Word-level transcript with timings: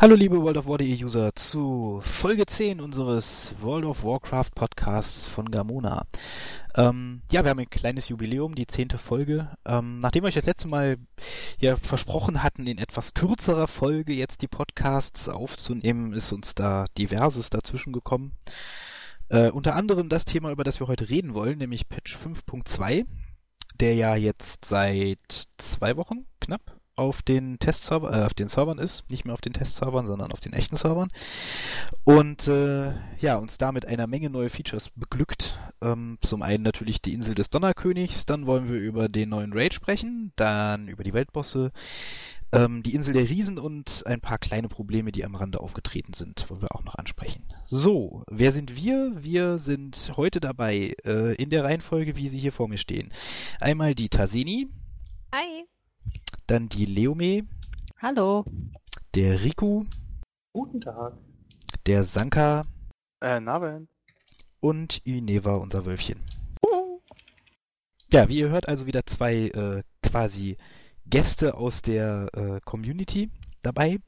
Hallo 0.00 0.14
liebe 0.14 0.40
World 0.40 0.56
of 0.56 0.66
War.de 0.66 1.04
User 1.04 1.34
zu 1.34 2.00
Folge 2.02 2.46
10 2.46 2.80
unseres 2.80 3.54
World 3.60 3.84
of 3.84 4.02
Warcraft 4.02 4.48
Podcasts 4.54 5.26
von 5.26 5.50
Gamona. 5.50 6.06
Ähm, 6.74 7.20
ja, 7.30 7.44
wir 7.44 7.50
haben 7.50 7.58
ein 7.58 7.68
kleines 7.68 8.08
Jubiläum, 8.08 8.54
die 8.54 8.66
zehnte 8.66 8.96
Folge. 8.96 9.50
Ähm, 9.66 9.98
nachdem 9.98 10.22
wir 10.22 10.28
euch 10.28 10.36
das 10.36 10.46
letzte 10.46 10.68
Mal 10.68 10.96
ja 11.58 11.76
versprochen 11.76 12.42
hatten, 12.42 12.66
in 12.66 12.78
etwas 12.78 13.12
kürzerer 13.12 13.68
Folge 13.68 14.14
jetzt 14.14 14.40
die 14.40 14.48
Podcasts 14.48 15.28
aufzunehmen, 15.28 16.14
ist 16.14 16.32
uns 16.32 16.54
da 16.54 16.86
diverses 16.96 17.50
dazwischen 17.50 17.92
gekommen. 17.92 18.32
Äh, 19.28 19.50
unter 19.50 19.76
anderem 19.76 20.08
das 20.08 20.24
Thema, 20.24 20.50
über 20.50 20.64
das 20.64 20.80
wir 20.80 20.88
heute 20.88 21.10
reden 21.10 21.34
wollen, 21.34 21.58
nämlich 21.58 21.90
Patch 21.90 22.16
5.2, 22.16 23.04
der 23.78 23.94
ja 23.96 24.16
jetzt 24.16 24.64
seit 24.64 25.18
zwei 25.58 25.98
Wochen 25.98 26.24
knapp 26.40 26.79
auf 27.00 27.22
den 27.22 27.58
Testserver, 27.58 28.12
äh, 28.12 28.26
auf 28.26 28.34
den 28.34 28.48
Servern 28.48 28.78
ist, 28.78 29.08
nicht 29.08 29.24
mehr 29.24 29.32
auf 29.32 29.40
den 29.40 29.54
Testservern, 29.54 30.06
sondern 30.06 30.32
auf 30.32 30.40
den 30.40 30.52
echten 30.52 30.76
Servern. 30.76 31.08
Und 32.04 32.46
äh, 32.46 32.92
ja, 33.18 33.36
uns 33.36 33.56
damit 33.56 33.86
einer 33.86 34.06
Menge 34.06 34.28
neue 34.28 34.50
Features 34.50 34.90
beglückt. 34.94 35.58
Ähm, 35.80 36.18
zum 36.20 36.42
einen 36.42 36.62
natürlich 36.62 37.00
die 37.00 37.14
Insel 37.14 37.34
des 37.34 37.48
Donnerkönigs, 37.48 38.26
dann 38.26 38.46
wollen 38.46 38.70
wir 38.70 38.78
über 38.78 39.08
den 39.08 39.30
neuen 39.30 39.54
Raid 39.54 39.72
sprechen, 39.72 40.32
dann 40.36 40.88
über 40.88 41.02
die 41.02 41.14
Weltbosse, 41.14 41.72
ähm, 42.52 42.82
die 42.82 42.94
Insel 42.94 43.14
der 43.14 43.28
Riesen 43.30 43.58
und 43.58 44.02
ein 44.06 44.20
paar 44.20 44.36
kleine 44.36 44.68
Probleme, 44.68 45.10
die 45.10 45.24
am 45.24 45.34
Rande 45.34 45.60
aufgetreten 45.60 46.12
sind, 46.12 46.50
wollen 46.50 46.60
wir 46.60 46.74
auch 46.74 46.84
noch 46.84 46.96
ansprechen. 46.96 47.44
So, 47.64 48.24
wer 48.30 48.52
sind 48.52 48.76
wir? 48.76 49.12
Wir 49.22 49.56
sind 49.56 50.12
heute 50.16 50.40
dabei, 50.40 50.94
äh, 51.06 51.34
in 51.36 51.48
der 51.48 51.64
Reihenfolge, 51.64 52.16
wie 52.16 52.28
sie 52.28 52.38
hier 52.38 52.52
vor 52.52 52.68
mir 52.68 52.78
stehen. 52.78 53.10
Einmal 53.58 53.94
die 53.94 54.10
Taseni. 54.10 54.68
Hi. 55.34 55.64
Dann 56.46 56.68
die 56.68 56.84
Leome. 56.84 57.46
Hallo. 57.98 58.44
Der 59.14 59.42
Riku. 59.42 59.84
Guten 60.52 60.80
Tag. 60.80 61.14
Der 61.86 62.04
Sanka. 62.04 62.64
Äh, 63.20 63.40
Naben. 63.40 63.88
Und 64.60 65.00
Ineva, 65.04 65.54
unser 65.54 65.86
Wölfchen. 65.86 66.20
Uh. 66.64 67.00
Ja, 68.12 68.28
wie 68.28 68.38
ihr 68.38 68.50
hört, 68.50 68.68
also 68.68 68.86
wieder 68.86 69.06
zwei 69.06 69.48
äh, 69.48 69.82
quasi 70.02 70.56
Gäste 71.06 71.54
aus 71.54 71.82
der 71.82 72.28
äh, 72.34 72.60
Community 72.64 73.30
dabei. 73.62 73.98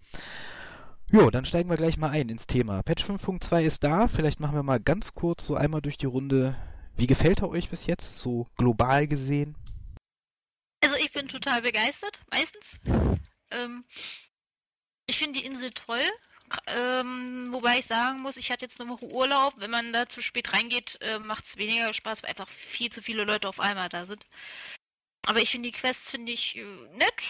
Jo, 1.10 1.30
dann 1.30 1.44
steigen 1.44 1.68
wir 1.68 1.76
gleich 1.76 1.98
mal 1.98 2.10
ein 2.10 2.28
ins 2.28 2.46
Thema. 2.46 2.82
Patch 2.82 3.04
5.2 3.04 3.62
ist 3.62 3.84
da. 3.84 4.08
Vielleicht 4.08 4.40
machen 4.40 4.54
wir 4.54 4.62
mal 4.62 4.80
ganz 4.80 5.12
kurz 5.12 5.44
so 5.44 5.54
einmal 5.54 5.82
durch 5.82 5.98
die 5.98 6.06
Runde. 6.06 6.56
Wie 6.96 7.06
gefällt 7.06 7.40
er 7.42 7.50
euch 7.50 7.68
bis 7.68 7.86
jetzt, 7.86 8.16
so 8.16 8.46
global 8.56 9.06
gesehen? 9.06 9.54
Ich 11.12 11.20
bin 11.20 11.28
total 11.28 11.60
begeistert, 11.60 12.18
meistens. 12.30 12.78
Ähm, 13.50 13.84
ich 15.06 15.18
finde 15.18 15.40
die 15.40 15.44
Insel 15.44 15.70
toll. 15.70 16.00
Ähm, 16.66 17.48
wobei 17.52 17.80
ich 17.80 17.86
sagen 17.86 18.20
muss, 18.20 18.38
ich 18.38 18.50
hatte 18.50 18.64
jetzt 18.64 18.80
eine 18.80 18.88
Woche 18.88 19.04
Urlaub. 19.04 19.52
Wenn 19.58 19.70
man 19.70 19.92
da 19.92 20.08
zu 20.08 20.22
spät 20.22 20.54
reingeht, 20.54 20.96
äh, 21.02 21.18
macht 21.18 21.44
es 21.44 21.58
weniger 21.58 21.92
Spaß, 21.92 22.22
weil 22.22 22.30
einfach 22.30 22.48
viel 22.48 22.90
zu 22.90 23.02
viele 23.02 23.24
Leute 23.24 23.46
auf 23.46 23.60
einmal 23.60 23.90
da 23.90 24.06
sind. 24.06 24.24
Aber 25.26 25.42
ich 25.42 25.50
finde 25.50 25.68
die 25.68 25.76
Quests 25.76 26.10
finde 26.10 26.32
ich 26.32 26.56
äh, 26.56 26.64
nett. 26.94 27.22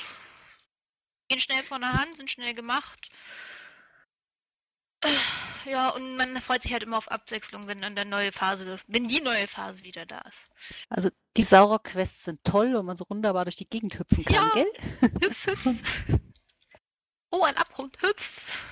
Gehen 1.29 1.41
schnell 1.41 1.65
von 1.65 1.81
der 1.81 1.93
Hand, 1.93 2.19
sind 2.19 2.31
schnell 2.31 2.55
gemacht. 2.55 3.11
Ja, 5.65 5.91
und 5.91 6.17
man 6.17 6.41
freut 6.41 6.63
sich 6.63 6.73
halt 6.73 6.83
immer 6.83 6.99
auf 6.99 7.11
Abwechslung, 7.11 7.69
wenn 7.69 7.81
dann 7.83 7.95
der 7.95 8.05
neue 8.05 8.33
Phase, 8.33 8.79
wenn 8.89 9.09
die 9.09 9.21
neue 9.21 9.47
Phase 9.47 9.85
wieder 9.85 10.07
da 10.07 10.21
ist. 10.23 10.51
Also 10.89 11.09
die 11.37 11.45
Saurer-Quests 11.45 12.25
sind 12.25 12.43
toll, 12.45 12.75
weil 12.75 12.83
man 12.83 12.97
so 12.97 13.05
wunderbar 13.09 13.45
durch 13.45 13.57
die 13.57 13.69
Gegend 13.69 13.99
hüpfen 13.99 14.25
kann, 14.25 14.35
Ja. 14.35 14.51
gell? 14.55 15.11
Hüpf, 15.23 15.47
hüpf. 15.47 15.69
Oh, 17.35 17.45
ein 17.45 17.57
Abgrund, 17.57 17.97
hüpf. 18.03 18.63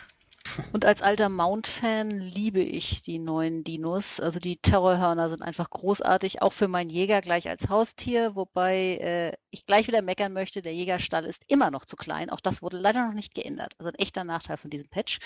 Und 0.72 0.84
als 0.84 1.00
alter 1.00 1.30
Mount-Fan 1.30 2.10
liebe 2.10 2.60
ich 2.60 3.00
die 3.02 3.18
neuen 3.18 3.64
Dinos. 3.64 4.20
Also 4.20 4.38
die 4.38 4.58
Terrorhörner 4.58 5.30
sind 5.30 5.40
einfach 5.40 5.70
großartig, 5.70 6.42
auch 6.42 6.52
für 6.52 6.68
meinen 6.68 6.90
Jäger 6.90 7.22
gleich 7.22 7.48
als 7.48 7.68
Haustier, 7.70 8.34
wobei 8.34 8.98
äh, 9.00 9.32
ich 9.50 9.64
gleich 9.64 9.86
wieder 9.86 10.02
meckern 10.02 10.32
möchte, 10.34 10.60
der 10.60 10.74
Jägerstall 10.74 11.24
ist 11.24 11.44
immer 11.48 11.70
noch 11.70 11.86
zu 11.86 11.96
klein. 11.96 12.28
Auch 12.28 12.40
das 12.40 12.60
wurde 12.60 12.76
leider 12.78 13.06
noch 13.06 13.14
nicht 13.14 13.34
geändert. 13.34 13.74
Also 13.78 13.90
ein 13.92 13.98
echter 13.98 14.24
Nachteil 14.24 14.58
von 14.58 14.70
diesem 14.70 14.88
Patch. 14.90 15.18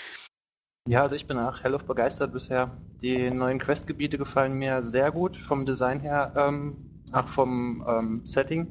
Ja, 0.87 1.01
also 1.01 1.15
ich 1.15 1.25
bin 1.25 1.39
auch 1.39 1.63
hellauf 1.63 1.85
begeistert 1.85 2.31
bisher. 2.31 2.77
Die 3.01 3.31
neuen 3.31 3.57
Questgebiete 3.57 4.19
gefallen 4.19 4.53
mir 4.53 4.83
sehr 4.83 5.11
gut 5.11 5.35
vom 5.35 5.65
Design 5.65 5.99
her, 5.99 6.31
ähm, 6.35 7.03
auch 7.11 7.27
vom 7.27 7.83
ähm, 7.87 8.21
Setting. 8.23 8.67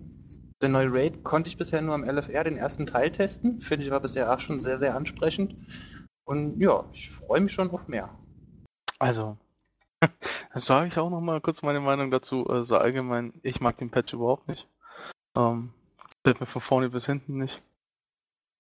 Der 0.62 0.68
neue 0.68 0.92
Raid 0.92 1.24
konnte 1.24 1.48
ich 1.48 1.56
bisher 1.56 1.82
nur 1.82 1.94
am 1.94 2.04
LFR 2.04 2.44
den 2.44 2.56
ersten 2.56 2.86
Teil 2.86 3.10
testen. 3.10 3.60
Finde 3.60 3.84
ich 3.84 3.90
war 3.90 3.98
bisher 3.98 4.32
auch 4.32 4.38
schon 4.38 4.60
sehr, 4.60 4.78
sehr 4.78 4.94
ansprechend. 4.94 5.56
Und 6.24 6.60
ja, 6.60 6.84
ich 6.92 7.10
freue 7.10 7.40
mich 7.40 7.52
schon 7.52 7.70
auf 7.70 7.88
mehr. 7.88 8.08
Also, 9.00 9.36
sage 10.54 10.86
ich 10.86 10.98
auch 10.98 11.10
noch 11.10 11.20
mal 11.20 11.40
kurz 11.40 11.62
meine 11.62 11.80
Meinung 11.80 12.12
dazu. 12.12 12.46
Also 12.46 12.76
allgemein, 12.76 13.32
ich 13.42 13.60
mag 13.60 13.76
den 13.78 13.90
Patch 13.90 14.12
überhaupt 14.12 14.46
nicht. 14.46 14.68
Ähm, 15.36 15.72
mir 16.24 16.46
von 16.46 16.62
vorne 16.62 16.90
bis 16.90 17.06
hinten 17.06 17.38
nicht. 17.38 17.60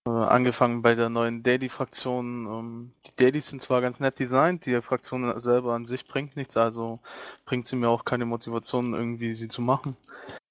Äh, 0.06 0.10
angefangen 0.10 0.82
bei 0.82 0.94
der 0.94 1.08
neuen 1.08 1.42
Daily-Fraktion. 1.42 2.46
Ähm, 2.46 2.92
die 3.06 3.16
Dailies 3.16 3.48
sind 3.48 3.62
zwar 3.62 3.80
ganz 3.80 4.00
nett 4.00 4.18
designt, 4.18 4.66
die 4.66 4.80
Fraktion 4.82 5.38
selber 5.40 5.74
an 5.74 5.86
sich 5.86 6.06
bringt 6.06 6.36
nichts, 6.36 6.56
also 6.56 7.00
bringt 7.46 7.66
sie 7.66 7.76
mir 7.76 7.88
auch 7.88 8.04
keine 8.04 8.26
Motivation, 8.26 8.92
irgendwie 8.92 9.34
sie 9.34 9.48
zu 9.48 9.62
machen. 9.62 9.96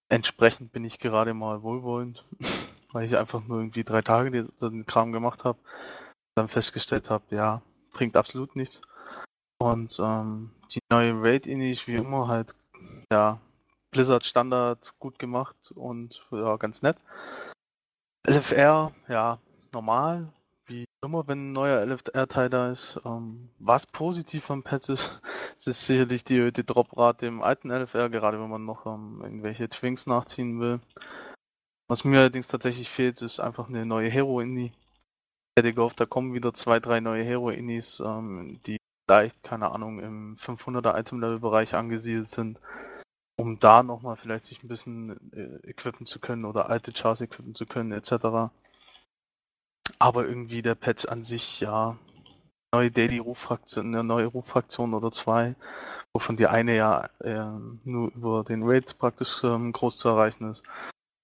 Entsprechend 0.09 0.71
bin 0.71 0.83
ich 0.85 0.99
gerade 0.99 1.33
mal 1.33 1.61
wohlwollend, 1.61 2.25
weil 2.93 3.05
ich 3.05 3.15
einfach 3.15 3.43
nur 3.45 3.59
irgendwie 3.59 3.83
drei 3.83 4.01
Tage 4.01 4.31
den, 4.59 4.85
Kram 4.87 5.11
gemacht 5.11 5.43
habe. 5.43 5.59
Dann 6.35 6.47
festgestellt 6.47 7.11
habe, 7.11 7.23
ja, 7.35 7.61
bringt 7.91 8.17
absolut 8.17 8.55
nichts. 8.55 8.81
Und 9.59 9.99
ähm, 9.99 10.49
die 10.71 10.79
neue 10.89 11.13
Raid 11.21 11.45
ist 11.45 11.87
wie 11.87 11.95
immer 11.95 12.27
halt, 12.27 12.55
ja, 13.11 13.39
Blizzard 13.91 14.25
Standard 14.25 14.93
gut 14.97 15.19
gemacht 15.19 15.55
und 15.75 16.25
ja, 16.31 16.57
ganz 16.57 16.81
nett. 16.81 16.97
LFR, 18.25 18.93
ja, 19.09 19.39
normal, 19.73 20.31
wie 20.65 20.85
immer, 21.03 21.27
wenn 21.27 21.49
ein 21.49 21.53
neuer 21.53 21.85
LFR-Teil 21.85 22.49
da 22.49 22.71
ist. 22.71 22.99
Ähm, 23.03 23.49
was 23.59 23.85
positiv 23.85 24.49
am 24.49 24.63
Patch 24.63 24.89
ist, 24.89 25.21
ist 25.57 25.85
sicherlich 25.85 26.23
die, 26.23 26.53
die 26.53 26.65
Droprate 26.65 27.25
im 27.25 27.41
alten 27.41 27.69
LFR, 27.69 28.09
gerade 28.09 28.39
wenn 28.39 28.49
man 28.49 28.63
noch 28.63 28.85
ähm, 28.85 29.19
irgendwelche 29.21 29.67
Twinks 29.67 30.07
nachziehen 30.07 30.61
will. 30.61 30.79
Was 31.89 32.05
mir 32.05 32.19
allerdings 32.19 32.47
tatsächlich 32.47 32.89
fehlt, 32.89 33.21
ist 33.21 33.41
einfach 33.41 33.67
eine 33.67 33.85
neue 33.85 34.09
Hero-Ini. 34.09 34.67
Ich 34.67 35.59
hätte 35.59 35.73
gehofft, 35.73 35.99
da 35.99 36.05
kommen 36.05 36.33
wieder 36.33 36.53
zwei, 36.53 36.79
drei 36.79 37.01
neue 37.01 37.25
Hero-Inis, 37.25 37.99
ähm, 37.99 38.57
die 38.65 38.77
vielleicht, 39.05 39.43
keine 39.43 39.71
Ahnung, 39.71 39.99
im 39.99 40.37
500er 40.37 40.97
Item-Level-Bereich 40.97 41.75
angesiedelt 41.75 42.29
sind, 42.29 42.61
um 43.35 43.59
da 43.59 43.83
nochmal 43.83 44.15
vielleicht 44.15 44.45
sich 44.45 44.63
ein 44.63 44.67
bisschen 44.67 45.31
äh, 45.33 45.69
equippen 45.69 46.05
zu 46.05 46.19
können 46.19 46.45
oder 46.45 46.69
alte 46.69 46.93
Chars 46.93 47.21
equippen 47.21 47.55
zu 47.55 47.65
können, 47.65 47.91
etc. 47.91 48.51
Aber 49.99 50.25
irgendwie 50.25 50.61
der 50.61 50.75
Patch 50.75 51.05
an 51.05 51.23
sich, 51.23 51.59
ja, 51.61 51.97
neue 52.73 52.91
Daily-Ruffraktion, 52.91 53.87
eine 53.87 54.03
neue 54.03 54.27
Ruffraktion 54.27 54.93
oder 54.93 55.11
zwei, 55.11 55.55
wovon 56.13 56.37
die 56.37 56.47
eine 56.47 56.75
ja 56.75 57.09
äh, 57.19 57.45
nur 57.85 58.11
über 58.13 58.43
den 58.43 58.63
Raid 58.63 58.97
praktisch 58.97 59.43
ähm, 59.43 59.71
groß 59.71 59.97
zu 59.97 60.09
erreichen 60.09 60.51
ist. 60.51 60.63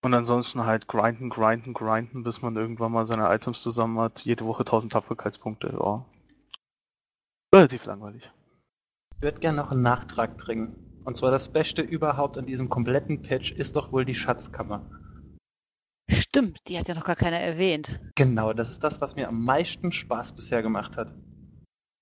Und 0.01 0.13
ansonsten 0.13 0.65
halt 0.65 0.87
grinden, 0.87 1.29
grinden, 1.29 1.73
grinden, 1.73 2.23
bis 2.23 2.41
man 2.41 2.55
irgendwann 2.55 2.91
mal 2.91 3.05
seine 3.05 3.33
Items 3.33 3.61
zusammen 3.61 3.99
hat. 3.99 4.23
Jede 4.23 4.45
Woche 4.45 4.61
1000 4.61 4.93
Tapferkeitspunkte, 4.93 5.77
ja. 5.77 6.05
Relativ 7.53 7.85
langweilig. 7.85 8.31
Ich 9.17 9.21
würde 9.21 9.39
gerne 9.39 9.57
noch 9.57 9.71
einen 9.71 9.81
Nachtrag 9.81 10.37
bringen. 10.37 10.88
Und 11.09 11.15
zwar 11.15 11.31
das 11.31 11.49
Beste 11.49 11.81
überhaupt 11.81 12.37
an 12.37 12.45
diesem 12.45 12.69
kompletten 12.69 13.23
Patch 13.23 13.51
ist 13.53 13.75
doch 13.75 13.91
wohl 13.91 14.05
die 14.05 14.13
Schatzkammer. 14.13 14.87
Stimmt, 16.07 16.59
die 16.67 16.77
hat 16.77 16.87
ja 16.87 16.93
noch 16.93 17.03
gar 17.03 17.15
keiner 17.15 17.39
erwähnt. 17.39 17.99
Genau, 18.13 18.53
das 18.53 18.69
ist 18.69 18.83
das, 18.83 19.01
was 19.01 19.15
mir 19.15 19.27
am 19.27 19.43
meisten 19.43 19.91
Spaß 19.91 20.33
bisher 20.33 20.61
gemacht 20.61 20.97
hat. 20.97 21.11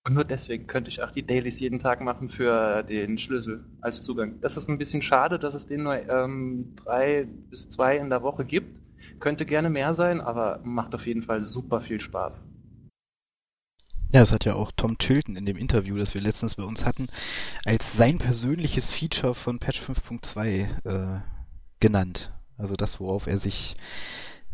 Und 0.05 0.13
nur 0.13 0.25
deswegen 0.25 0.67
könnte 0.67 0.89
ich 0.89 1.01
auch 1.01 1.11
die 1.11 1.25
Dailies 1.25 1.61
jeden 1.61 1.79
Tag 1.79 2.01
machen 2.01 2.27
für 2.27 2.83
den 2.83 3.17
Schlüssel 3.17 3.63
als 3.79 4.01
Zugang. 4.01 4.41
Das 4.41 4.57
ist 4.57 4.67
ein 4.67 4.77
bisschen 4.77 5.01
schade, 5.01 5.39
dass 5.39 5.53
es 5.53 5.67
den 5.67 5.83
nur 5.83 5.95
ähm, 6.09 6.75
drei 6.75 7.29
bis 7.49 7.69
zwei 7.69 7.95
in 7.95 8.09
der 8.09 8.23
Woche 8.23 8.43
gibt. 8.43 8.77
Könnte 9.21 9.45
gerne 9.45 9.69
mehr 9.69 9.93
sein, 9.93 10.19
aber 10.19 10.59
macht 10.65 10.93
auf 10.93 11.07
jeden 11.07 11.23
Fall 11.23 11.39
super 11.39 11.79
viel 11.79 12.01
Spaß. 12.01 12.45
Ja, 14.13 14.21
das 14.21 14.31
hat 14.31 14.45
ja 14.45 14.55
auch 14.55 14.71
Tom 14.75 14.97
Chilton 14.97 15.35
in 15.35 15.45
dem 15.45 15.57
Interview, 15.57 15.97
das 15.97 16.13
wir 16.13 16.21
letztens 16.21 16.55
bei 16.55 16.63
uns 16.63 16.85
hatten, 16.85 17.07
als 17.65 17.93
sein 17.93 18.19
persönliches 18.19 18.89
Feature 18.89 19.35
von 19.35 19.59
Patch 19.59 19.81
5.2 19.81 21.17
äh, 21.17 21.21
genannt. 21.79 22.31
Also 22.57 22.75
das, 22.75 22.99
worauf 22.99 23.27
er 23.27 23.37
sich, 23.37 23.75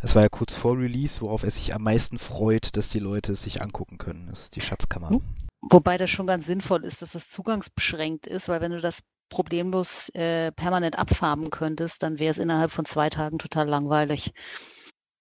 das 0.02 0.16
war 0.16 0.24
ja 0.24 0.30
kurz 0.30 0.56
vor 0.56 0.78
Release, 0.78 1.22
worauf 1.22 1.44
er 1.44 1.52
sich 1.52 1.74
am 1.74 1.84
meisten 1.84 2.18
freut, 2.18 2.76
dass 2.76 2.90
die 2.90 3.00
Leute 3.00 3.34
es 3.34 3.44
sich 3.44 3.62
angucken 3.62 4.00
können, 4.00 4.28
das 4.30 4.44
ist 4.44 4.56
die 4.56 4.62
Schatzkammer. 4.62 5.10
Hm. 5.10 5.22
Wobei 5.70 5.98
das 5.98 6.10
schon 6.10 6.28
ganz 6.28 6.46
sinnvoll 6.46 6.84
ist, 6.84 7.02
dass 7.02 7.12
das 7.14 7.30
zugangsbeschränkt 7.30 8.28
ist, 8.28 8.50
weil 8.50 8.60
wenn 8.60 8.72
du 8.72 8.82
das 8.82 9.02
problemlos 9.30 10.10
äh, 10.10 10.52
permanent 10.52 10.98
abfarmen 10.98 11.52
könntest, 11.52 12.04
dann 12.04 12.20
wäre 12.20 12.32
es 12.32 12.38
innerhalb 12.38 12.72
von 12.72 12.86
zwei 12.86 13.10
Tagen 13.10 13.40
total 13.40 13.70
langweilig. 13.70 14.34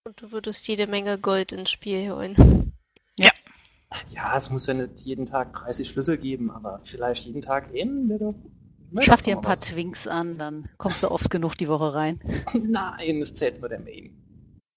Und 0.04 0.20
du 0.20 0.32
würdest 0.32 0.66
jede 0.66 0.88
Menge 0.88 1.18
Gold 1.18 1.52
ins 1.52 1.70
Spiel 1.70 2.10
holen. 2.10 2.71
Ja, 4.10 4.36
es 4.36 4.50
muss 4.50 4.66
ja 4.66 4.74
nicht 4.74 5.00
jeden 5.00 5.26
Tag 5.26 5.52
30 5.52 5.88
Schlüssel 5.88 6.16
geben, 6.18 6.50
aber 6.50 6.80
vielleicht 6.84 7.24
jeden 7.26 7.42
Tag 7.42 7.68
einen, 7.74 8.08
wäre 8.08 8.18
doch. 8.32 8.34
Schaff 9.02 9.22
dir 9.22 9.36
ein 9.36 9.40
paar 9.40 9.52
was. 9.52 9.62
Twinks 9.62 10.06
an, 10.06 10.36
dann 10.36 10.68
kommst 10.76 11.02
du 11.02 11.10
oft 11.10 11.30
genug 11.30 11.56
die 11.56 11.68
Woche 11.68 11.94
rein. 11.94 12.20
Nein, 12.52 13.20
es 13.22 13.32
zählt 13.32 13.58
nur 13.60 13.68
der 13.70 13.80
Main. 13.80 14.18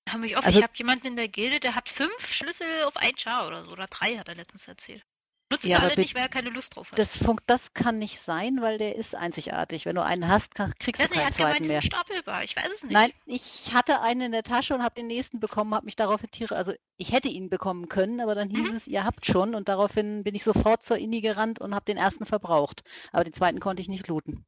Hör 0.08 0.20
mich 0.20 0.38
auf, 0.38 0.46
Also- 0.46 0.60
ich 0.60 0.64
habe 0.64 0.74
jemanden 0.78 1.08
in 1.08 1.16
der 1.16 1.28
Gilde, 1.28 1.60
der 1.60 1.76
hat 1.76 1.90
fünf 1.90 2.26
Schlüssel 2.26 2.66
auf 2.86 2.96
ein 2.96 3.12
Char 3.18 3.48
oder 3.48 3.64
so, 3.66 3.72
oder 3.72 3.88
drei 3.88 4.16
hat 4.18 4.30
er 4.30 4.36
letztens 4.36 4.68
erzählt. 4.68 5.04
Nutzt 5.52 5.64
Ja, 5.66 5.78
aber 5.78 5.86
alle 5.92 5.98
nicht, 5.98 6.16
weil 6.16 6.24
er 6.24 6.30
keine 6.30 6.50
Lust 6.50 6.76
drauf 6.76 6.92
hat. 6.92 6.98
Das, 6.98 7.16
fun- 7.16 7.40
das 7.46 7.74
kann 7.76 8.00
nicht 8.00 8.20
sein, 8.20 8.62
weil 8.62 8.80
der 8.80 8.96
ist 8.96 9.14
einzigartig. 9.14 9.86
Wenn 9.86 9.96
du 9.96 10.04
einen 10.04 10.28
hast, 10.28 10.56
kann- 10.56 10.74
kriegst 10.80 11.00
Weiß 11.04 11.10
du 11.10 11.14
nicht, 11.16 11.24
er 11.24 11.32
keinen 11.32 11.34
hat 11.34 11.38
gemeint, 11.38 11.54
zweiten 11.56 11.64
die 11.64 11.70
mehr. 11.70 11.82
sind 11.82 11.94
stapelbar. 11.94 12.44
Ich 12.44 12.56
weiß 12.56 12.74
es 12.74 12.84
nicht. 12.84 12.94
Nein, 12.94 13.12
ich 13.28 13.74
hatte 13.74 14.02
einen 14.02 14.22
in 14.22 14.32
der 14.32 14.42
Tasche 14.42 14.74
und 14.74 14.82
habe 14.82 14.96
den 14.96 15.06
nächsten 15.06 15.40
bekommen, 15.40 15.76
habe 15.76 15.86
mich 15.86 15.96
daraufhin 15.96 16.32
Tiere, 16.32 16.56
also 16.56 16.74
ich 16.98 17.12
hätte 17.12 17.30
ihn 17.30 17.50
bekommen 17.52 17.90
können, 17.90 18.22
aber 18.22 18.34
dann 18.34 18.50
hieß 18.50 18.72
Mhm. 18.72 18.76
es, 18.76 18.88
ihr 18.88 19.04
habt 19.04 19.28
schon 19.28 19.54
und 19.54 19.70
daraufhin 19.70 20.24
bin 20.24 20.34
ich 20.34 20.44
sofort 20.44 20.84
zur 20.84 20.98
Inni 20.98 21.22
gerannt 21.22 21.60
und 21.62 21.76
habe 21.76 21.86
den 21.86 21.98
ersten 21.98 22.26
verbraucht. 22.26 22.84
Aber 23.12 23.24
den 23.24 23.34
zweiten 23.34 23.60
konnte 23.60 23.82
ich 23.84 23.88
nicht 23.88 24.08
looten. 24.08 24.46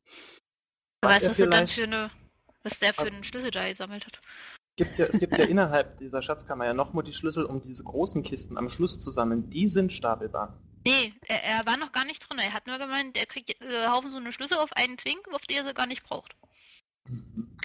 Wer 1.02 1.10
Was 1.12 1.22
weiß, 1.22 1.30
was 1.30 1.40
er 1.40 1.48
dann 1.48 1.68
für 1.68 1.84
eine, 1.84 2.10
was 2.64 2.80
der 2.80 2.94
für 2.96 3.04
einen 3.06 3.24
Schlüssel 3.24 3.52
da 3.52 3.68
gesammelt 3.68 4.08
hat. 4.08 4.20
Gibt 4.78 4.98
ja, 4.98 5.06
es 5.06 5.20
gibt 5.20 5.38
ja 5.38 5.46
innerhalb 5.46 5.98
dieser 5.98 6.24
Schatzkammer 6.24 6.66
ja 6.66 6.74
nochmal 6.74 7.04
die 7.04 7.14
Schlüssel, 7.14 7.46
um 7.46 7.62
diese 7.62 7.84
großen 7.84 8.24
Kisten 8.24 8.58
am 8.58 8.68
Schluss 8.68 8.98
zu 8.98 9.12
sammeln. 9.12 9.48
Die 9.52 9.68
sind 9.68 9.94
stapelbar. 9.94 10.60
Nee, 10.88 11.13
er, 11.28 11.44
er 11.44 11.66
war 11.66 11.75
noch 11.75 11.92
gar 11.92 12.06
nicht 12.06 12.19
drin. 12.22 12.39
Er 12.39 12.54
hat 12.54 12.66
nur 12.66 12.78
gemeint, 12.78 13.18
er 13.18 13.25
kriegt 13.25 13.62
äh, 13.62 13.88
Haufen 13.88 14.10
so 14.10 14.16
eine 14.16 14.31
Schlüssel 14.31 14.57
auf 14.57 14.72
einen 14.72 14.95
Twink, 14.95 15.28
auf 15.34 15.42
die 15.42 15.56
er 15.56 15.66
sie 15.66 15.74
gar 15.74 15.86
nicht 15.86 16.04
braucht. 16.04 16.34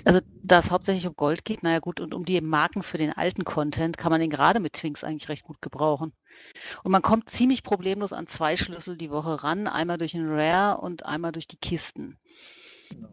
Also 0.05 0.21
da 0.43 0.59
es 0.59 0.73
hauptsächlich 0.73 1.07
um 1.07 1.15
Gold 1.15 1.45
geht, 1.45 1.63
naja 1.63 1.79
gut, 1.79 2.01
und 2.01 2.15
um 2.15 2.25
die 2.25 2.41
Marken 2.41 2.83
für 2.83 2.99
den 2.99 3.13
alten 3.13 3.45
Content 3.45 3.97
kann 3.97 4.11
man 4.11 4.21
den 4.21 4.31
gerade 4.31 4.59
mit 4.59 4.73
Twinks 4.73 5.05
eigentlich 5.05 5.29
recht 5.29 5.45
gut 5.45 5.63
gebrauchen. 5.63 6.13
Und 6.83 6.91
man 6.91 7.03
kommt 7.03 7.31
ziemlich 7.31 7.63
problemlos 7.63 8.13
an 8.13 8.27
zwei 8.27 8.57
Schlüssel 8.57 8.97
die 8.97 9.11
Woche 9.11 9.45
ran, 9.45 9.69
einmal 9.69 9.99
durch 9.99 10.13
den 10.13 10.29
Rare 10.29 10.81
und 10.81 11.07
einmal 11.07 11.31
durch 11.31 11.47
die 11.47 11.59
Kisten. 11.59 12.19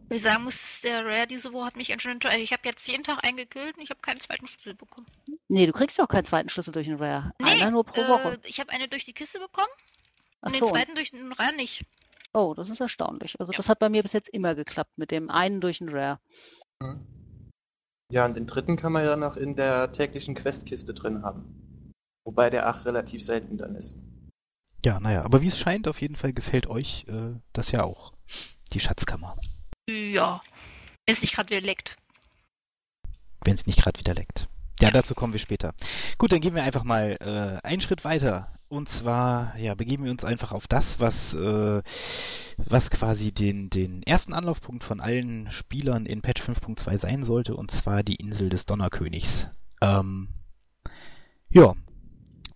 Was 0.08 0.16
ich 0.16 0.22
sagen 0.22 0.42
muss, 0.42 0.80
der 0.82 1.04
Rare 1.04 1.28
diese 1.28 1.52
Woche 1.52 1.66
hat 1.66 1.76
mich 1.76 1.88
ganz 1.88 2.02
schön 2.02 2.12
enttäuscht. 2.12 2.36
Ich 2.38 2.52
habe 2.52 2.62
jetzt 2.64 2.86
jeden 2.88 3.04
Tag 3.04 3.24
eingekillt 3.24 3.76
und 3.76 3.82
ich 3.84 3.90
habe 3.90 4.00
keinen 4.00 4.20
zweiten 4.20 4.48
Schlüssel 4.48 4.74
bekommen. 4.74 5.06
Nee, 5.48 5.66
du 5.66 5.72
kriegst 5.72 5.98
ja 5.98 6.04
auch 6.04 6.08
keinen 6.08 6.24
zweiten 6.24 6.48
Schlüssel 6.48 6.72
durch 6.72 6.86
den 6.86 6.96
Rare. 6.96 7.32
Nee, 7.40 7.62
Einer 7.62 7.70
nur 7.70 7.84
pro 7.84 8.00
Woche. 8.08 8.40
Äh, 8.42 8.48
ich 8.48 8.58
habe 8.58 8.70
eine 8.70 8.88
durch 8.88 9.04
die 9.04 9.14
Kiste 9.14 9.38
bekommen 9.38 9.70
Ach 10.42 10.46
und 10.48 10.54
den 10.54 10.60
so. 10.60 10.70
zweiten 10.70 10.94
durch 10.94 11.10
den 11.10 11.32
Rare 11.32 11.54
nicht. 11.56 11.84
Oh, 12.32 12.54
das 12.54 12.68
ist 12.68 12.80
erstaunlich. 12.80 13.38
Also 13.40 13.52
Ja. 13.52 13.56
das 13.56 13.68
hat 13.68 13.78
bei 13.78 13.88
mir 13.88 14.02
bis 14.02 14.12
jetzt 14.12 14.28
immer 14.28 14.54
geklappt 14.54 14.96
mit 14.96 15.10
dem 15.10 15.30
einen 15.30 15.60
durch 15.60 15.78
den 15.78 15.88
Rare. 15.88 16.20
Mhm. 16.80 17.06
Ja, 18.12 18.24
und 18.24 18.34
den 18.34 18.46
dritten 18.46 18.76
kann 18.76 18.92
man 18.92 19.04
ja 19.04 19.16
noch 19.16 19.36
in 19.36 19.54
der 19.54 19.92
täglichen 19.92 20.34
Questkiste 20.34 20.94
drin 20.94 21.22
haben. 21.22 21.92
Wobei 22.24 22.50
der 22.50 22.68
Ach 22.68 22.84
relativ 22.84 23.24
selten 23.24 23.56
dann 23.56 23.76
ist. 23.76 23.98
Ja, 24.84 24.98
naja, 24.98 25.22
aber 25.24 25.42
wie 25.42 25.48
es 25.48 25.58
scheint, 25.58 25.86
auf 25.86 26.00
jeden 26.00 26.16
Fall 26.16 26.32
gefällt 26.32 26.66
euch 26.66 27.04
äh, 27.08 27.34
das 27.52 27.70
ja 27.70 27.84
auch. 27.84 28.12
Die 28.72 28.80
Schatzkammer. 28.80 29.36
Ja. 29.88 30.40
Wenn 31.06 31.14
es 31.14 31.20
nicht 31.22 31.34
gerade 31.34 31.50
wieder 31.50 31.60
leckt. 31.60 31.96
Wenn 33.44 33.54
es 33.54 33.66
nicht 33.66 33.80
gerade 33.80 33.98
wieder 33.98 34.14
leckt. 34.14 34.48
Ja, 34.80 34.90
dazu 34.90 35.14
kommen 35.14 35.32
wir 35.32 35.40
später. 35.40 35.74
Gut, 36.18 36.32
dann 36.32 36.40
gehen 36.40 36.54
wir 36.54 36.62
einfach 36.62 36.84
mal 36.84 37.16
äh, 37.20 37.66
einen 37.66 37.80
Schritt 37.80 38.04
weiter. 38.04 38.52
Und 38.70 38.88
zwar, 38.88 39.58
ja, 39.58 39.74
begeben 39.74 40.04
wir 40.04 40.12
uns 40.12 40.24
einfach 40.24 40.52
auf 40.52 40.68
das, 40.68 41.00
was, 41.00 41.34
äh, 41.34 41.82
was 42.56 42.90
quasi 42.90 43.32
den, 43.32 43.68
den 43.68 44.04
ersten 44.04 44.32
Anlaufpunkt 44.32 44.84
von 44.84 45.00
allen 45.00 45.50
Spielern 45.50 46.06
in 46.06 46.22
Patch 46.22 46.40
5.2 46.40 46.98
sein 46.98 47.24
sollte, 47.24 47.56
und 47.56 47.72
zwar 47.72 48.04
die 48.04 48.14
Insel 48.14 48.48
des 48.48 48.66
Donnerkönigs. 48.66 49.50
Ähm, 49.80 50.28
ja, 51.48 51.74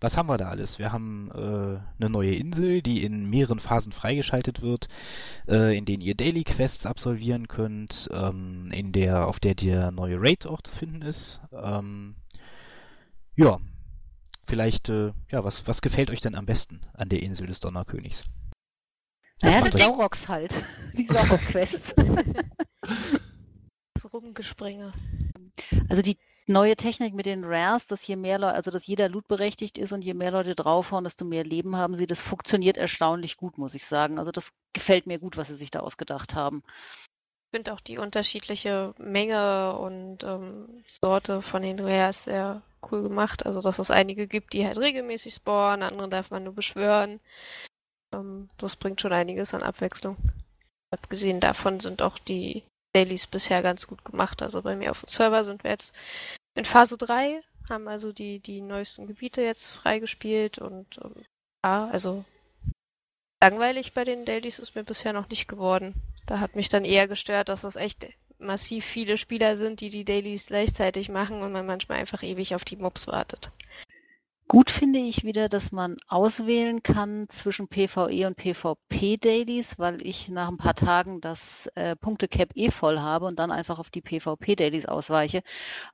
was 0.01 0.17
haben 0.17 0.29
wir 0.29 0.37
da 0.37 0.51
alles? 0.51 0.79
Wir 0.79 0.93
haben 0.93 1.33
äh, 1.35 1.81
eine 1.99 2.11
neue 2.11 2.37
Insel, 2.37 2.81
die 2.81 3.03
in 3.03 3.29
mehreren 3.29 3.59
Phasen 3.59 3.91
freigeschaltet 3.91 4.63
wird, 4.63 4.87
äh, 5.49 5.77
in 5.77 5.85
denen 5.85 6.01
ihr 6.01 6.15
Daily 6.15 6.45
Quests 6.45 6.87
absolvieren 6.87 7.49
könnt, 7.49 8.09
ähm, 8.13 8.71
in 8.71 8.93
der, 8.93 9.27
auf 9.27 9.41
der 9.41 9.57
der 9.57 9.91
neue 9.91 10.21
Raid 10.21 10.47
auch 10.47 10.63
zu 10.63 10.77
finden 10.77 11.03
ist. 11.03 11.41
Ähm, 11.53 12.15
ja, 13.35 13.59
vielleicht, 14.47 14.89
äh, 14.89 15.13
ja, 15.31 15.45
was, 15.45 15.67
was 15.67 15.83
gefällt 15.83 16.11
euch 16.11 16.21
denn 16.21 16.35
am 16.35 16.47
besten 16.47 16.81
an 16.95 17.09
der 17.09 17.23
Insel 17.23 17.47
des 17.47 17.61
Donnerkönigs? 17.61 18.25
Naja, 19.43 19.63
die 19.63 19.79
Saurox 19.79 20.29
halt. 20.29 20.55
Die 20.97 21.07
Saurox-Quest. 21.07 21.95
Das 23.95 24.13
Rumgespringe. 24.13 24.93
Also 25.89 26.03
die 26.03 26.17
neue 26.47 26.77
Technik 26.77 27.15
mit 27.15 27.27
den 27.27 27.45
Rares, 27.45 27.87
dass 27.87 28.07
je 28.07 28.17
mehr 28.17 28.39
Leute, 28.39 28.55
also 28.55 28.71
dass 28.71 28.87
jeder 28.87 29.09
Loot 29.09 29.29
berechtigt 29.29 29.79
ist 29.79 29.93
und 29.93 30.03
je 30.03 30.15
mehr 30.15 30.31
Leute 30.31 30.55
draufhauen, 30.55 31.05
desto 31.05 31.25
mehr 31.25 31.45
Leben 31.45 31.77
haben 31.77 31.95
sie, 31.95 32.07
das 32.07 32.21
funktioniert 32.21 32.77
erstaunlich 32.77 33.37
gut, 33.37 33.59
muss 33.59 33.75
ich 33.75 33.87
sagen. 33.87 34.19
Also 34.19 34.31
das 34.31 34.53
gefällt 34.73 35.07
mir 35.07 35.19
gut, 35.19 35.37
was 35.37 35.49
sie 35.49 35.57
sich 35.57 35.71
da 35.71 35.81
ausgedacht 35.81 36.35
haben. 36.35 36.63
Finde 37.55 37.73
auch 37.73 37.79
die 37.79 37.99
unterschiedliche 37.99 38.97
Menge 38.99 39.79
und 39.79 40.25
ähm, 40.25 40.83
Sorte 40.89 41.41
von 41.41 41.63
den 41.63 41.79
Rares 41.79 42.25
sehr 42.25 42.63
cool 42.91 43.05
gemacht. 43.05 43.47
Also, 43.47 43.63
dass 43.63 43.79
es 43.79 43.93
einige 43.93 44.27
gibt, 44.27 44.55
die 44.55 44.67
halt 44.67 44.77
regelmäßig 44.77 45.35
spawnen, 45.35 45.85
andere 45.85 46.09
darf 46.09 46.33
man 46.33 46.43
nur 46.43 46.53
beschwören. 46.53 47.21
Ähm, 48.13 48.49
das 48.59 48.75
bringt 48.75 49.01
schon 49.01 49.13
einiges 49.13 49.55
an 49.55 49.63
Abwechslung. 49.63 50.17
Abgesehen 50.91 51.39
davon 51.39 51.79
sind 51.79 52.03
auch 52.03 52.19
die 52.19 52.65
Dailies 52.93 53.29
bisher 53.29 53.63
ganz 53.63 53.87
gut 53.87 54.05
gemacht. 54.05 54.43
Also 54.43 54.61
bei 54.61 54.75
mir 54.75 54.91
auf 54.91 55.03
dem 55.03 55.09
Server 55.09 55.45
sind 55.45 55.63
wir 55.63 55.71
jetzt 55.71 55.95
in 56.57 56.65
Phase 56.65 56.99
3, 56.99 57.41
haben 57.69 57.87
also 57.87 58.13
die, 58.13 58.41
die 58.41 58.63
neuesten 58.63 59.07
Gebiete 59.07 59.43
jetzt 59.43 59.69
freigespielt 59.69 60.59
und 60.59 60.99
ähm, 61.05 61.25
ja, 61.65 61.89
also 61.93 62.25
langweilig 63.41 63.95
bei 63.95 64.03
den 64.03 64.25
Dailies 64.25 64.59
ist 64.59 64.75
mir 64.75 64.83
bisher 64.83 65.13
noch 65.13 65.29
nicht 65.29 65.47
geworden. 65.47 65.95
Da 66.27 66.41
hat 66.41 66.57
mich 66.57 66.69
dann 66.69 66.85
eher 66.85 67.09
gestört, 67.09 67.49
dass 67.49 67.63
das 67.63 67.77
echt 67.77 68.07
massiv 68.39 68.85
viele 68.85 69.17
Spieler 69.17 69.57
sind, 69.57 69.81
die 69.81 69.91
die 69.91 70.05
Dailies 70.05 70.47
gleichzeitig 70.47 71.09
machen 71.09 71.43
und 71.43 71.53
man 71.53 71.67
manchmal 71.67 71.99
einfach 71.99 72.23
ewig 72.23 72.55
auf 72.55 72.65
die 72.65 72.77
Mobs 72.77 73.07
wartet. 73.07 73.51
Gut 74.47 74.71
finde 74.71 74.99
ich 74.99 75.25
wieder, 75.25 75.49
dass 75.49 75.73
man 75.73 75.97
auswählen 76.07 76.83
kann 76.83 77.27
zwischen 77.31 77.67
PvE 77.67 78.27
und 78.27 78.37
PvP-Dailies, 78.37 79.79
weil 79.79 80.07
ich 80.07 80.29
nach 80.29 80.49
ein 80.49 80.59
paar 80.59 80.75
Tagen 80.75 81.23
das 81.23 81.67
äh, 81.77 81.97
Punkte-Cap 81.97 82.51
eh 82.55 82.71
voll 82.71 82.99
habe 83.01 83.25
und 83.25 83.39
dann 83.39 83.51
einfach 83.51 83.79
auf 83.79 83.89
die 83.89 84.03
PvP-Dailies 84.03 84.85
ausweiche. 84.85 85.43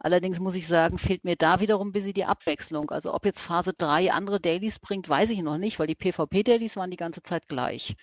Allerdings 0.01 0.41
muss 0.41 0.57
ich 0.57 0.67
sagen, 0.67 0.99
fehlt 0.99 1.25
mir 1.25 1.37
da 1.37 1.61
wiederum 1.61 1.89
ein 1.89 1.93
bisschen 1.93 2.13
die 2.13 2.25
Abwechslung. 2.25 2.91
Also 2.91 3.15
ob 3.15 3.25
jetzt 3.25 3.41
Phase 3.41 3.73
3 3.73 4.13
andere 4.13 4.41
Dailies 4.41 4.81
bringt, 4.81 5.09
weiß 5.09 5.31
ich 5.31 5.43
noch 5.43 5.57
nicht, 5.57 5.79
weil 5.79 5.87
die 5.87 5.95
PvP-Dailies 5.95 6.77
waren 6.77 6.91
die 6.91 6.97
ganze 6.97 7.23
Zeit 7.23 7.47
gleich. 7.47 7.95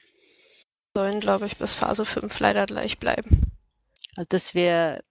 Sollen, 0.97 1.19
glaube 1.19 1.45
ich, 1.45 1.57
bis 1.57 1.75
Phase 1.75 2.05
5 2.05 2.39
leider 2.39 2.65
gleich 2.65 2.97
bleiben. 2.97 3.51
Also 4.15 4.25
das 4.29 4.55
wäre 4.55 5.03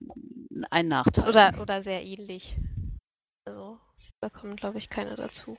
ein 0.69 0.89
Nachteil. 0.89 1.29
Oder, 1.29 1.61
oder 1.63 1.81
sehr 1.81 2.05
ähnlich. 2.05 2.57
Also, 3.45 3.79
da 4.21 4.29
kommen, 4.29 4.57
glaube 4.57 4.79
ich, 4.79 4.91
keine 4.91 5.15
dazu. 5.15 5.57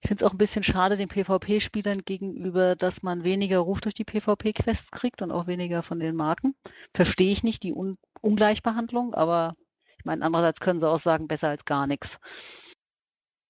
Ich 0.00 0.08
finde 0.08 0.16
es 0.16 0.22
auch 0.24 0.32
ein 0.32 0.38
bisschen 0.38 0.64
schade 0.64 0.96
den 0.96 1.08
PvP-Spielern 1.08 2.04
gegenüber, 2.04 2.74
dass 2.74 3.04
man 3.04 3.22
weniger 3.22 3.60
Ruf 3.60 3.80
durch 3.80 3.94
die 3.94 4.02
PvP-Quests 4.02 4.90
kriegt 4.90 5.22
und 5.22 5.30
auch 5.30 5.46
weniger 5.46 5.84
von 5.84 6.00
den 6.00 6.16
Marken. 6.16 6.56
Verstehe 6.92 7.30
ich 7.30 7.44
nicht, 7.44 7.62
die 7.62 7.72
Un 7.72 7.96
Ungleichbehandlung, 8.20 9.14
aber 9.14 9.54
ich 9.96 10.04
meine, 10.04 10.24
andererseits 10.24 10.58
können 10.58 10.80
sie 10.80 10.90
auch 10.90 10.98
sagen, 10.98 11.28
besser 11.28 11.50
als 11.50 11.64
gar 11.64 11.86
nichts. 11.86 12.18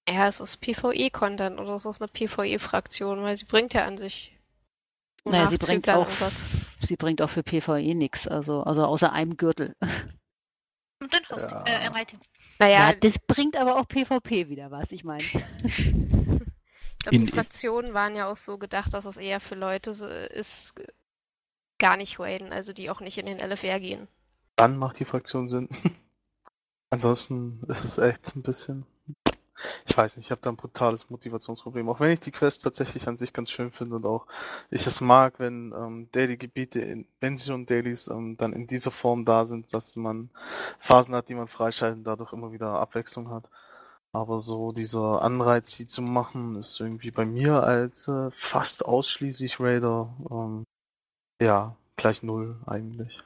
Ja, 0.06 0.28
es 0.28 0.40
ist 0.40 0.58
PvE-Content 0.58 1.58
oder 1.58 1.76
es 1.76 1.86
ist 1.86 2.02
eine 2.02 2.08
PvE-Fraktion, 2.08 3.22
weil 3.22 3.38
sie 3.38 3.46
bringt 3.46 3.72
ja 3.72 3.86
an 3.86 3.96
sich 3.96 4.33
Naja, 5.24 5.48
sie 5.48 5.56
bringt 5.56 5.88
auch, 5.88 6.06
sie 6.80 6.96
bringt 6.96 7.22
auch 7.22 7.30
für 7.30 7.42
PvE 7.42 7.94
nichts, 7.94 8.28
also, 8.28 8.62
also 8.62 8.84
außer 8.84 9.12
einem 9.12 9.36
Gürtel. 9.36 9.74
Und 11.00 11.12
dann 11.12 11.22
Haus, 11.30 11.50
Ja. 11.50 11.64
äh. 11.64 11.90
Naja, 12.58 12.90
Ja, 12.90 12.94
das 12.94 13.14
bringt 13.26 13.56
aber 13.56 13.80
auch 13.80 13.88
PvP 13.88 14.48
wieder 14.48 14.70
was, 14.70 14.92
ich 14.92 15.02
meine. 15.02 15.22
ich 15.64 16.98
glaube, 16.98 17.18
die 17.18 17.26
Fraktionen 17.26 17.94
waren 17.94 18.14
ja 18.16 18.30
auch 18.30 18.36
so 18.36 18.58
gedacht, 18.58 18.92
dass 18.94 19.06
es 19.06 19.16
eher 19.16 19.40
für 19.40 19.54
Leute 19.54 19.94
so 19.94 20.06
ist, 20.06 20.74
gar 21.78 21.96
nicht 21.96 22.18
raiden, 22.20 22.52
also 22.52 22.72
die 22.72 22.90
auch 22.90 23.00
nicht 23.00 23.18
in 23.18 23.26
den 23.26 23.38
LFR 23.38 23.80
gehen. 23.80 24.08
Dann 24.56 24.76
macht 24.76 24.98
die 24.98 25.04
Fraktion 25.04 25.48
Sinn. 25.48 25.68
Ansonsten 26.90 27.62
ist 27.68 27.84
es 27.84 27.98
echt 27.98 28.36
ein 28.36 28.42
bisschen. 28.42 28.86
Ich 29.86 29.96
weiß 29.96 30.16
nicht, 30.16 30.26
ich 30.26 30.30
habe 30.30 30.40
da 30.40 30.50
ein 30.50 30.56
brutales 30.56 31.10
Motivationsproblem. 31.10 31.88
Auch 31.88 32.00
wenn 32.00 32.10
ich 32.10 32.20
die 32.20 32.32
Quest 32.32 32.64
tatsächlich 32.64 33.06
an 33.08 33.16
sich 33.16 33.32
ganz 33.32 33.50
schön 33.50 33.70
finde 33.70 33.96
und 33.96 34.06
auch 34.06 34.26
ich 34.70 34.86
es 34.86 35.00
mag, 35.00 35.38
wenn 35.38 35.72
ähm, 35.76 36.08
Daily-Gebiete, 36.12 37.04
wenn 37.20 37.36
sie 37.36 37.46
schon 37.46 37.66
Dailies 37.66 38.08
ähm, 38.08 38.36
dann 38.36 38.52
in 38.52 38.66
dieser 38.66 38.90
Form 38.90 39.24
da 39.24 39.46
sind, 39.46 39.72
dass 39.72 39.96
man 39.96 40.30
Phasen 40.78 41.14
hat, 41.14 41.28
die 41.28 41.34
man 41.34 41.48
freischalten, 41.48 42.04
dadurch 42.04 42.32
immer 42.32 42.52
wieder 42.52 42.68
Abwechslung 42.80 43.30
hat. 43.30 43.50
Aber 44.12 44.38
so 44.40 44.72
dieser 44.72 45.22
Anreiz, 45.22 45.76
sie 45.76 45.86
zu 45.86 46.02
machen, 46.02 46.56
ist 46.56 46.78
irgendwie 46.80 47.10
bei 47.10 47.24
mir 47.24 47.64
als 47.64 48.08
äh, 48.08 48.30
fast 48.36 48.84
ausschließlich 48.84 49.58
Raider 49.60 50.14
ähm, 50.30 50.64
ja 51.40 51.76
gleich 51.96 52.22
null 52.22 52.60
eigentlich. 52.66 53.24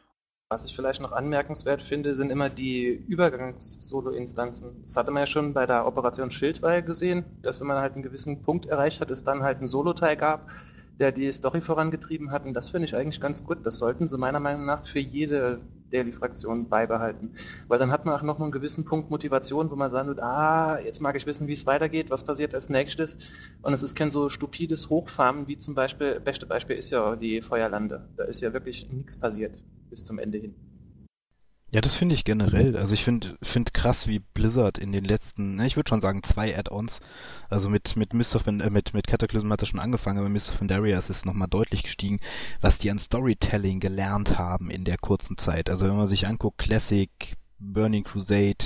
Was 0.51 0.65
ich 0.65 0.75
vielleicht 0.75 1.03
noch 1.03 1.13
anmerkenswert 1.13 1.83
finde, 1.83 2.15
sind 2.15 2.31
immer 2.31 2.49
die 2.49 2.87
Übergangs-Solo-Instanzen. 3.07 4.81
Das 4.81 4.97
hatte 4.97 5.11
man 5.11 5.25
ja 5.25 5.27
schon 5.27 5.53
bei 5.53 5.67
der 5.67 5.87
Operation 5.87 6.31
Schildweih 6.31 6.81
gesehen, 6.81 7.27
dass 7.43 7.61
wenn 7.61 7.67
man 7.67 7.77
halt 7.77 7.93
einen 7.93 8.03
gewissen 8.03 8.41
Punkt 8.41 8.65
erreicht 8.65 9.03
hat, 9.03 9.11
es 9.11 9.23
dann 9.23 9.43
halt 9.43 9.59
einen 9.59 9.67
Solo-Teil 9.67 10.17
gab, 10.17 10.51
der 10.99 11.13
die 11.13 11.31
Story 11.33 11.61
vorangetrieben 11.61 12.31
hat. 12.31 12.47
Und 12.47 12.55
das 12.55 12.71
finde 12.71 12.87
ich 12.87 12.97
eigentlich 12.97 13.21
ganz 13.21 13.45
gut. 13.45 13.59
Das 13.67 13.77
sollten 13.77 14.09
sie 14.09 14.17
meiner 14.17 14.41
Meinung 14.41 14.65
nach 14.65 14.87
für 14.87 15.01
jede 15.01 15.61
Daily-Fraktion 15.91 16.69
beibehalten. 16.69 17.33
Weil 17.69 17.79
dann 17.79 17.91
hat 17.91 18.05
man 18.05 18.15
auch 18.15 18.23
noch 18.23 18.41
einen 18.41 18.51
gewissen 18.51 18.85
Punkt 18.85 19.11
Motivation, 19.11 19.71
wo 19.71 19.77
man 19.77 19.91
sagen 19.91 20.09
wird, 20.09 20.23
ah, 20.23 20.79
jetzt 20.81 21.01
mag 21.01 21.17
ich 21.17 21.27
wissen, 21.27 21.47
wie 21.49 21.53
es 21.53 21.67
weitergeht, 21.67 22.11
was 22.11 22.25
passiert 22.25 22.55
als 22.55 22.69
nächstes. 22.69 23.19
Und 23.63 23.73
es 23.73 23.83
ist 23.83 23.95
kein 23.95 24.11
so 24.11 24.29
stupides 24.29 24.91
Hochfarmen, 24.91 25.49
wie 25.49 25.59
zum 25.59 25.75
Beispiel, 25.75 26.21
beste 26.21 26.47
Beispiel 26.47 26.77
ist 26.77 26.91
ja 26.91 27.17
die 27.17 27.43
Feuerlande. 27.43 28.09
Da 28.17 28.25
ist 28.25 28.41
ja 28.41 28.53
wirklich 28.53 28.91
nichts 28.91 29.19
passiert 29.19 29.59
bis 29.91 30.05
zum 30.05 30.19
Ende 30.19 30.39
hin. 30.39 30.55
Ja, 31.71 31.83
das 31.83 31.95
finde 31.95 32.15
ich 32.15 32.25
generell. 32.25 32.77
Also 32.79 32.95
ich 32.95 33.05
finde 33.05 33.37
find 33.43 33.75
krass, 33.75 34.07
wie 34.07 34.21
Blizzard 34.21 34.79
in 34.79 34.91
den 34.91 35.05
letzten, 35.05 35.57
ne, 35.57 35.67
ich 35.67 35.77
würde 35.77 35.89
schon 35.91 36.01
sagen, 36.01 36.23
zwei 36.23 36.57
Add-ons, 36.57 37.01
also 37.51 37.69
mit 37.69 37.95
mit 37.95 38.15
Mist 38.15 38.35
of 38.35 38.47
äh, 38.47 38.53
mit 38.71 38.95
mit 38.95 39.07
Cataclysm 39.07 39.53
hat 39.53 39.61
das 39.61 39.69
schon 39.69 39.81
angefangen, 39.81 40.19
aber 40.19 40.31
Mist 40.31 40.51
of 40.51 40.59
Pandaria 40.59 40.99
ist 40.99 41.27
nochmal 41.27 41.49
deutlich 41.49 41.83
gestiegen, 41.83 42.21
was 42.63 42.79
die 42.79 42.91
an 42.91 42.99
Storytelling 42.99 43.81
gelernt 43.81 44.39
haben 44.39 44.71
in 44.71 44.85
der 44.85 44.97
kurzen 44.97 45.37
Zeit. 45.37 45.69
Also 45.69 45.87
wenn 45.87 45.97
man 45.97 46.07
sich 46.07 46.27
anguckt, 46.27 46.57
Classic, 46.57 47.11
Burning 47.59 48.05
Crusade, 48.05 48.65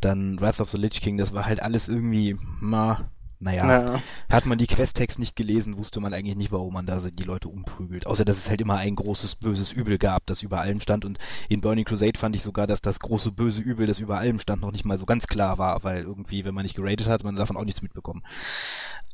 dann 0.00 0.40
Wrath 0.40 0.60
of 0.60 0.70
the 0.70 0.78
Lich 0.78 1.02
King, 1.02 1.18
das 1.18 1.34
war 1.34 1.44
halt 1.44 1.60
alles 1.60 1.88
irgendwie, 1.88 2.36
ma, 2.60 3.10
naja, 3.42 3.94
ja. 3.94 4.00
hat 4.30 4.46
man 4.46 4.56
die 4.56 4.68
Questtext 4.68 5.18
nicht 5.18 5.34
gelesen, 5.34 5.76
wusste 5.76 5.98
man 5.98 6.14
eigentlich 6.14 6.36
nicht, 6.36 6.52
warum 6.52 6.74
man 6.74 6.86
da 6.86 7.00
die 7.00 7.24
Leute 7.24 7.48
umprügelt. 7.48 8.06
Außer, 8.06 8.24
dass 8.24 8.38
es 8.38 8.48
halt 8.48 8.60
immer 8.60 8.76
ein 8.76 8.94
großes 8.94 9.34
böses 9.34 9.72
Übel 9.72 9.98
gab, 9.98 10.26
das 10.26 10.42
über 10.42 10.60
allem 10.60 10.80
stand. 10.80 11.04
Und 11.04 11.18
in 11.48 11.60
Burning 11.60 11.84
Crusade 11.84 12.18
fand 12.18 12.36
ich 12.36 12.42
sogar, 12.42 12.68
dass 12.68 12.80
das 12.80 13.00
große 13.00 13.32
böse 13.32 13.60
Übel, 13.60 13.88
das 13.88 13.98
über 13.98 14.18
allem 14.18 14.38
stand, 14.38 14.62
noch 14.62 14.70
nicht 14.70 14.84
mal 14.84 14.96
so 14.96 15.06
ganz 15.06 15.26
klar 15.26 15.58
war, 15.58 15.82
weil 15.82 16.02
irgendwie, 16.02 16.44
wenn 16.44 16.54
man 16.54 16.62
nicht 16.62 16.76
geratet 16.76 17.08
hat, 17.08 17.24
man 17.24 17.34
davon 17.34 17.56
auch 17.56 17.64
nichts 17.64 17.82
mitbekommen. 17.82 18.22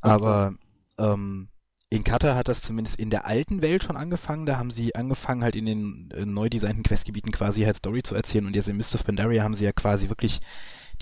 Aber 0.03 0.53
ähm, 0.99 1.49
in 1.89 2.05
Kata 2.05 2.35
hat 2.35 2.49
das 2.49 2.61
zumindest 2.61 2.99
in 2.99 3.09
der 3.09 3.27
alten 3.27 3.63
Welt 3.63 3.83
schon 3.83 3.97
angefangen. 3.97 4.45
Da 4.45 4.59
haben 4.59 4.71
sie 4.71 4.95
angefangen, 4.95 5.43
halt 5.43 5.57
in 5.57 5.65
den 5.65 6.11
äh, 6.11 6.27
neu 6.27 6.51
designten 6.51 6.83
Questgebieten 6.83 7.33
quasi 7.33 7.63
halt 7.63 7.77
Story 7.77 8.03
zu 8.03 8.15
erzählen. 8.15 8.45
Und 8.45 8.55
jetzt 8.55 8.69
in 8.69 8.77
Mist 8.77 8.95
of 8.95 9.05
Pandaria 9.05 9.43
haben 9.43 9.55
sie 9.55 9.65
ja 9.65 9.73
quasi 9.73 10.11
wirklich 10.11 10.43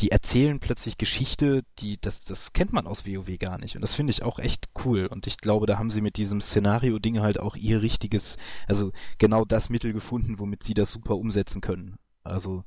die 0.00 0.10
erzählen 0.10 0.60
plötzlich 0.60 0.98
Geschichte, 0.98 1.64
die, 1.78 1.98
das, 2.00 2.20
das 2.20 2.52
kennt 2.52 2.72
man 2.72 2.86
aus 2.86 3.06
WoW 3.06 3.38
gar 3.38 3.58
nicht. 3.58 3.76
Und 3.76 3.82
das 3.82 3.94
finde 3.94 4.10
ich 4.10 4.22
auch 4.22 4.38
echt 4.38 4.68
cool. 4.84 5.06
Und 5.06 5.26
ich 5.26 5.38
glaube, 5.38 5.66
da 5.66 5.78
haben 5.78 5.90
sie 5.90 6.00
mit 6.00 6.16
diesem 6.16 6.40
Szenario-Ding 6.40 7.20
halt 7.20 7.40
auch 7.40 7.56
ihr 7.56 7.82
richtiges, 7.82 8.36
also 8.66 8.92
genau 9.18 9.44
das 9.44 9.70
Mittel 9.70 9.92
gefunden, 9.92 10.38
womit 10.38 10.62
sie 10.62 10.74
das 10.74 10.90
super 10.90 11.16
umsetzen 11.16 11.60
können. 11.60 11.98
Also, 12.22 12.64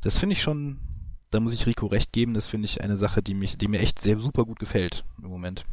das 0.00 0.18
finde 0.18 0.34
ich 0.34 0.42
schon, 0.42 0.80
da 1.30 1.40
muss 1.40 1.52
ich 1.52 1.66
Rico 1.66 1.86
recht 1.86 2.12
geben, 2.12 2.32
das 2.32 2.46
finde 2.46 2.66
ich 2.66 2.80
eine 2.80 2.96
Sache, 2.96 3.22
die 3.22 3.34
mich, 3.34 3.58
die 3.58 3.68
mir 3.68 3.80
echt 3.80 4.00
sehr 4.00 4.18
super 4.18 4.44
gut 4.44 4.58
gefällt 4.58 5.04
im 5.22 5.28
Moment. 5.28 5.64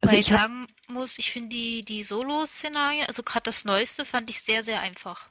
Also 0.00 0.12
Weil 0.12 0.20
ich 0.20 0.26
sagen 0.26 0.66
muss, 0.88 1.18
ich 1.18 1.32
finde 1.32 1.48
die, 1.48 1.84
die 1.84 2.02
Solo-Szenarien, 2.02 3.06
also 3.06 3.22
gerade 3.22 3.44
das 3.44 3.64
Neueste, 3.64 4.04
fand 4.04 4.28
ich 4.28 4.42
sehr, 4.42 4.62
sehr 4.62 4.82
einfach. 4.82 5.30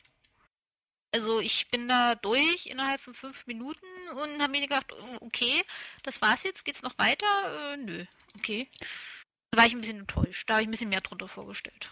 Also 1.14 1.40
ich 1.40 1.70
bin 1.70 1.88
da 1.88 2.16
durch 2.16 2.66
innerhalb 2.66 3.00
von 3.00 3.14
fünf 3.14 3.46
Minuten 3.46 3.86
und 4.16 4.42
habe 4.42 4.52
mir 4.52 4.62
gedacht, 4.62 4.92
oh, 4.92 5.18
okay, 5.22 5.62
das 6.02 6.22
war's 6.22 6.44
jetzt, 6.44 6.66
geht's 6.66 6.82
noch 6.82 6.98
weiter? 6.98 7.74
Äh, 7.74 7.78
nö, 7.78 8.06
okay. 8.36 8.68
Da 9.52 9.60
war 9.60 9.68
ich 9.68 9.74
ein 9.74 9.82
bisschen 9.82 10.00
enttäuscht. 10.00 10.50
Da 10.50 10.56
habe 10.56 10.64
ich 10.64 10.68
ein 10.68 10.72
bisschen 10.72 10.90
mehr 10.90 11.02
drunter 11.02 11.28
vorgestellt. 11.28 11.92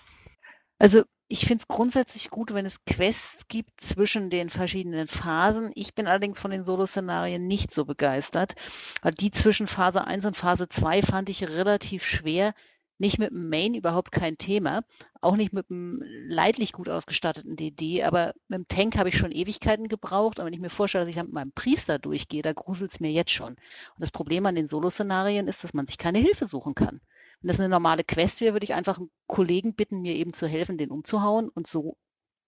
Also 0.79 1.03
ich 1.27 1.45
finde 1.45 1.61
es 1.61 1.67
grundsätzlich 1.67 2.31
gut, 2.31 2.53
wenn 2.55 2.65
es 2.65 2.83
Quests 2.85 3.47
gibt 3.47 3.79
zwischen 3.81 4.31
den 4.31 4.49
verschiedenen 4.49 5.07
Phasen. 5.07 5.71
Ich 5.75 5.93
bin 5.93 6.07
allerdings 6.07 6.39
von 6.39 6.49
den 6.49 6.63
Solo-Szenarien 6.63 7.45
nicht 7.45 7.71
so 7.71 7.85
begeistert. 7.85 8.55
Weil 9.03 9.13
die 9.13 9.29
zwischen 9.29 9.67
Phase 9.67 10.03
1 10.03 10.25
und 10.25 10.35
Phase 10.35 10.67
2 10.67 11.03
fand 11.03 11.29
ich 11.29 11.47
relativ 11.47 12.03
schwer, 12.03 12.55
nicht 13.01 13.17
mit 13.17 13.31
dem 13.31 13.49
Main 13.49 13.73
überhaupt 13.73 14.11
kein 14.11 14.37
Thema, 14.37 14.83
auch 15.21 15.35
nicht 15.35 15.53
mit 15.53 15.69
dem 15.69 16.03
leidlich 16.27 16.71
gut 16.71 16.87
ausgestatteten 16.87 17.55
DD, 17.55 18.03
aber 18.03 18.33
mit 18.47 18.59
dem 18.59 18.67
Tank 18.67 18.97
habe 18.97 19.09
ich 19.09 19.17
schon 19.17 19.31
Ewigkeiten 19.31 19.87
gebraucht. 19.87 20.39
Und 20.39 20.45
wenn 20.45 20.53
ich 20.53 20.59
mir 20.59 20.69
vorstelle, 20.69 21.03
dass 21.03 21.09
ich 21.09 21.15
dann 21.15 21.25
mit 21.25 21.33
meinem 21.33 21.51
Priester 21.51 21.97
durchgehe, 21.97 22.43
da 22.43 22.53
gruselt 22.53 22.91
es 22.91 22.99
mir 22.99 23.11
jetzt 23.11 23.31
schon. 23.31 23.53
Und 23.53 23.99
das 23.99 24.11
Problem 24.11 24.45
an 24.45 24.55
den 24.55 24.67
Solo-Szenarien 24.67 25.47
ist, 25.47 25.63
dass 25.63 25.73
man 25.73 25.87
sich 25.87 25.97
keine 25.97 26.19
Hilfe 26.19 26.45
suchen 26.45 26.75
kann. 26.75 27.01
Wenn 27.41 27.47
das 27.47 27.59
eine 27.59 27.69
normale 27.69 28.03
Quest 28.03 28.39
wäre, 28.39 28.53
würde 28.53 28.65
ich 28.65 28.75
einfach 28.75 28.99
einen 28.99 29.09
Kollegen 29.25 29.73
bitten, 29.73 30.01
mir 30.01 30.13
eben 30.13 30.33
zu 30.33 30.47
helfen, 30.47 30.77
den 30.77 30.91
umzuhauen. 30.91 31.49
Und 31.49 31.65
so 31.65 31.97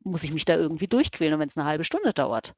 muss 0.03 0.24
ich 0.24 0.31
mich 0.31 0.45
da 0.45 0.55
irgendwie 0.55 0.88
durchquälen, 0.88 1.39
wenn 1.39 1.50
es 1.50 1.57
eine 1.57 1.67
halbe 1.67 1.83
Stunde 1.83 2.13
dauert. 2.13 2.53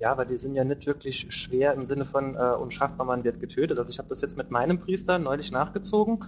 Ja, 0.00 0.16
weil 0.16 0.24
die 0.24 0.38
sind 0.38 0.54
ja 0.54 0.64
nicht 0.64 0.86
wirklich 0.86 1.26
schwer 1.28 1.74
im 1.74 1.84
Sinne 1.84 2.06
von 2.06 2.34
äh, 2.34 2.38
unschaffbar, 2.38 3.04
man 3.04 3.22
wird 3.22 3.38
getötet. 3.38 3.78
Also 3.78 3.90
ich 3.90 3.98
habe 3.98 4.08
das 4.08 4.22
jetzt 4.22 4.38
mit 4.38 4.50
meinem 4.50 4.80
Priester 4.80 5.18
neulich 5.18 5.52
nachgezogen. 5.52 6.24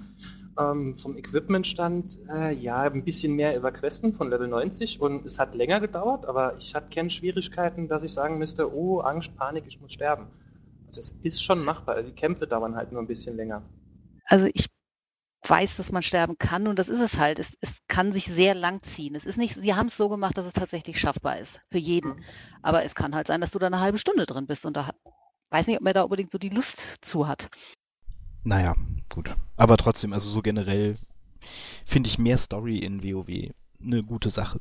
Ähm, 0.60 0.92
vom 0.92 1.16
Equipmentstand, 1.16 2.18
äh, 2.30 2.52
ja, 2.52 2.82
ein 2.82 3.02
bisschen 3.02 3.32
mehr 3.32 3.56
über 3.56 3.72
Questen 3.72 4.12
von 4.12 4.28
Level 4.28 4.46
90 4.46 5.00
und 5.00 5.24
es 5.24 5.38
hat 5.38 5.54
länger 5.54 5.80
gedauert, 5.80 6.26
aber 6.26 6.54
ich 6.58 6.74
hatte 6.74 6.94
keine 6.94 7.08
Schwierigkeiten, 7.08 7.88
dass 7.88 8.02
ich 8.02 8.12
sagen 8.12 8.36
müsste, 8.36 8.70
oh, 8.70 9.00
Angst, 9.00 9.34
Panik, 9.38 9.64
ich 9.66 9.80
muss 9.80 9.94
sterben. 9.94 10.26
Also 10.84 11.00
es 11.00 11.12
ist 11.22 11.42
schon 11.42 11.64
machbar, 11.64 12.02
die 12.02 12.12
Kämpfe 12.12 12.46
dauern 12.46 12.76
halt 12.76 12.92
nur 12.92 13.00
ein 13.00 13.06
bisschen 13.06 13.34
länger. 13.34 13.62
Also 14.26 14.48
ich 14.52 14.66
weiß, 15.46 15.76
dass 15.76 15.90
man 15.90 16.02
sterben 16.02 16.38
kann 16.38 16.66
und 16.68 16.78
das 16.78 16.88
ist 16.88 17.00
es 17.00 17.18
halt. 17.18 17.38
Es, 17.38 17.56
es 17.60 17.78
kann 17.88 18.12
sich 18.12 18.26
sehr 18.26 18.54
lang 18.54 18.82
ziehen. 18.82 19.14
Es 19.14 19.24
ist 19.24 19.38
nicht, 19.38 19.54
sie 19.54 19.74
haben 19.74 19.86
es 19.86 19.96
so 19.96 20.08
gemacht, 20.08 20.38
dass 20.38 20.46
es 20.46 20.52
tatsächlich 20.52 21.00
schaffbar 21.00 21.38
ist 21.38 21.60
für 21.70 21.78
jeden. 21.78 22.16
Mhm. 22.16 22.24
Aber 22.62 22.84
es 22.84 22.94
kann 22.94 23.14
halt 23.14 23.26
sein, 23.26 23.40
dass 23.40 23.50
du 23.50 23.58
da 23.58 23.66
eine 23.66 23.80
halbe 23.80 23.98
Stunde 23.98 24.26
drin 24.26 24.46
bist 24.46 24.64
und 24.66 24.76
da 24.76 24.90
weiß 25.50 25.66
nicht, 25.66 25.76
ob 25.76 25.82
man 25.82 25.94
da 25.94 26.02
unbedingt 26.02 26.30
so 26.30 26.38
die 26.38 26.48
Lust 26.48 26.88
zu 27.00 27.26
hat. 27.26 27.50
Naja, 28.44 28.74
gut. 29.08 29.34
Aber 29.56 29.76
trotzdem, 29.76 30.12
also 30.12 30.30
so 30.30 30.42
generell 30.42 30.96
finde 31.84 32.08
ich 32.08 32.18
mehr 32.18 32.38
Story 32.38 32.78
in 32.78 33.02
WoW 33.02 33.52
eine 33.80 34.02
gute 34.02 34.30
Sache. 34.30 34.60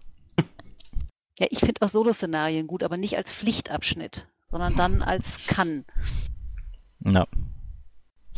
Ja, 1.37 1.47
ich 1.49 1.59
finde 1.59 1.81
auch 1.81 1.89
Solo-Szenarien 1.89 2.67
gut, 2.67 2.83
aber 2.83 2.97
nicht 2.97 3.17
als 3.17 3.31
Pflichtabschnitt, 3.31 4.27
sondern 4.49 4.75
dann 4.75 5.01
als 5.01 5.39
kann. 5.47 5.85
Ja. 6.99 7.27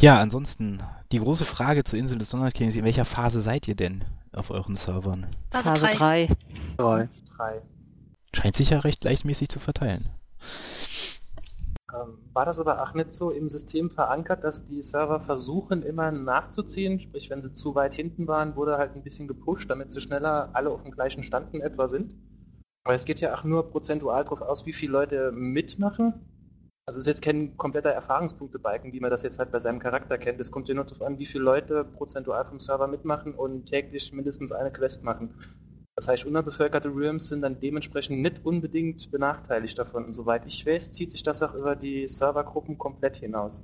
Ja, 0.03 0.19
ansonsten, 0.19 0.83
die 1.13 1.19
große 1.19 1.45
Frage 1.45 1.86
zur 1.86 1.98
Insel 1.98 2.17
des 2.17 2.27
Donnerkings, 2.27 2.75
in 2.75 2.83
welcher 2.83 3.05
Phase 3.05 3.39
seid 3.39 3.69
ihr 3.69 3.75
denn 3.75 4.03
auf 4.33 4.51
euren 4.51 4.75
Servern? 4.75 5.33
Phase 5.50 5.72
3. 5.75 6.27
3. 6.75 7.10
Scheint 8.33 8.57
sich 8.57 8.72
ja 8.72 8.79
recht 8.79 9.00
gleichmäßig 9.00 9.48
zu 9.48 9.62
verteilen. 9.62 10.10
Ähm, 11.93 12.17
war 12.33 12.43
das 12.43 12.60
aber 12.60 12.83
auch 12.83 12.93
nicht 12.93 13.13
so 13.13 13.31
im 13.31 13.48
System 13.48 13.89
verankert, 13.89 14.43
dass 14.43 14.65
die 14.65 14.81
Server 14.81 15.22
versuchen 15.22 15.83
immer 15.83 16.12
nachzuziehen? 16.12 17.00
Sprich, 17.00 17.29
wenn 17.29 17.41
sie 17.41 17.53
zu 17.53 17.74
weit 17.74 17.93
hinten 17.93 18.27
waren, 18.27 18.57
wurde 18.57 18.77
halt 18.77 18.98
ein 18.98 19.03
bisschen 19.03 19.29
gepusht, 19.29 19.69
damit 19.69 19.89
sie 19.89 20.01
schneller 20.01 20.50
alle 20.51 20.72
auf 20.72 20.83
dem 20.83 20.91
gleichen 20.91 21.24
Stand 21.24 21.53
in 21.53 21.62
etwa 21.62 21.88
sind? 21.88 22.12
Aber 22.83 22.93
es 22.93 23.05
geht 23.05 23.22
ja 23.22 23.33
auch 23.33 23.45
nur 23.45 23.72
prozentual 23.72 24.25
darauf 24.25 24.41
aus, 24.41 24.65
wie 24.65 24.74
viele 24.74 24.91
Leute 24.91 25.31
mitmachen 25.31 26.15
also 26.85 26.97
es 26.97 27.03
ist 27.03 27.07
jetzt 27.07 27.23
kein 27.23 27.55
kompletter 27.55 27.91
Erfahrungspunkte-Balken, 27.91 28.91
wie 28.91 28.99
man 28.99 29.09
das 29.09 29.23
jetzt 29.23 29.39
halt 29.39 29.51
bei 29.51 29.59
seinem 29.59 29.79
Charakter 29.79 30.17
kennt. 30.17 30.39
Es 30.41 30.51
kommt 30.51 30.67
ja 30.67 30.75
nur 30.75 30.83
darauf 30.83 31.01
an, 31.01 31.17
wie 31.17 31.25
viele 31.25 31.43
Leute 31.43 31.85
prozentual 31.85 32.43
vom 32.43 32.59
Server 32.59 32.87
mitmachen 32.87 33.33
und 33.33 33.65
täglich 33.65 34.11
mindestens 34.11 34.51
eine 34.51 34.71
Quest 34.71 35.03
machen. 35.03 35.33
Das 35.95 36.07
heißt, 36.07 36.25
unterbevölkerte 36.25 36.89
Realms 36.89 37.29
sind 37.29 37.41
dann 37.41 37.59
dementsprechend 37.59 38.19
nicht 38.19 38.43
unbedingt 38.43 39.11
benachteiligt 39.11 39.77
davon. 39.77 40.05
Und 40.05 40.13
soweit 40.13 40.45
ich 40.45 40.65
weiß, 40.65 40.91
zieht 40.91 41.11
sich 41.11 41.23
das 41.23 41.41
auch 41.41 41.53
über 41.53 41.75
die 41.75 42.07
Servergruppen 42.07 42.77
komplett 42.77 43.17
hinaus. 43.17 43.63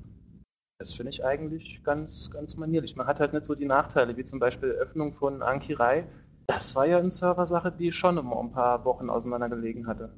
Das 0.77 0.93
finde 0.93 1.09
ich 1.09 1.25
eigentlich 1.25 1.83
ganz, 1.83 2.31
ganz 2.31 2.55
manierlich. 2.55 2.95
Man 2.95 3.07
hat 3.07 3.19
halt 3.19 3.33
nicht 3.33 3.43
so 3.43 3.53
die 3.53 3.65
Nachteile, 3.65 4.15
wie 4.15 4.23
zum 4.23 4.39
Beispiel 4.39 4.69
Öffnung 4.69 5.13
von 5.13 5.41
Ankirai. 5.41 6.05
Das 6.47 6.73
war 6.75 6.85
ja 6.85 6.99
eine 6.99 7.11
Serversache, 7.11 7.71
die 7.71 7.91
schon 7.91 8.17
immer 8.17 8.39
ein 8.39 8.51
paar 8.51 8.85
Wochen 8.85 9.09
auseinandergelegen 9.09 9.87
hatte. 9.87 10.13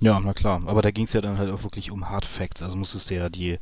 Ja, 0.00 0.20
na 0.20 0.32
klar. 0.32 0.62
Aber 0.66 0.82
da 0.82 0.90
ging 0.90 1.04
es 1.04 1.12
ja 1.12 1.20
dann 1.20 1.38
halt 1.38 1.50
auch 1.50 1.62
wirklich 1.62 1.90
um 1.90 2.08
Hard 2.08 2.24
Facts. 2.24 2.62
Also 2.62 2.76
musstest 2.76 3.10
du 3.10 3.14
ja 3.14 3.28
die, 3.28 3.58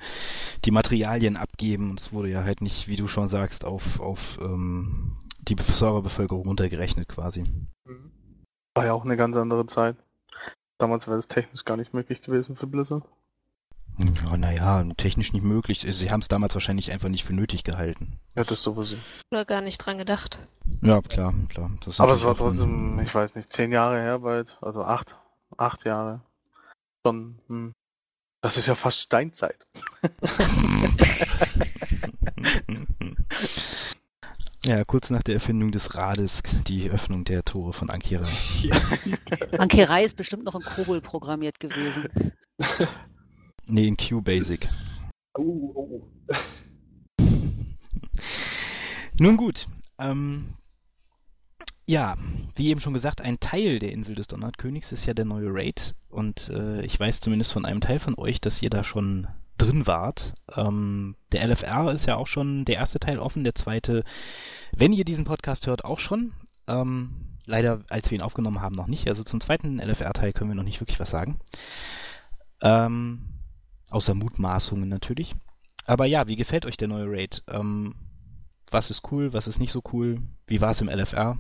die 0.64 0.71
Materialien 0.71 1.37
abgeben. 1.37 1.90
Und 1.90 2.00
es 2.00 2.12
wurde 2.12 2.28
ja 2.28 2.45
halt 2.45 2.61
nicht, 2.61 2.88
wie 2.88 2.97
du 2.97 3.09
schon 3.09 3.28
sagst, 3.28 3.64
auf, 3.64 4.00
auf 4.00 4.38
ähm, 4.40 5.16
die 5.38 5.57
Serverbevölkerung 5.59 6.47
runtergerechnet 6.47 7.09
quasi. 7.09 7.45
Mhm. 7.85 8.12
War 8.75 8.87
ja 8.87 8.93
auch 8.93 9.05
eine 9.05 9.16
ganz 9.16 9.37
andere 9.37 9.66
Zeit. 9.66 9.97
Damals 10.78 11.07
wäre 11.07 11.16
das 11.16 11.28
technisch 11.28 11.64
gar 11.64 11.76
nicht 11.78 11.95
möglich 11.95 12.21
gewesen 12.21 12.57
für 12.57 12.66
Blizzard. 12.66 13.05
Ja, 13.99 14.37
naja, 14.37 14.85
technisch 14.99 15.33
nicht 15.33 15.43
möglich. 15.43 15.87
Sie 15.88 16.11
haben 16.11 16.21
es 16.21 16.28
damals 16.28 16.52
wahrscheinlich 16.52 16.93
einfach 16.93 17.09
nicht 17.09 17.25
für 17.25 17.33
nötig 17.33 17.64
gehalten. 17.64 18.19
Ja, 18.35 18.45
das 18.45 18.62
sowieso. 18.62 18.97
Oder 19.31 19.47
gar 19.47 19.62
nicht 19.62 19.78
dran 19.78 19.97
gedacht. 19.97 20.38
Ja, 20.83 21.00
klar, 21.00 21.33
klar. 21.49 21.71
Aber 21.97 22.12
es 22.12 22.25
war 22.25 22.37
trotzdem, 22.37 23.00
ich 23.00 23.14
weiß 23.14 23.37
nicht, 23.37 23.50
zehn 23.50 23.73
Jahre 23.73 23.99
her 23.99 24.19
bald, 24.19 24.59
also 24.61 24.85
acht, 24.85 25.16
acht 25.57 25.87
Jahre. 25.87 26.21
Schon, 27.06 27.38
hm. 27.46 27.72
Das 28.40 28.56
ist 28.56 28.66
ja 28.66 28.75
fast 28.75 28.98
Steinzeit. 28.98 29.64
Ja, 34.64 34.82
kurz 34.82 35.10
nach 35.10 35.22
der 35.22 35.34
Erfindung 35.34 35.70
des 35.70 35.94
Rades 35.94 36.42
die 36.66 36.90
Öffnung 36.90 37.22
der 37.22 37.44
Tore 37.44 37.72
von 37.72 37.88
Ankira. 37.88 38.25
Ankerei 39.58 40.02
ist 40.02 40.16
bestimmt 40.16 40.42
noch 40.42 40.56
in 40.56 40.60
Kobol 40.60 41.00
programmiert 41.00 41.60
gewesen. 41.60 42.32
Nee, 43.68 43.86
in 43.86 43.96
QBasic. 43.96 44.66
Oh, 45.38 45.72
oh. 45.75 46.08
Nun 49.20 49.36
gut. 49.36 49.68
Ähm, 49.98 50.54
ja, 51.87 52.16
wie 52.57 52.69
eben 52.69 52.81
schon 52.81 52.95
gesagt, 52.95 53.21
ein 53.21 53.38
Teil 53.38 53.78
der 53.78 53.93
Insel 53.93 54.16
des 54.16 54.26
Donnerkönigs 54.26 54.90
ist 54.90 55.07
ja 55.07 55.14
der 55.14 55.25
neue 55.25 55.49
Raid. 55.49 55.95
Und 56.09 56.49
äh, 56.49 56.85
ich 56.85 56.99
weiß 56.99 57.21
zumindest 57.21 57.52
von 57.52 57.64
einem 57.64 57.81
Teil 57.81 58.00
von 58.00 58.19
euch, 58.19 58.40
dass 58.40 58.61
ihr 58.61 58.71
da 58.71 58.83
schon 58.83 59.28
drin 59.57 59.87
wart. 59.87 60.35
Ähm, 60.55 61.14
der 61.33 61.47
LFR 61.47 61.93
ist 61.93 62.07
ja 62.07 62.16
auch 62.16 62.26
schon 62.26 62.64
der 62.64 62.76
erste 62.76 62.99
Teil 62.99 63.21
offen, 63.21 63.45
der 63.45 63.55
zweite, 63.55 64.05
wenn 64.73 64.93
ihr 64.93 65.05
diesen 65.05 65.25
Podcast 65.25 65.66
hört, 65.69 65.85
auch 65.85 66.00
schon. 66.00 66.33
Ähm, 66.66 67.38
leider, 67.47 67.85
als 67.88 68.11
wir 68.11 68.19
ihn 68.19 68.23
aufgenommen 68.23 68.61
haben, 68.61 68.75
noch 68.75 68.88
nicht. 68.88 69.07
Also 69.07 69.23
zum 69.23 69.40
zweiten 69.40 69.78
LFR-Teil 69.78 70.33
können 70.33 70.50
wir 70.50 70.57
noch 70.57 70.64
nicht 70.64 70.81
wirklich 70.81 70.99
was 70.99 71.11
sagen. 71.11 71.38
Ähm, 72.62 73.28
außer 73.90 74.14
Mutmaßungen 74.14 74.88
natürlich. 74.88 75.37
Aber 75.87 76.07
ja, 76.07 76.26
wie 76.26 76.37
gefällt 76.37 76.66
euch 76.66 76.76
der 76.76 76.88
neue 76.88 77.07
Raid? 77.09 77.45
Ähm, 77.47 77.95
was 78.73 78.90
ist 78.90 79.12
cool, 79.12 79.33
was 79.33 79.47
ist 79.47 79.61
nicht 79.61 79.71
so 79.71 79.81
cool? 79.93 80.21
Wie 80.49 80.61
war 80.61 80.73
es 80.73 80.81
im 80.81 80.88
LFR? 80.88 81.38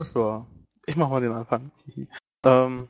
So, 0.00 0.46
ich 0.86 0.96
mach 0.96 1.10
mal 1.10 1.20
den 1.20 1.32
Anfang. 1.32 1.70
ähm, 2.44 2.88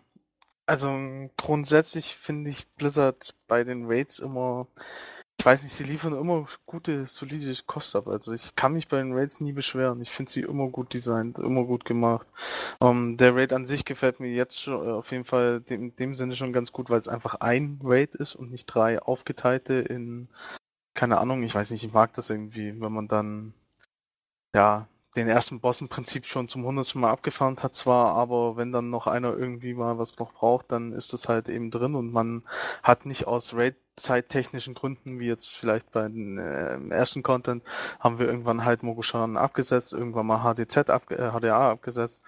also 0.67 0.89
grundsätzlich 1.37 2.15
finde 2.15 2.51
ich 2.51 2.69
Blizzard 2.75 3.35
bei 3.49 3.65
den 3.65 3.87
Raids 3.87 4.21
immer, 4.21 4.69
ich 5.41 5.45
weiß 5.45 5.65
nicht, 5.65 5.75
sie 5.75 5.85
liefern 5.85 6.15
immer 6.15 6.47
gute, 6.67 7.07
solide 7.07 7.53
Kost 7.67 7.97
ab. 7.97 8.07
Also 8.07 8.33
ich 8.33 8.55
kann 8.55 8.75
mich 8.75 8.87
bei 8.87 8.99
den 8.99 9.13
Raids 9.13 9.41
nie 9.41 9.53
beschweren. 9.53 10.01
Ich 10.01 10.11
finde 10.11 10.31
sie 10.31 10.43
immer 10.43 10.69
gut 10.69 10.95
designt, 10.95 11.41
immer 11.41 11.65
gut 11.65 11.85
gemacht. 11.85 12.29
Ähm, 12.81 13.17
der 13.17 13.35
Raid 13.35 13.53
an 13.53 13.67
sich 13.67 13.85
gefällt 13.85 14.21
mir 14.21 14.31
jetzt 14.33 14.63
schon 14.63 14.87
äh, 14.87 14.93
auf 14.93 15.11
jeden 15.11 15.25
Fall 15.25 15.63
in 15.69 15.97
dem 15.97 16.15
Sinne 16.15 16.37
schon 16.37 16.53
ganz 16.53 16.71
gut, 16.71 16.91
weil 16.91 17.01
es 17.01 17.09
einfach 17.09 17.37
ein 17.41 17.81
Raid 17.83 18.15
ist 18.15 18.37
und 18.37 18.53
nicht 18.53 18.67
drei 18.67 19.03
aufgeteilte 19.03 19.75
in, 19.75 20.29
keine 20.95 21.19
Ahnung, 21.19 21.43
ich 21.43 21.55
weiß 21.55 21.71
nicht, 21.73 21.85
ich 21.85 21.93
mag 21.93 22.15
das 22.15 22.31
irgendwie, 22.31 22.81
wenn 22.81 22.93
man 22.93 23.09
dann 23.09 23.55
ja, 24.55 24.89
den 25.17 25.29
ersten 25.29 25.61
Boss 25.61 25.81
im 25.81 25.89
Prinzip 25.89 26.27
schon 26.27 26.47
zum 26.47 26.65
hundertsten 26.65 27.01
Mal 27.01 27.11
abgefahren 27.11 27.57
hat 27.63 27.75
zwar, 27.75 28.15
aber 28.15 28.57
wenn 28.57 28.71
dann 28.71 28.91
noch 28.91 29.07
einer 29.07 29.37
irgendwie 29.37 29.75
mal 29.75 29.99
was 29.99 30.19
noch 30.19 30.33
braucht, 30.33 30.71
dann 30.71 30.93
ist 30.93 31.13
das 31.13 31.29
halt 31.29 31.49
eben 31.49 31.71
drin 31.71 31.97
und 31.97 32.13
man 32.13 32.45
hat 32.83 33.07
nicht 33.07 33.27
aus 33.27 33.55
Raid-zeittechnischen 33.55 34.75
Gründen, 34.75 35.19
wie 35.19 35.27
jetzt 35.27 35.49
vielleicht 35.49 35.91
bei 35.91 36.03
den 36.03 36.39
äh, 36.39 36.79
ersten 36.91 37.23
Content, 37.25 37.65
haben 37.99 38.19
wir 38.19 38.27
irgendwann 38.27 38.65
halt 38.65 38.83
Mogushan 38.85 39.37
abgesetzt, 39.37 39.93
irgendwann 39.93 40.27
mal 40.27 40.45
HDZ 40.45 40.89
ab, 40.91 41.11
äh, 41.11 41.31
HDA 41.33 41.73
abgesetzt. 41.73 42.23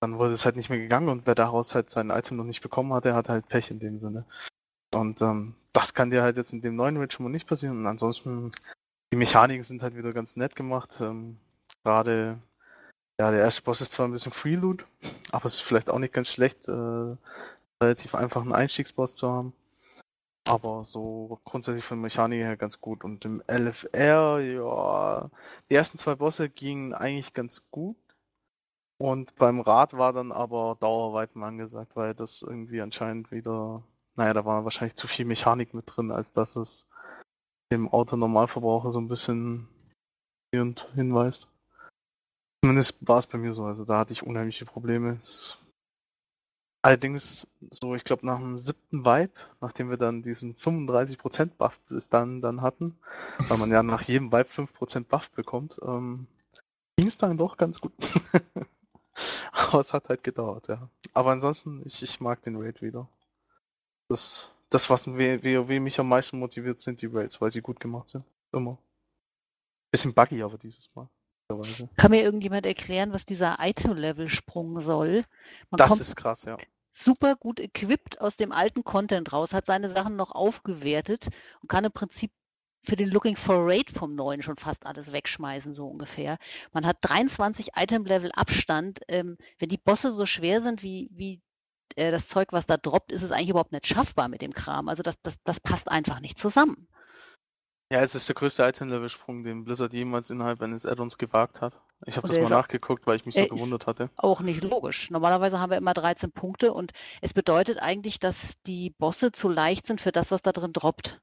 Dann 0.00 0.18
wurde 0.18 0.32
es 0.32 0.44
halt 0.44 0.56
nicht 0.56 0.70
mehr 0.70 0.78
gegangen 0.78 1.10
und 1.10 1.26
wer 1.26 1.34
daraus 1.34 1.74
halt 1.74 1.90
sein 1.90 2.10
Item 2.10 2.38
noch 2.38 2.44
nicht 2.44 2.62
bekommen 2.62 2.92
hat, 2.92 3.04
der 3.04 3.14
hat 3.14 3.28
halt 3.28 3.48
Pech 3.48 3.70
in 3.70 3.78
dem 3.78 4.00
Sinne. 4.00 4.24
Und 4.94 5.20
ähm, 5.22 5.54
das 5.72 5.94
kann 5.94 6.10
dir 6.10 6.22
halt 6.22 6.36
jetzt 6.36 6.52
in 6.52 6.62
dem 6.62 6.74
neuen 6.74 6.96
Raid 6.96 7.12
schon 7.12 7.24
mal 7.24 7.30
nicht 7.30 7.46
passieren. 7.46 7.78
Und 7.78 7.86
ansonsten, 7.86 8.50
die 9.12 9.16
Mechaniken 9.16 9.62
sind 9.62 9.82
halt 9.82 9.96
wieder 9.96 10.12
ganz 10.12 10.36
nett 10.36 10.56
gemacht. 10.56 10.98
Ähm, 11.00 11.38
Gerade, 11.84 12.38
ja, 13.18 13.30
der 13.30 13.40
erste 13.40 13.62
Boss 13.62 13.80
ist 13.80 13.92
zwar 13.92 14.06
ein 14.08 14.12
bisschen 14.12 14.32
Freeloot, 14.32 14.86
aber 15.32 15.46
es 15.46 15.54
ist 15.54 15.60
vielleicht 15.60 15.90
auch 15.90 15.98
nicht 15.98 16.14
ganz 16.14 16.28
schlecht, 16.28 16.68
äh, 16.68 17.16
relativ 17.82 18.14
einfach 18.14 18.42
einen 18.42 18.52
Einstiegsboss 18.52 19.14
zu 19.14 19.30
haben. 19.30 19.52
Aber 20.48 20.84
so 20.84 21.40
grundsätzlich 21.44 21.84
von 21.84 22.00
Mechanik 22.00 22.40
her 22.40 22.56
ganz 22.56 22.80
gut. 22.80 23.04
Und 23.04 23.24
im 23.24 23.42
LFR, 23.46 24.40
ja, 24.40 25.30
die 25.68 25.74
ersten 25.74 25.98
zwei 25.98 26.14
Bosse 26.16 26.48
gingen 26.48 26.94
eigentlich 26.94 27.34
ganz 27.34 27.70
gut. 27.70 27.96
Und 28.98 29.34
beim 29.36 29.60
Rad 29.60 29.94
war 29.96 30.12
dann 30.12 30.32
aber 30.32 30.76
Dauerweiten 30.78 31.42
angesagt, 31.42 31.96
weil 31.96 32.14
das 32.14 32.42
irgendwie 32.42 32.82
anscheinend 32.82 33.30
wieder, 33.32 33.82
naja, 34.16 34.34
da 34.34 34.44
war 34.44 34.64
wahrscheinlich 34.64 34.96
zu 34.96 35.08
viel 35.08 35.24
Mechanik 35.24 35.72
mit 35.72 35.84
drin, 35.86 36.10
als 36.10 36.32
dass 36.32 36.56
es 36.56 36.86
dem 37.72 37.88
Autonormalverbraucher 37.88 38.90
so 38.90 39.00
ein 39.00 39.08
bisschen 39.08 39.68
hinweist. 40.52 41.49
Zumindest 42.62 42.96
war 43.00 43.18
es 43.18 43.26
bei 43.26 43.38
mir 43.38 43.52
so, 43.52 43.64
also 43.64 43.84
da 43.84 43.98
hatte 43.98 44.12
ich 44.12 44.22
unheimliche 44.22 44.66
Probleme. 44.66 45.18
Allerdings 46.82 47.46
so, 47.70 47.94
ich 47.94 48.04
glaube 48.04 48.24
nach 48.26 48.38
dem 48.38 48.58
siebten 48.58 49.04
Vibe, 49.04 49.32
nachdem 49.60 49.90
wir 49.90 49.96
dann 49.96 50.22
diesen 50.22 50.54
35% 50.54 51.56
Buff 51.56 51.78
bis 51.88 52.08
dann, 52.08 52.40
dann 52.40 52.62
hatten, 52.62 52.98
weil 53.48 53.58
man 53.58 53.70
ja 53.70 53.82
nach 53.82 54.02
jedem 54.02 54.32
Vibe 54.32 54.48
5% 54.48 55.04
Buff 55.04 55.30
bekommt, 55.30 55.78
ähm, 55.82 56.26
ging 56.96 57.06
es 57.06 57.18
dann 57.18 57.36
doch 57.36 57.56
ganz 57.56 57.80
gut. 57.80 57.92
Aber 59.52 59.80
es 59.80 59.92
hat 59.92 60.08
halt 60.08 60.22
gedauert, 60.22 60.68
ja. 60.68 60.88
Aber 61.12 61.32
ansonsten, 61.32 61.82
ich, 61.84 62.02
ich 62.02 62.20
mag 62.20 62.42
den 62.42 62.56
Raid 62.56 62.80
wieder. 62.80 63.08
Das, 64.08 64.52
das 64.70 64.88
was 64.88 65.06
WoW 65.06 65.80
mich 65.80 66.00
am 66.00 66.08
meisten 66.08 66.38
motiviert, 66.38 66.80
sind 66.80 67.02
die 67.02 67.06
Raids, 67.06 67.40
weil 67.40 67.50
sie 67.50 67.60
gut 67.60 67.80
gemacht 67.80 68.08
sind. 68.08 68.24
Immer. 68.52 68.78
Bisschen 69.90 70.14
buggy 70.14 70.42
aber 70.42 70.56
dieses 70.56 70.88
Mal. 70.94 71.08
Kann 71.96 72.10
mir 72.10 72.22
irgendjemand 72.22 72.66
erklären, 72.66 73.12
was 73.12 73.26
dieser 73.26 73.58
Item-Level-Sprung 73.60 74.80
soll? 74.80 75.24
Man 75.70 75.78
das 75.78 76.00
ist 76.00 76.16
krass, 76.16 76.44
ja. 76.44 76.56
super 76.90 77.36
gut 77.36 77.60
equipped 77.60 78.20
aus 78.20 78.36
dem 78.36 78.52
alten 78.52 78.84
Content 78.84 79.32
raus, 79.32 79.54
hat 79.54 79.66
seine 79.66 79.88
Sachen 79.88 80.16
noch 80.16 80.32
aufgewertet 80.32 81.28
und 81.62 81.68
kann 81.68 81.84
im 81.84 81.92
Prinzip 81.92 82.30
für 82.82 82.96
den 82.96 83.10
Looking 83.10 83.36
for 83.36 83.56
Raid 83.66 83.90
vom 83.90 84.14
neuen 84.14 84.42
schon 84.42 84.56
fast 84.56 84.86
alles 84.86 85.12
wegschmeißen, 85.12 85.74
so 85.74 85.86
ungefähr. 85.86 86.38
Man 86.72 86.86
hat 86.86 86.96
23 87.02 87.70
Item-Level 87.76 88.32
Abstand. 88.32 89.00
Ähm, 89.08 89.36
wenn 89.58 89.68
die 89.68 89.76
Bosse 89.76 90.12
so 90.12 90.24
schwer 90.24 90.62
sind 90.62 90.82
wie, 90.82 91.10
wie 91.12 91.42
äh, 91.96 92.10
das 92.10 92.28
Zeug, 92.28 92.52
was 92.52 92.66
da 92.66 92.76
droppt, 92.76 93.12
ist 93.12 93.22
es 93.22 93.32
eigentlich 93.32 93.50
überhaupt 93.50 93.72
nicht 93.72 93.86
schaffbar 93.86 94.28
mit 94.28 94.42
dem 94.42 94.54
Kram. 94.54 94.88
Also 94.88 95.02
das, 95.02 95.20
das, 95.22 95.42
das 95.44 95.60
passt 95.60 95.88
einfach 95.88 96.20
nicht 96.20 96.38
zusammen. 96.38 96.88
Ja, 97.92 98.00
es 98.02 98.14
ist 98.14 98.28
der 98.28 98.34
größte 98.36 98.62
Item-Level-Sprung, 98.62 99.42
den 99.42 99.64
Blizzard 99.64 99.92
jemals 99.92 100.30
innerhalb 100.30 100.62
eines 100.62 100.86
Add-ons 100.86 101.18
gewagt 101.18 101.60
hat. 101.60 101.80
Ich 102.06 102.16
habe 102.16 102.26
das 102.26 102.38
mal 102.38 102.48
nachgeguckt, 102.48 103.04
weil 103.06 103.16
ich 103.16 103.26
mich 103.26 103.34
so 103.34 103.42
ist 103.42 103.50
gewundert 103.50 103.88
hatte. 103.88 104.10
Auch 104.16 104.40
nicht 104.40 104.62
logisch. 104.62 105.10
Normalerweise 105.10 105.58
haben 105.58 105.70
wir 105.70 105.76
immer 105.76 105.92
13 105.92 106.30
Punkte 106.30 106.72
und 106.72 106.92
es 107.20 107.34
bedeutet 107.34 107.78
eigentlich, 107.78 108.20
dass 108.20 108.54
die 108.62 108.90
Bosse 108.90 109.32
zu 109.32 109.48
leicht 109.48 109.88
sind 109.88 110.00
für 110.00 110.12
das, 110.12 110.30
was 110.30 110.40
da 110.42 110.52
drin 110.52 110.72
droppt. 110.72 111.20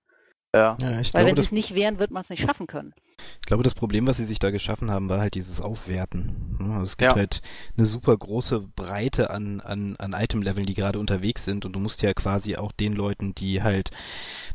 Ja. 0.53 0.77
Ja, 0.81 0.99
ich 0.99 1.13
Weil 1.13 1.23
glaube, 1.23 1.37
wenn 1.37 1.43
es 1.43 1.51
nicht 1.53 1.73
wären, 1.73 1.99
wird 1.99 2.11
man 2.11 2.23
es 2.23 2.29
nicht 2.29 2.41
schaffen 2.41 2.67
können. 2.67 2.93
ich 3.17 3.45
glaube, 3.45 3.63
das 3.63 3.73
Problem, 3.73 4.05
was 4.05 4.17
sie 4.17 4.25
sich 4.25 4.39
da 4.39 4.51
geschaffen 4.51 4.91
haben, 4.91 5.07
war 5.07 5.19
halt 5.19 5.35
dieses 5.35 5.61
Aufwerten. 5.61 6.56
Ne? 6.67 6.73
Also 6.73 6.83
es 6.83 6.97
gibt 6.97 7.11
Ja. 7.11 7.15
halt 7.15 7.41
eine 7.77 7.85
super 7.85 8.15
große 8.15 8.59
Breite 8.75 9.29
an, 9.29 9.61
an, 9.61 9.95
an 9.97 10.13
Item-Leveln, 10.13 10.65
die 10.65 10.73
gerade 10.73 10.99
unterwegs 10.99 11.45
sind 11.45 11.65
und 11.65 11.73
du 11.73 11.79
musst 11.79 12.01
ja 12.01 12.13
quasi 12.13 12.55
auch 12.55 12.71
den 12.71 12.93
Leuten, 12.93 13.33
die 13.35 13.63
halt 13.63 13.91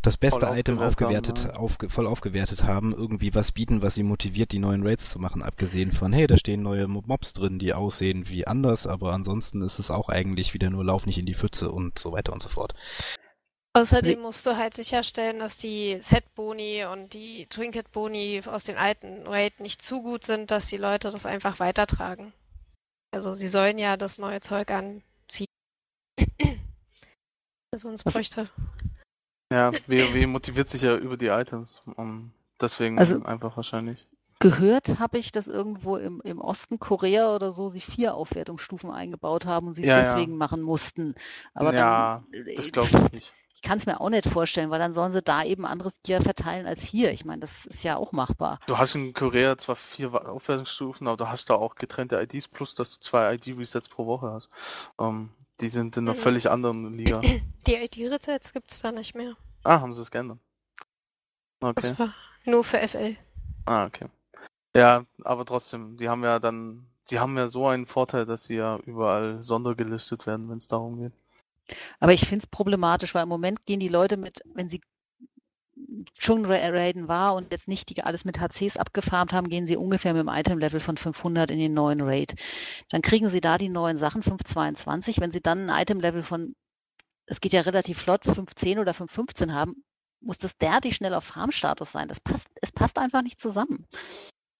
das 0.02 0.16
beste 0.16 0.46
Voll 0.46 0.58
Item 0.58 0.78
aufgewertet 0.78 1.40
haben, 1.44 1.52
ne? 1.52 1.58
aufge, 1.58 1.88
voll 1.88 2.06
aufgewertet 2.06 2.64
haben, 2.64 2.92
irgendwie 2.92 3.34
was 3.34 3.52
bieten, 3.52 3.82
was 3.82 3.94
sie 3.94 4.02
motiviert, 4.02 4.52
die 4.52 4.58
neuen 4.58 4.86
Raids 4.86 5.10
zu 5.10 5.18
machen, 5.18 5.42
abgesehen 5.42 5.92
von, 5.92 6.12
hey, 6.12 6.26
da 6.26 6.36
stehen 6.36 6.62
neue 6.62 6.88
Mo- 6.88 7.04
Mobs 7.06 7.32
drin, 7.32 7.58
die 7.58 7.72
aussehen 7.74 8.28
wie 8.28 8.46
anders, 8.46 8.86
aber 8.86 9.12
ansonsten 9.12 9.62
ist 9.62 9.78
es 9.78 9.90
auch 9.90 10.08
eigentlich 10.08 10.54
wieder 10.54 10.70
nur 10.70 10.84
Lauf 10.84 11.06
nicht 11.06 11.18
in 11.18 11.26
die 11.26 11.34
Pfütze 11.34 11.70
und 11.70 11.98
so 11.98 12.12
weiter 12.12 12.32
und 12.32 12.42
so 12.42 12.48
fort. 12.48 12.74
Außerdem 13.74 14.20
musst 14.20 14.44
du 14.46 14.56
halt 14.56 14.74
sicherstellen, 14.74 15.38
dass 15.38 15.56
die 15.56 15.98
Set-Boni 15.98 16.84
und 16.84 17.14
die 17.14 17.46
Trinket-Boni 17.46 18.42
aus 18.46 18.64
dem 18.64 18.76
alten 18.76 19.26
Raid 19.26 19.60
nicht 19.60 19.80
zu 19.80 20.02
gut 20.02 20.24
sind, 20.24 20.50
dass 20.50 20.68
die 20.68 20.76
Leute 20.76 21.10
das 21.10 21.24
einfach 21.24 21.58
weitertragen. 21.58 22.34
Also 23.12 23.32
sie 23.32 23.48
sollen 23.48 23.78
ja 23.78 23.96
das 23.96 24.18
neue 24.18 24.40
Zeug 24.40 24.70
anziehen. 24.70 25.46
Sonst 27.74 28.04
bräuchte. 28.04 28.50
Ja, 29.50 29.72
WoW 29.86 30.26
motiviert 30.26 30.68
sich 30.68 30.82
ja 30.82 30.94
über 30.96 31.16
die 31.16 31.28
Items. 31.28 31.80
Um, 31.96 32.32
deswegen 32.60 32.98
Also- 32.98 33.22
einfach 33.24 33.56
wahrscheinlich. 33.56 34.06
Gehört 34.38 34.98
habe 34.98 35.18
ich, 35.18 35.30
dass 35.30 35.46
irgendwo 35.46 35.96
im, 35.96 36.20
im 36.24 36.40
Osten 36.40 36.80
Korea 36.80 37.32
oder 37.32 37.52
so 37.52 37.68
sie 37.68 37.80
vier 37.80 38.16
Aufwertungsstufen 38.16 38.90
eingebaut 38.90 39.46
haben 39.46 39.68
und 39.68 39.74
sie 39.74 39.82
es 39.82 39.88
Ja, 39.88 40.00
ja. 40.00 40.14
deswegen 40.14 40.36
machen 40.36 40.62
mussten. 40.62 41.14
Aber 41.54 41.72
ja, 41.72 42.24
dann, 42.32 42.54
das 42.56 42.72
glaube 42.72 42.90
ich 42.90 43.12
nicht. 43.12 43.34
Ich 43.62 43.68
kann 43.68 43.78
es 43.78 43.86
mir 43.86 44.00
auch 44.00 44.10
nicht 44.10 44.26
vorstellen, 44.28 44.70
weil 44.70 44.80
dann 44.80 44.92
sollen 44.92 45.12
sie 45.12 45.22
da 45.22 45.44
eben 45.44 45.64
anderes 45.64 46.02
Gear 46.02 46.20
verteilen 46.20 46.66
als 46.66 46.82
hier. 46.82 47.12
Ich 47.12 47.24
meine, 47.24 47.42
das 47.42 47.64
ist 47.64 47.84
ja 47.84 47.96
auch 47.96 48.10
machbar. 48.10 48.58
Du 48.66 48.76
hast 48.76 48.96
in 48.96 49.14
Korea 49.14 49.56
zwar 49.56 49.76
vier 49.76 50.12
Aufwertungsstufen, 50.28 51.06
aber 51.06 51.16
du 51.16 51.28
hast 51.28 51.48
da 51.48 51.54
auch 51.54 51.76
getrennte 51.76 52.20
IDs 52.20 52.48
plus, 52.48 52.74
dass 52.74 52.94
du 52.94 52.98
zwei 52.98 53.34
ID-Resets 53.34 53.88
pro 53.88 54.04
Woche 54.06 54.32
hast. 54.32 54.50
Ähm, 54.98 55.30
die 55.60 55.68
sind 55.68 55.96
in 55.96 56.08
einer 56.08 56.16
Mhm. 56.16 56.20
völlig 56.20 56.50
anderen 56.50 56.92
Liga. 56.98 57.20
Die 57.68 57.76
ID-Rezepts 57.76 58.52
gibt 58.52 58.72
es 58.72 58.80
da 58.80 58.90
nicht 58.90 59.14
mehr. 59.14 59.36
Ah, 59.62 59.80
haben 59.80 59.92
sie 59.92 60.02
es 60.02 60.10
geändert? 60.10 60.40
Okay. 61.60 61.72
Das 61.76 61.98
war 62.00 62.12
nur 62.44 62.64
für 62.64 62.80
FL. 62.80 63.16
Ah, 63.66 63.86
okay. 63.86 64.08
Ja, 64.74 65.04
aber 65.22 65.44
trotzdem, 65.44 65.96
die 65.96 66.08
haben 66.08 66.24
ja 66.24 66.40
dann, 66.40 66.84
die 67.10 67.20
haben 67.20 67.38
ja 67.38 67.46
so 67.46 67.68
einen 67.68 67.86
Vorteil, 67.86 68.26
dass 68.26 68.42
sie 68.46 68.56
ja 68.56 68.78
überall 68.78 69.40
sondergelistet 69.44 70.26
werden, 70.26 70.50
wenn 70.50 70.58
es 70.58 70.66
darum 70.66 70.98
geht. 70.98 71.12
Aber 72.00 72.12
ich 72.12 72.26
finde 72.26 72.44
es 72.44 72.46
problematisch, 72.46 73.14
weil 73.14 73.22
im 73.24 73.28
Moment 73.28 73.64
gehen 73.66 73.80
die 73.80 73.88
Leute 73.88 74.16
mit, 74.16 74.40
wenn 74.54 74.68
sie 74.68 74.80
schon 76.18 76.44
Ra- 76.46 76.68
Raiden 76.68 77.08
war 77.08 77.34
und 77.34 77.50
jetzt 77.52 77.68
nicht 77.68 77.88
die 77.90 78.02
alles 78.02 78.24
mit 78.24 78.38
HCs 78.40 78.76
abgefarmt 78.76 79.32
haben, 79.32 79.48
gehen 79.48 79.66
sie 79.66 79.76
ungefähr 79.76 80.14
mit 80.14 80.20
dem 80.22 80.28
Item-Level 80.28 80.80
von 80.80 80.96
500 80.96 81.50
in 81.50 81.58
den 81.58 81.74
neuen 81.74 82.00
Raid. 82.00 82.34
Dann 82.90 83.02
kriegen 83.02 83.28
sie 83.28 83.40
da 83.40 83.58
die 83.58 83.68
neuen 83.68 83.98
Sachen, 83.98 84.22
522. 84.22 85.20
Wenn 85.20 85.32
sie 85.32 85.40
dann 85.40 85.68
ein 85.68 85.82
Item-Level 85.82 86.22
von, 86.22 86.54
es 87.26 87.40
geht 87.40 87.52
ja 87.52 87.62
relativ 87.62 87.98
flott, 87.98 88.24
510 88.24 88.78
oder 88.78 88.94
515 88.94 89.52
haben, 89.54 89.84
muss 90.20 90.38
das 90.38 90.56
derartig 90.56 90.94
schnell 90.94 91.14
auf 91.14 91.24
Farm-Status 91.24 91.90
sein. 91.90 92.08
Das 92.08 92.20
passt, 92.20 92.48
es 92.60 92.70
passt 92.70 92.98
einfach 92.98 93.22
nicht 93.22 93.40
zusammen. 93.40 93.86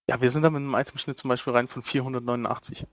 Ja, 0.08 0.20
wir 0.20 0.30
sind 0.30 0.42
da 0.42 0.50
mit 0.50 0.60
einem 0.60 0.74
Itemschnitt 0.74 1.18
zum 1.18 1.28
Beispiel 1.28 1.52
rein 1.52 1.68
von 1.68 1.82
489. 1.82 2.86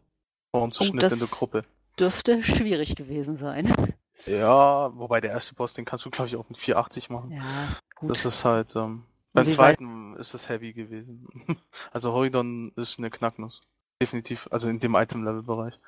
Bei 0.51 0.59
uns 0.59 0.79
Oh, 0.79 0.83
Schnitt 0.83 1.03
in 1.03 1.09
der 1.09 1.17
das- 1.17 1.31
Gruppe. 1.31 1.63
Dürfte 1.97 2.43
schwierig 2.43 2.95
gewesen 2.95 3.35
sein. 3.35 3.93
Ja, 4.25 4.95
wobei 4.97 5.21
der 5.21 5.31
erste 5.31 5.55
Boss, 5.55 5.73
den 5.73 5.85
kannst 5.85 6.05
du, 6.05 6.09
glaube 6.09 6.27
ich, 6.27 6.35
auch 6.35 6.47
mit 6.49 6.57
480 6.57 7.09
machen. 7.09 7.31
Ja, 7.31 7.43
gut. 7.95 8.09
Das 8.11 8.25
ist 8.25 8.43
halt, 8.45 8.75
ähm, 8.75 9.05
beim 9.33 9.45
wie 9.45 9.49
weit- 9.51 9.77
zweiten 9.77 10.15
ist 10.17 10.33
das 10.33 10.49
heavy 10.49 10.73
gewesen. 10.73 11.27
Also 11.91 12.13
Horidon 12.13 12.71
ist 12.75 12.99
eine 12.99 13.09
Knacknuss. 13.09 13.61
Definitiv, 14.01 14.47
also 14.51 14.69
in 14.69 14.79
dem 14.79 14.95
Item-Level-Bereich. 14.95 15.79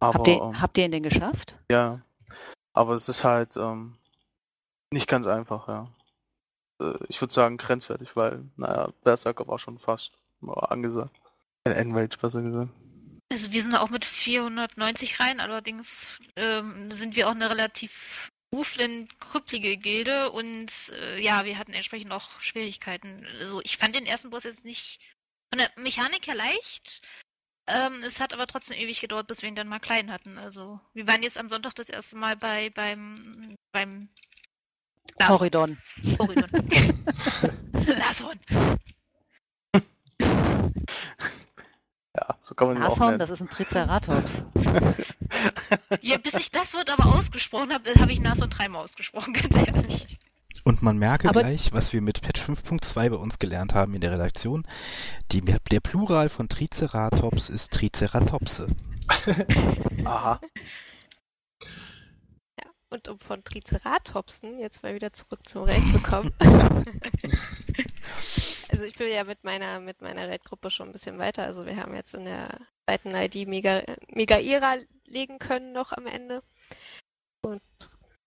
Habt, 0.00 0.26
ihr, 0.26 0.40
ähm, 0.42 0.60
habt 0.60 0.78
ihr 0.78 0.84
ihn 0.84 0.90
denn 0.92 1.02
geschafft? 1.02 1.56
ja. 1.70 2.00
Aber 2.74 2.94
es 2.94 3.06
ist 3.08 3.22
halt, 3.22 3.56
ähm, 3.58 3.98
nicht 4.90 5.06
ganz 5.06 5.26
einfach, 5.26 5.68
ja. 5.68 5.84
Äh, 6.80 6.94
Ich 7.08 7.20
würde 7.20 7.32
sagen 7.34 7.58
grenzwertig, 7.58 8.16
weil, 8.16 8.44
naja, 8.56 8.88
Berserker 9.04 9.46
war 9.46 9.58
schon 9.58 9.78
fast 9.78 10.16
angesagt. 10.46 11.20
Ein 11.66 11.72
Enrage, 11.74 12.16
besser 12.20 12.40
gesagt. 12.42 12.70
Also 13.32 13.50
wir 13.50 13.62
sind 13.62 13.74
auch 13.74 13.88
mit 13.88 14.04
490 14.04 15.18
rein, 15.18 15.40
allerdings 15.40 16.18
ähm, 16.36 16.90
sind 16.90 17.16
wir 17.16 17.28
auch 17.28 17.34
eine 17.34 17.48
relativ 17.48 18.28
Movement 18.52 19.18
krüppelige 19.20 19.78
Gilde 19.78 20.30
und 20.30 20.70
äh, 21.00 21.18
ja, 21.18 21.46
wir 21.46 21.56
hatten 21.56 21.72
entsprechend 21.72 22.12
auch 22.12 22.38
Schwierigkeiten. 22.42 23.26
Also 23.38 23.62
ich 23.62 23.78
fand 23.78 23.96
den 23.96 24.04
ersten 24.04 24.28
Boss 24.28 24.44
jetzt 24.44 24.66
nicht 24.66 25.00
von 25.50 25.58
der 25.58 25.70
Mechanik 25.82 26.26
her 26.26 26.34
leicht. 26.34 27.00
Ähm, 27.66 28.02
es 28.02 28.20
hat 28.20 28.34
aber 28.34 28.46
trotzdem 28.46 28.76
ewig 28.76 29.00
gedauert, 29.00 29.28
bis 29.28 29.40
wir 29.40 29.48
ihn 29.48 29.54
dann 29.54 29.68
mal 29.68 29.80
klein 29.80 30.12
hatten. 30.12 30.36
Also 30.36 30.78
wir 30.92 31.06
waren 31.06 31.22
jetzt 31.22 31.38
am 31.38 31.48
Sonntag 31.48 31.74
das 31.74 31.88
erste 31.88 32.16
Mal 32.16 32.36
bei 32.36 32.68
beim 32.68 33.56
beim 33.72 34.10
Nashorn. 35.18 35.38
Corridon. 35.38 35.78
Corridon. 36.18 36.50
Nashorn. 37.98 38.38
Ja, 42.28 42.36
so 42.40 42.54
kann 42.54 42.68
man 42.68 42.76
ihn 42.76 42.84
auch 42.84 42.98
nennen. 42.98 43.18
das 43.18 43.30
ist 43.30 43.40
ein 43.40 43.48
Triceratops. 43.50 44.44
Ja, 46.02 46.18
bis 46.18 46.34
ich 46.34 46.50
das 46.50 46.74
Wort 46.74 46.90
aber 46.90 47.16
ausgesprochen 47.16 47.72
habe, 47.72 47.90
habe 47.98 48.12
ich 48.12 48.20
Nashorn 48.20 48.50
dreimal 48.50 48.84
ausgesprochen, 48.84 49.32
ganz 49.32 49.56
ehrlich. 49.56 50.18
Und 50.64 50.82
man 50.82 50.98
merke 50.98 51.28
Aber- 51.28 51.40
gleich, 51.40 51.72
was 51.72 51.92
wir 51.92 52.00
mit 52.02 52.20
Patch 52.20 52.42
5.2 52.42 53.10
bei 53.10 53.16
uns 53.16 53.38
gelernt 53.38 53.74
haben 53.74 53.94
in 53.94 54.00
der 54.00 54.12
Redaktion. 54.12 54.64
Die, 55.32 55.40
der 55.40 55.80
Plural 55.80 56.28
von 56.28 56.48
Triceratops 56.48 57.48
ist 57.48 57.72
Triceratopse. 57.72 58.68
Aha. 60.04 60.40
Und 62.92 63.08
um 63.08 63.18
von 63.18 63.42
Triceratopsen 63.42 64.58
jetzt 64.58 64.82
mal 64.82 64.94
wieder 64.94 65.14
zurück 65.14 65.48
zum 65.48 65.62
Raid 65.62 65.82
zu 65.88 66.02
kommen. 66.02 66.34
also 68.68 68.84
ich 68.84 68.98
bin 68.98 69.10
ja 69.10 69.24
mit 69.24 69.44
meiner 69.44 69.80
mit 69.80 70.02
meiner 70.02 70.28
Raid-Gruppe 70.28 70.70
schon 70.70 70.90
ein 70.90 70.92
bisschen 70.92 71.18
weiter. 71.18 71.44
Also 71.44 71.64
wir 71.64 71.76
haben 71.76 71.94
jetzt 71.94 72.12
in 72.12 72.26
der 72.26 72.60
zweiten 72.84 73.14
ID 73.14 73.48
Mega, 73.48 73.82
Mega-Ira 74.08 74.76
legen 75.06 75.38
können 75.38 75.72
noch 75.72 75.92
am 75.92 76.06
Ende. 76.06 76.42
Und 77.40 77.62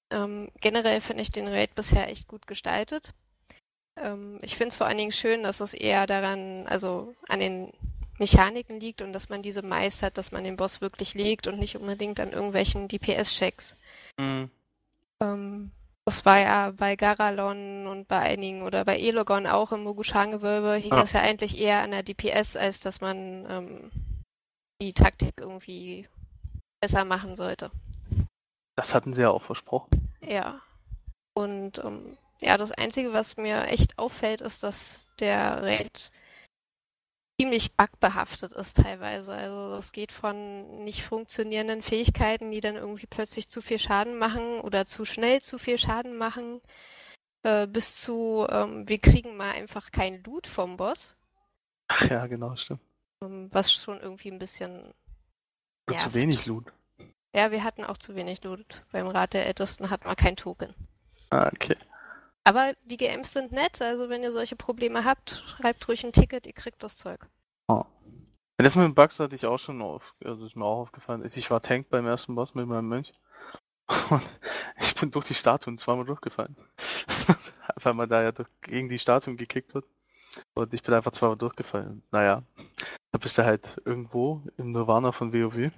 ähm, 0.10 0.49
generell 0.62 0.99
finde 0.99 1.21
ich 1.21 1.32
den 1.32 1.47
Raid 1.47 1.75
bisher 1.75 2.10
echt 2.10 2.28
gut 2.28 2.47
gestaltet. 2.47 3.13
Ähm, 3.97 4.39
ich 4.41 4.56
finde 4.56 4.69
es 4.69 4.78
vor 4.78 4.88
allen 4.88 4.97
Dingen 4.97 5.12
schön, 5.12 5.43
dass 5.43 5.60
es 5.60 5.75
eher 5.75 6.08
daran, 6.08 6.65
also 6.65 7.13
an 7.28 7.39
den 7.39 7.71
Mechaniken 8.17 8.80
liegt 8.80 9.01
und 9.01 9.13
dass 9.13 9.30
man 9.30 9.41
diese 9.41 9.62
meistert, 9.62 10.17
dass 10.17 10.32
man 10.32 10.43
den 10.43 10.58
Boss 10.58 10.82
wirklich 10.82 11.13
legt 11.13 11.47
und 11.47 11.60
nicht 11.60 11.75
unbedingt 11.75 12.19
an 12.19 12.32
irgendwelchen 12.32 12.88
DPS-Checks. 12.88 13.75
Mhm. 14.19 14.49
Ähm, 15.21 15.71
das 16.06 16.25
war 16.25 16.39
ja 16.39 16.71
bei 16.71 16.95
Garalon 16.95 17.88
und 17.88 18.08
bei 18.08 18.19
einigen 18.19 18.62
oder 18.62 18.86
bei 18.86 18.97
Elogon 18.97 19.47
auch 19.47 19.71
im 19.71 19.84
Mogushan-Gewölbe 19.84 20.75
hing 20.75 20.93
Ja. 20.93 21.04
es 21.04 21.13
ja 21.13 21.21
eigentlich 21.21 21.60
eher 21.60 21.82
an 21.82 21.91
der 21.91 22.04
DPS, 22.04 22.56
als 22.58 22.80
dass 22.80 23.01
man 23.01 23.45
ähm, 23.49 23.91
die 24.82 24.93
Taktik 24.93 25.34
irgendwie 25.39 26.08
besser 26.80 27.06
machen 27.06 27.36
sollte. 27.36 27.71
Das 28.75 28.93
hatten 28.93 29.13
sie 29.13 29.21
ja 29.21 29.32
auch 29.32 29.41
versprochen. 29.41 29.89
Ja. 30.21 30.62
Und 31.34 31.80
ähm, 31.84 32.17
ja, 32.41 32.58
das 32.58 32.71
Einzige, 32.71 33.13
was 33.13 33.38
mir 33.38 33.65
echt 33.67 33.97
auffällt, 33.97 34.41
ist, 34.41 34.63
dass 34.63 35.08
der 35.19 35.63
Raid 35.63 36.12
ziemlich 37.39 37.74
bugbehaftet 37.76 38.54
ist 38.54 38.78
teilweise. 38.78 39.34
Also 39.34 39.71
das 39.76 39.91
geht 39.91 40.12
von 40.12 40.84
nicht 40.84 41.04
funktionierenden 41.04 41.82
Fähigkeiten, 41.84 42.52
die 42.52 42.62
dann 42.62 42.76
irgendwie 42.76 43.08
plötzlich 43.08 43.48
zu 43.50 43.62
viel 43.62 43.80
Schaden 43.80 44.17
machen 44.17 44.62
oder 44.62 44.86
zu 44.86 45.06
schnell 45.06 45.41
zu 45.41 45.58
viel 45.60 45.78
Schaden 45.78 46.17
machen, 46.17 46.62
äh, 47.43 47.67
bis 47.67 47.98
zu 47.98 48.45
ähm, 48.50 48.88
wir 48.88 49.00
kriegen 49.00 49.38
mal 49.38 49.52
einfach 49.52 49.91
kein 49.91 50.24
Loot 50.24 50.48
vom 50.48 50.78
Boss, 50.78 51.15
Ach 51.88 52.02
ja, 52.10 52.26
genau, 52.28 52.56
stimmt. 52.56 52.82
ähm, 53.24 53.50
was 53.52 53.71
schon 53.74 54.00
irgendwie 54.00 54.32
ein 54.32 54.39
bisschen 54.39 54.93
Oder 55.88 55.98
zu 55.98 56.12
nervt. 56.12 56.13
wenig 56.13 56.45
Loot. 56.45 56.71
Ja, 57.36 57.52
wir 57.52 57.63
hatten 57.63 57.84
auch 57.84 57.98
zu 57.98 58.15
wenig 58.15 58.43
Loot. 58.43 58.65
Beim 58.91 59.08
Rat 59.08 59.34
der 59.34 59.45
Ältesten 59.45 59.89
hat 59.89 60.06
man 60.06 60.15
kein 60.15 60.38
Token. 60.38 60.74
Ah, 61.32 61.50
okay. 61.54 61.76
Aber 62.47 62.73
die 62.84 62.97
GMs 62.97 63.34
sind 63.34 63.51
nett, 63.51 63.81
also 63.81 64.08
wenn 64.08 64.21
ihr 64.21 64.31
solche 64.31 64.55
Probleme 64.55 65.03
habt, 65.03 65.43
schreibt 65.47 65.88
ruhig 65.89 66.05
ein 66.05 66.13
Ticket, 66.13 66.45
ihr 66.45 66.53
kriegt 66.53 66.84
das 66.84 66.97
Zeug. 66.97 67.27
Oh. 67.67 67.84
Das 68.58 68.75
mit 68.75 68.86
den 68.86 68.95
Bugs 68.95 69.19
hatte 69.19 69.36
ich 69.36 69.47
auch 69.47 69.58
schon 69.58 69.81
auf, 69.81 70.13
also 70.23 70.45
ist 70.45 70.55
mir 70.55 70.63
auch 70.63 70.81
aufgefallen. 70.81 71.25
Ich 71.25 71.49
war 71.51 71.62
Tank 71.62 71.89
beim 71.89 72.05
ersten 72.05 72.36
Boss 72.36 72.53
mit 72.53 72.67
meinem 72.67 72.88
Mönch. 72.88 73.12
Und 74.10 74.23
ich 74.79 74.95
bin 74.95 75.12
durch 75.12 75.25
die 75.25 75.34
Statuen 75.34 75.77
zweimal 75.77 76.05
durchgefallen. 76.05 76.55
Weil 77.75 77.93
man 77.95 78.10
da 78.10 78.21
ja 78.21 78.31
gegen 78.62 78.89
die 78.89 78.99
Statuen 78.99 79.38
gekickt 79.38 79.73
wird. 79.73 79.86
Und 80.53 80.73
ich 80.73 80.84
bin 80.84 80.93
einfach 80.93 81.12
zweimal 81.12 81.38
durchgefallen. 81.38 82.03
Naja, 82.12 82.43
da 83.12 83.17
bist 83.17 83.38
du 83.38 83.43
halt 83.43 83.81
irgendwo 83.86 84.43
im 84.58 84.71
Nirvana 84.71 85.12
von 85.12 85.34
WoW. 85.34 85.71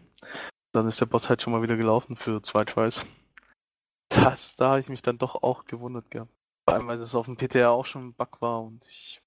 Dann 0.73 0.87
ist 0.87 0.99
der 0.99 1.05
Boss 1.05 1.29
halt 1.29 1.41
schon 1.41 1.53
mal 1.53 1.61
wieder 1.61 1.77
gelaufen 1.77 2.15
für 2.17 2.41
zwei 2.41 2.65
Tries. 2.65 3.05
Das, 4.09 4.55
da 4.55 4.69
habe 4.71 4.79
ich 4.79 4.89
mich 4.89 5.01
dann 5.01 5.17
doch 5.17 5.41
auch 5.41 5.65
gewundert 5.65 6.11
gehabt. 6.11 6.31
Vor 6.67 6.73
allem, 6.75 6.87
weil 6.87 6.97
das 6.97 7.15
auf 7.15 7.27
dem 7.27 7.37
PTR 7.37 7.71
auch 7.71 7.85
schon 7.85 8.09
ein 8.09 8.13
Bug 8.13 8.41
war 8.41 8.61
und 8.61 8.85
ich 8.85 9.21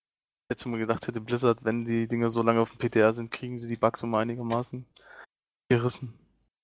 jetzt 0.51 0.67
immer 0.67 0.77
gedacht 0.77 1.07
hätte, 1.07 1.23
Blizzard, 1.23 1.65
wenn 1.65 1.87
die 1.87 2.07
Dinger 2.07 2.29
so 2.29 2.43
lange 2.43 2.61
auf 2.61 2.77
dem 2.77 2.79
PTR 2.79 3.15
sind, 3.15 3.31
kriegen 3.31 3.59
sie 3.59 3.69
die 3.69 3.79
Bugs 3.79 4.03
immer 4.03 4.19
einigermaßen 4.19 4.85
gerissen. 5.71 6.13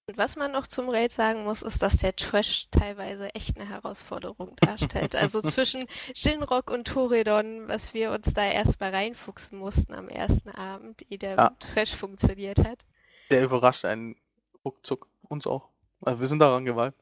Und 0.06 0.18
was 0.18 0.36
man 0.36 0.52
noch 0.52 0.66
zum 0.66 0.90
Raid 0.90 1.12
sagen 1.12 1.44
muss, 1.44 1.62
ist, 1.62 1.82
dass 1.82 1.96
der 1.96 2.14
Trash 2.14 2.68
teilweise 2.70 3.34
echt 3.34 3.58
eine 3.58 3.66
Herausforderung 3.66 4.54
darstellt. 4.56 5.14
Also 5.16 5.40
zwischen 5.40 5.86
Shinrock 6.14 6.70
und 6.70 6.86
Toredon, 6.86 7.68
was 7.68 7.94
wir 7.94 8.10
uns 8.12 8.34
da 8.34 8.44
erstmal 8.44 8.90
reinfuchsen 8.90 9.58
mussten 9.58 9.94
am 9.94 10.08
ersten 10.08 10.50
Abend, 10.50 11.10
ehe 11.10 11.18
der 11.18 11.36
Ja. 11.36 11.56
Trash 11.58 11.94
funktioniert 11.94 12.58
hat. 12.58 12.84
Der 13.30 13.44
überrascht 13.44 13.86
einen 13.86 14.16
ruckzuck, 14.62 15.08
uns 15.22 15.46
auch. 15.46 15.70
Also 16.02 16.20
wir 16.20 16.26
sind 16.26 16.40
daran 16.40 16.66
geweiht. 16.66 16.94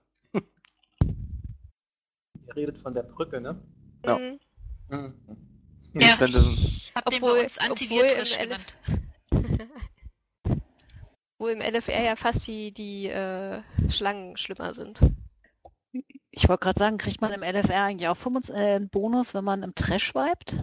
Redet 2.57 2.79
von 2.79 2.95
der 2.95 3.03
Brücke, 3.03 3.41
ne? 3.41 3.61
Ja. 4.05 4.19
Mhm. 4.19 4.39
Mhm. 4.89 5.15
Ja. 5.95 6.01
Ich 6.01 6.11
fände, 6.15 6.39
Hab 6.95 7.05
den 7.11 7.23
Obwohl- 7.23 7.39
uns 7.41 7.59
obwohl 7.59 7.71
Antivirus 7.71 8.33
im 8.37 8.49
genannt. 8.49 8.75
Wo 11.39 11.49
im 11.49 11.61
LFR 11.61 12.03
ja 12.03 12.17
fast 12.17 12.47
die, 12.47 12.73
die 12.73 13.09
äh, 13.09 13.63
Schlangen 13.91 14.37
schlimmer 14.37 14.73
sind. 14.75 15.01
Ich 16.31 16.49
wollte 16.49 16.63
gerade 16.65 16.79
sagen, 16.79 16.99
kriegt 16.99 17.21
man 17.21 17.33
im 17.33 17.43
LFR 17.43 17.83
eigentlich 17.85 18.09
auch 18.09 18.17
25, 18.17 18.55
äh, 18.55 18.75
einen 18.77 18.89
Bonus, 18.89 19.35
wenn 19.35 19.45
man 19.45 19.63
im 19.63 19.75
Trash 19.75 20.15
vibet? 20.15 20.57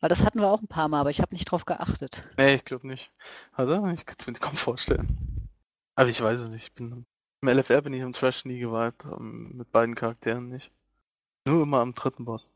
Weil 0.00 0.08
das 0.08 0.24
hatten 0.24 0.40
wir 0.40 0.48
auch 0.50 0.62
ein 0.62 0.68
paar 0.68 0.88
Mal, 0.88 1.00
aber 1.00 1.10
ich 1.10 1.20
habe 1.20 1.34
nicht 1.34 1.44
drauf 1.50 1.66
geachtet. 1.66 2.24
nee, 2.38 2.54
ich 2.54 2.64
glaube 2.64 2.86
nicht. 2.86 3.12
Also, 3.52 3.74
ich 3.88 4.06
könnte 4.06 4.22
es 4.22 4.26
mir 4.26 4.32
kaum 4.34 4.54
vorstellen. 4.56 5.48
Aber 5.94 6.08
ich 6.08 6.20
weiß 6.20 6.40
es 6.40 6.48
nicht. 6.48 6.64
Ich 6.68 6.72
bin, 6.72 7.04
Im 7.42 7.48
LFR 7.48 7.82
bin 7.82 7.92
ich 7.92 8.00
im 8.00 8.12
Trash 8.12 8.44
nie 8.44 8.58
geweiht. 8.58 8.94
ähm, 9.04 9.52
Mit 9.56 9.70
beiden 9.70 9.94
Charakteren 9.94 10.48
nicht. 10.48 10.72
Nur 11.46 11.62
immer 11.62 11.78
am 11.80 11.94
dritten 11.94 12.24
Boss. 12.24 12.48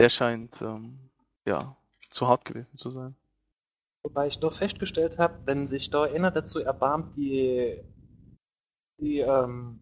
Der 0.00 0.08
scheint, 0.08 0.60
ähm, 0.62 0.98
ja, 1.46 1.76
zu 2.10 2.26
hart 2.26 2.44
gewesen 2.44 2.76
zu 2.76 2.90
sein. 2.90 3.14
Wobei 4.04 4.26
ich 4.26 4.38
doch 4.38 4.52
festgestellt 4.52 5.18
habe, 5.18 5.38
wenn 5.44 5.66
sich 5.66 5.90
da 5.90 6.02
einer 6.02 6.30
dazu 6.30 6.58
erbarmt, 6.58 7.16
die, 7.16 7.80
die, 9.00 9.20
ähm, 9.20 9.78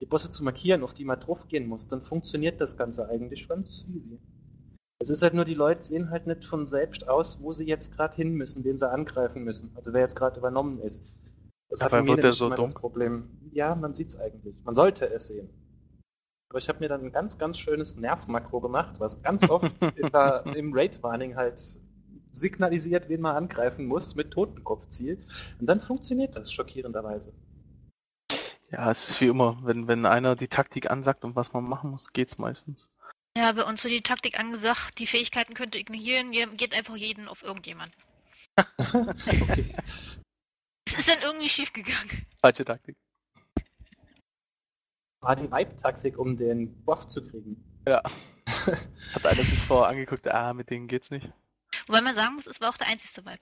die 0.00 0.06
Bosse 0.06 0.30
zu 0.30 0.42
markieren, 0.42 0.82
auf 0.82 0.94
die 0.94 1.04
man 1.04 1.20
drauf 1.20 1.46
gehen 1.46 1.68
muss, 1.68 1.86
dann 1.86 2.02
funktioniert 2.02 2.60
das 2.60 2.76
Ganze 2.76 3.08
eigentlich 3.08 3.48
ganz 3.48 3.86
easy. 3.88 4.18
Es 4.98 5.10
ist 5.10 5.22
halt 5.22 5.34
nur, 5.34 5.44
die 5.44 5.54
Leute 5.54 5.82
sehen 5.82 6.10
halt 6.10 6.26
nicht 6.26 6.44
von 6.44 6.66
selbst 6.66 7.08
aus, 7.08 7.40
wo 7.40 7.52
sie 7.52 7.66
jetzt 7.66 7.92
gerade 7.92 8.14
hin 8.14 8.34
müssen, 8.34 8.64
wen 8.64 8.76
sie 8.76 8.88
angreifen 8.88 9.42
müssen. 9.44 9.72
Also 9.74 9.92
wer 9.92 10.00
jetzt 10.00 10.16
gerade 10.16 10.38
übernommen 10.38 10.80
ist. 10.80 11.14
Das 11.68 11.80
der 11.80 12.02
nämlich 12.02 12.34
so 12.34 12.46
immer 12.46 12.56
das. 12.56 12.74
Problem. 12.74 13.28
Ja, 13.52 13.74
man 13.74 13.94
sieht 13.94 14.08
es 14.08 14.16
eigentlich. 14.16 14.54
Man 14.64 14.74
sollte 14.74 15.08
es 15.08 15.28
sehen. 15.28 15.48
Aber 16.52 16.58
ich 16.58 16.68
habe 16.68 16.80
mir 16.80 16.88
dann 16.88 17.02
ein 17.02 17.12
ganz, 17.12 17.38
ganz 17.38 17.58
schönes 17.58 17.96
Nerv-Makro 17.96 18.60
gemacht, 18.60 19.00
was 19.00 19.22
ganz 19.22 19.48
oft 19.48 19.72
der, 20.12 20.44
im 20.54 20.74
Raid-Warning 20.74 21.34
halt 21.34 21.62
signalisiert, 22.30 23.08
wen 23.08 23.22
man 23.22 23.36
angreifen 23.36 23.86
muss, 23.86 24.16
mit 24.16 24.32
Totenkopfziel. 24.32 25.18
Und 25.58 25.66
dann 25.66 25.80
funktioniert 25.80 26.36
das 26.36 26.52
schockierenderweise. 26.52 27.32
Ja, 28.70 28.90
es 28.90 29.08
ist 29.08 29.20
wie 29.22 29.28
immer, 29.28 29.56
wenn, 29.62 29.88
wenn 29.88 30.04
einer 30.04 30.36
die 30.36 30.48
Taktik 30.48 30.90
ansagt 30.90 31.24
und 31.24 31.36
was 31.36 31.54
man 31.54 31.64
machen 31.64 31.88
muss, 31.88 32.12
geht's 32.12 32.36
meistens. 32.36 32.90
Ja, 33.34 33.52
bei 33.52 33.64
uns 33.64 33.82
wird 33.82 33.94
die 33.94 34.02
Taktik 34.02 34.38
angesagt, 34.38 34.98
die 34.98 35.06
Fähigkeiten 35.06 35.54
könnt 35.54 35.74
ihr 35.74 35.80
ignorieren, 35.80 36.34
ihr 36.34 36.48
geht 36.48 36.76
einfach 36.76 36.96
jeden 36.96 37.28
auf 37.28 37.42
irgendjemanden. 37.42 37.96
okay. 38.78 39.74
Es 39.82 40.98
ist 40.98 41.08
dann 41.08 41.22
irgendwie 41.22 41.48
schiefgegangen. 41.48 42.26
Falsche 42.42 42.66
Taktik. 42.66 42.98
War 45.22 45.36
die 45.36 45.50
Vibe-Taktik, 45.50 46.18
um 46.18 46.36
den 46.36 46.84
Buff 46.84 47.06
zu 47.06 47.26
kriegen. 47.26 47.64
Ja. 47.86 48.02
Hat 49.14 49.26
einer 49.26 49.44
sich 49.44 49.60
vorher 49.60 49.88
angeguckt, 49.88 50.28
ah, 50.28 50.52
mit 50.52 50.68
denen 50.70 50.88
geht's 50.88 51.10
nicht. 51.10 51.30
Wobei 51.86 52.00
man 52.00 52.14
sagen 52.14 52.34
muss, 52.34 52.46
es 52.46 52.60
war 52.60 52.70
auch 52.70 52.76
der 52.76 52.88
einzige 52.88 53.24
Vibe. 53.24 53.40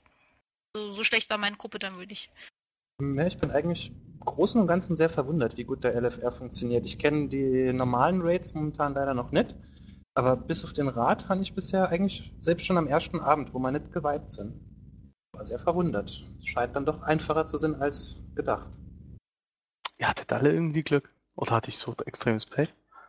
So, 0.77 0.93
so 0.93 1.05
schlecht 1.05 1.31
war 1.31 1.39
meine 1.39 1.57
Gruppe 1.57 1.79
dann 1.79 1.97
wohl 1.97 2.07
nicht. 2.07 2.31
Ja, 3.01 3.27
ich 3.27 3.39
bin 3.39 3.51
eigentlich 3.51 3.91
im 3.91 4.21
Großen 4.21 4.61
und 4.61 4.67
Ganzen 4.67 4.97
sehr 4.97 5.09
verwundert, 5.09 5.57
wie 5.57 5.65
gut 5.65 5.83
der 5.83 5.95
LFR 6.01 6.33
funktioniert. 6.33 6.85
Ich 6.85 6.99
kenne 6.99 7.29
die 7.29 7.73
normalen 7.73 8.21
Raids 8.21 8.55
momentan 8.55 8.95
leider 8.95 9.15
noch 9.15 9.33
nicht, 9.33 9.57
aber 10.15 10.37
bis 10.37 10.65
auf 10.65 10.75
den 10.75 10.89
Rat 10.89 11.29
habe 11.29 11.41
ich 11.41 11.55
bisher 11.55 11.89
eigentlich, 11.89 12.31
selbst 12.39 12.67
schon 12.67 12.77
am 12.77 12.87
ersten 12.87 13.21
Abend, 13.21 13.55
wo 13.55 13.59
wir 13.59 13.73
nicht 13.73 13.91
geweibt 13.91 14.31
sind, 14.31 14.55
war 15.33 15.45
sehr 15.45 15.59
verwundert. 15.59 16.27
Es 16.39 16.47
scheint 16.47 16.77
dann 16.77 16.85
doch 16.85 17.03
einfacher 17.03 17.47
zu 17.47 17.57
sein 17.57 17.81
als 17.81 18.23
gedacht. 18.35 18.69
Ihr 19.97 20.09
hattet 20.09 20.33
alle 20.33 20.53
irgendwie 20.53 20.83
Glück? 20.83 21.11
Oder 21.41 21.53
hatte 21.53 21.71
ich 21.71 21.79
so 21.79 21.95
extremes 22.05 22.45
Pech? 22.45 22.69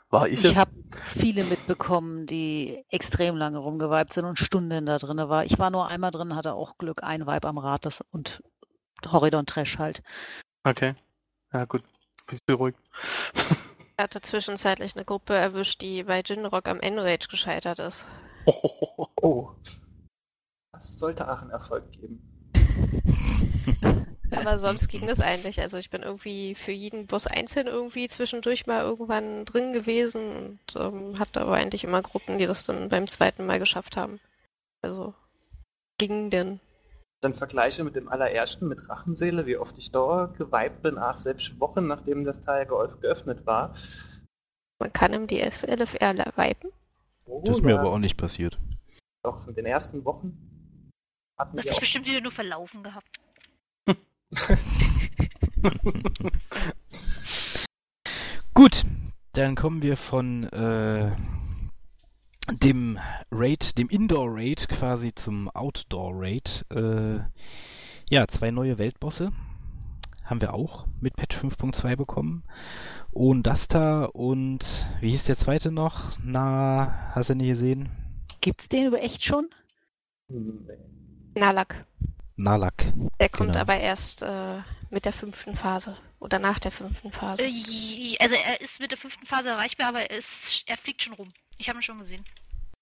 War 0.10 0.28
ich, 0.28 0.44
Ich 0.44 0.58
habe 0.58 0.72
viele 1.14 1.44
mitbekommen, 1.44 2.26
die 2.28 2.84
extrem 2.90 3.36
lange 3.36 3.58
rumgeweibt 3.58 4.14
sind 4.14 4.26
und 4.26 4.40
Stunden 4.40 4.86
da 4.86 4.98
drin 4.98 5.18
war. 5.18 5.46
Ich 5.46 5.60
war 5.60 5.70
nur 5.70 5.88
einmal 5.88 6.12
drin, 6.12 6.36
hatte 6.36 6.54
auch 6.54 6.78
Glück, 6.78 7.04
ein 7.04 7.28
Vibe 7.28 7.48
am 7.48 7.58
Rad 7.58 7.86
das, 7.86 8.02
und 8.12 8.42
Horidon 9.06 9.46
Trash 9.46 9.78
halt. 9.78 10.02
Okay. 10.64 10.96
Ja, 11.52 11.66
gut. 11.66 11.84
Bin 12.28 12.38
ich 12.38 12.44
beruhigt. 12.46 12.80
Ich 13.34 14.04
hatte 14.04 14.22
zwischenzeitlich 14.22 14.96
eine 14.96 15.06
Gruppe 15.06 15.34
erwischt, 15.34 15.82
die 15.82 16.04
bei 16.04 16.22
Jinrock 16.22 16.68
am 16.68 16.80
Enrage 16.80 17.28
gescheitert 17.30 17.80
ist. 17.80 18.08
Oh. 19.22 19.52
Das 20.72 20.98
sollte 20.98 21.28
Aachen 21.28 21.52
Erfolg 21.52 21.92
geben. 21.92 22.22
Aber 24.32 24.58
sonst 24.60 24.88
ging 24.88 25.08
das 25.08 25.20
eigentlich. 25.22 25.62
Also 25.62 25.78
ich 25.78 25.90
bin 25.90 26.04
irgendwie 26.04 26.56
für 26.56 26.72
jeden 26.72 27.08
Boss 27.08 27.28
einzeln 27.28 27.68
irgendwie 27.68 28.08
zwischendurch 28.08 28.66
mal 28.66 28.82
irgendwann 28.82 29.46
drin 29.46 29.74
gewesen 29.74 30.60
und 30.74 30.76
ähm, 30.76 31.20
hatte 31.20 31.42
aber 31.42 31.54
eigentlich 31.54 31.84
immer 31.84 32.02
Gruppen, 32.02 32.38
die 32.38 32.46
das 32.48 32.66
dann 32.66 32.90
beim 32.90 33.08
zweiten 33.08 33.46
Mal 33.46 33.60
geschafft 33.60 33.98
haben. 33.98 34.20
Also 34.82 35.14
ging 35.98 36.30
denn. 36.30 36.60
Dann 37.22 37.34
vergleiche 37.36 37.84
mit 37.84 37.96
dem 37.96 38.08
allerersten, 38.10 38.68
mit 38.68 38.90
Rachenseele, 38.90 39.46
wie 39.46 39.58
oft 39.58 39.78
ich 39.78 39.92
da 39.92 40.34
geweibt 40.38 40.82
bin, 40.82 40.98
ach, 40.98 41.18
selbst 41.18 41.60
Wochen 41.60 41.86
nachdem 41.86 42.24
das 42.24 42.42
Teil 42.42 42.66
geöff- 42.66 43.00
geöffnet 43.00 43.46
war. 43.46 43.76
Man 44.80 44.92
kann 44.92 45.14
im 45.14 45.28
DSLFR 45.28 46.16
viben. 46.36 46.72
Oh, 47.26 47.44
Das 47.46 47.58
ist 47.58 47.64
mir 47.64 47.80
aber 47.80 47.92
auch 47.92 48.00
nicht 48.00 48.18
passiert. 48.18 48.58
Doch, 49.24 49.48
in 49.48 49.54
den 49.54 49.68
ersten 49.68 50.04
Wochen 50.04 50.90
hatten 51.38 51.58
dich 51.58 51.72
auch 51.72 51.80
bestimmt 51.80 52.08
wieder 52.08 52.22
nur 52.22 52.32
verlaufen 52.32 52.82
gehabt. 52.82 53.20
Gut, 58.54 58.86
dann 59.34 59.56
kommen 59.56 59.82
wir 59.82 59.98
von 59.98 60.44
äh, 60.44 61.12
dem 62.52 63.00
Raid, 63.32 63.78
dem 63.78 63.90
Indoor-Raid 63.90 64.70
quasi 64.70 65.14
zum 65.14 65.50
Outdoor-Raid. 65.50 66.66
Äh, 66.70 67.20
ja, 68.10 68.26
zwei 68.28 68.52
neue 68.52 68.78
Weltbosse 68.78 69.34
haben 70.26 70.42
wir 70.42 70.54
auch 70.54 70.88
mit 71.02 71.18
Patch 71.18 71.38
5.2 71.38 71.98
bekommen. 71.98 72.44
Und 73.12 73.44
Dasta 73.44 74.06
und 74.06 74.88
wie 75.02 75.10
hieß 75.10 75.26
der 75.26 75.36
zweite 75.36 75.72
noch? 75.72 76.18
Na, 76.24 77.12
hast 77.14 77.30
du 77.30 77.36
nicht 77.36 77.50
gesehen? 77.50 77.90
Gibt's 78.40 78.70
den 78.70 78.88
über 78.88 79.02
echt 79.02 79.26
schon? 79.26 79.50
Nalak. 81.36 81.86
Nalak. 82.44 82.92
Der 83.20 83.30
kommt 83.30 83.50
Genau. 83.52 83.60
aber 83.62 83.78
erst 83.80 84.22
äh, 84.24 84.60
mit 84.90 85.06
der 85.06 85.14
fünften 85.14 85.56
Phase. 85.56 85.96
Oder 86.20 86.40
nach 86.40 86.60
der 86.60 86.72
fünften 86.72 87.12
Phase. 87.12 87.44
Äh, 87.44 88.18
Also 88.20 88.36
er 88.36 88.62
ist 88.62 88.80
mit 88.80 88.92
der 88.92 88.98
fünften 88.98 89.26
Phase 89.26 89.50
erreichbar, 89.50 89.90
aber 89.90 90.02
er, 90.10 90.18
ist, 90.18 90.64
er 90.68 90.78
fliegt 90.78 91.02
schon 91.04 91.14
rum. 91.14 91.32
Ich 91.58 91.70
habe 91.70 91.80
ihn 91.80 91.84
schon 91.84 92.00
gesehen. 92.00 92.24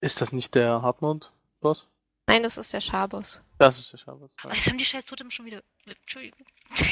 Ist 0.01 0.21
das 0.21 0.31
nicht 0.31 0.55
der 0.55 0.81
Hardmode-Boss? 0.81 1.87
Nein, 2.27 2.43
das 2.43 2.57
ist 2.57 2.71
der 2.73 2.81
Schabos. 2.81 3.41
Das 3.57 3.79
ist 3.79 3.91
der 3.91 3.97
Schabbat. 3.97 4.29
Aber 4.43 4.53
jetzt 4.53 4.67
haben 4.67 4.77
die 4.77 4.85
scheiß 4.85 5.05
Totem 5.05 5.31
schon 5.31 5.45
wieder. 5.45 5.61
Entschuldigung. 5.85 6.45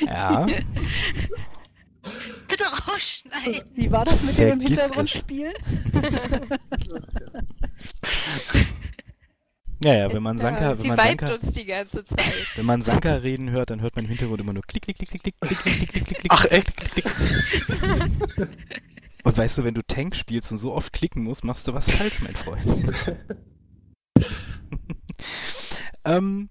Ja. 0.00 0.46
Bitte 2.48 2.64
rausschneiden. 2.64 3.62
Wie 3.74 3.90
war 3.90 4.04
das 4.04 4.22
mit 4.22 4.38
dem 4.38 4.60
im 4.60 4.60
Vergiss 4.60 4.78
Hintergrund 4.80 5.10
es. 5.12 5.18
spielen? 5.18 5.52
Ja, 9.84 9.96
ja, 9.96 10.12
wenn 10.12 10.22
man 10.22 10.38
Sanka, 10.38 10.60
ja, 10.62 10.68
wenn 10.70 10.76
sie 10.76 10.88
man 10.88 10.98
vibet 10.98 11.20
Sanka, 11.20 11.34
uns 11.34 11.54
die 11.54 11.64
ganze 11.64 12.04
Zeit. 12.04 12.46
wenn 12.56 12.66
man 12.66 12.82
Sanka 12.82 13.14
reden 13.14 13.50
hört, 13.50 13.70
dann 13.70 13.80
hört 13.80 13.96
man 13.96 14.04
im 14.04 14.10
Hintergrund 14.10 14.40
immer 14.40 14.52
nur 14.52 14.62
klick, 14.62 14.82
klick, 14.84 14.96
klick, 14.98 15.10
klick, 15.10 15.22
klick, 15.22 15.40
klick, 15.40 15.58
klick, 15.58 15.76
klick, 15.76 15.88
klick, 15.90 16.04
klick, 16.06 16.18
klick. 16.20 16.32
Ach, 16.32 16.44
echt? 16.46 16.76
klick, 16.76 16.92
klick. 16.92 18.48
Und 19.24 19.36
weißt 19.38 19.58
du, 19.58 19.64
wenn 19.64 19.74
du 19.74 19.82
Tank 19.82 20.16
spielst 20.16 20.50
und 20.52 20.58
so 20.58 20.72
oft 20.72 20.92
klicken 20.92 21.22
musst, 21.24 21.44
machst 21.44 21.66
du 21.68 21.74
was 21.74 21.88
falsch, 21.90 22.20
mein 22.20 22.34
Freund. 22.34 23.16
ähm, 26.04 26.50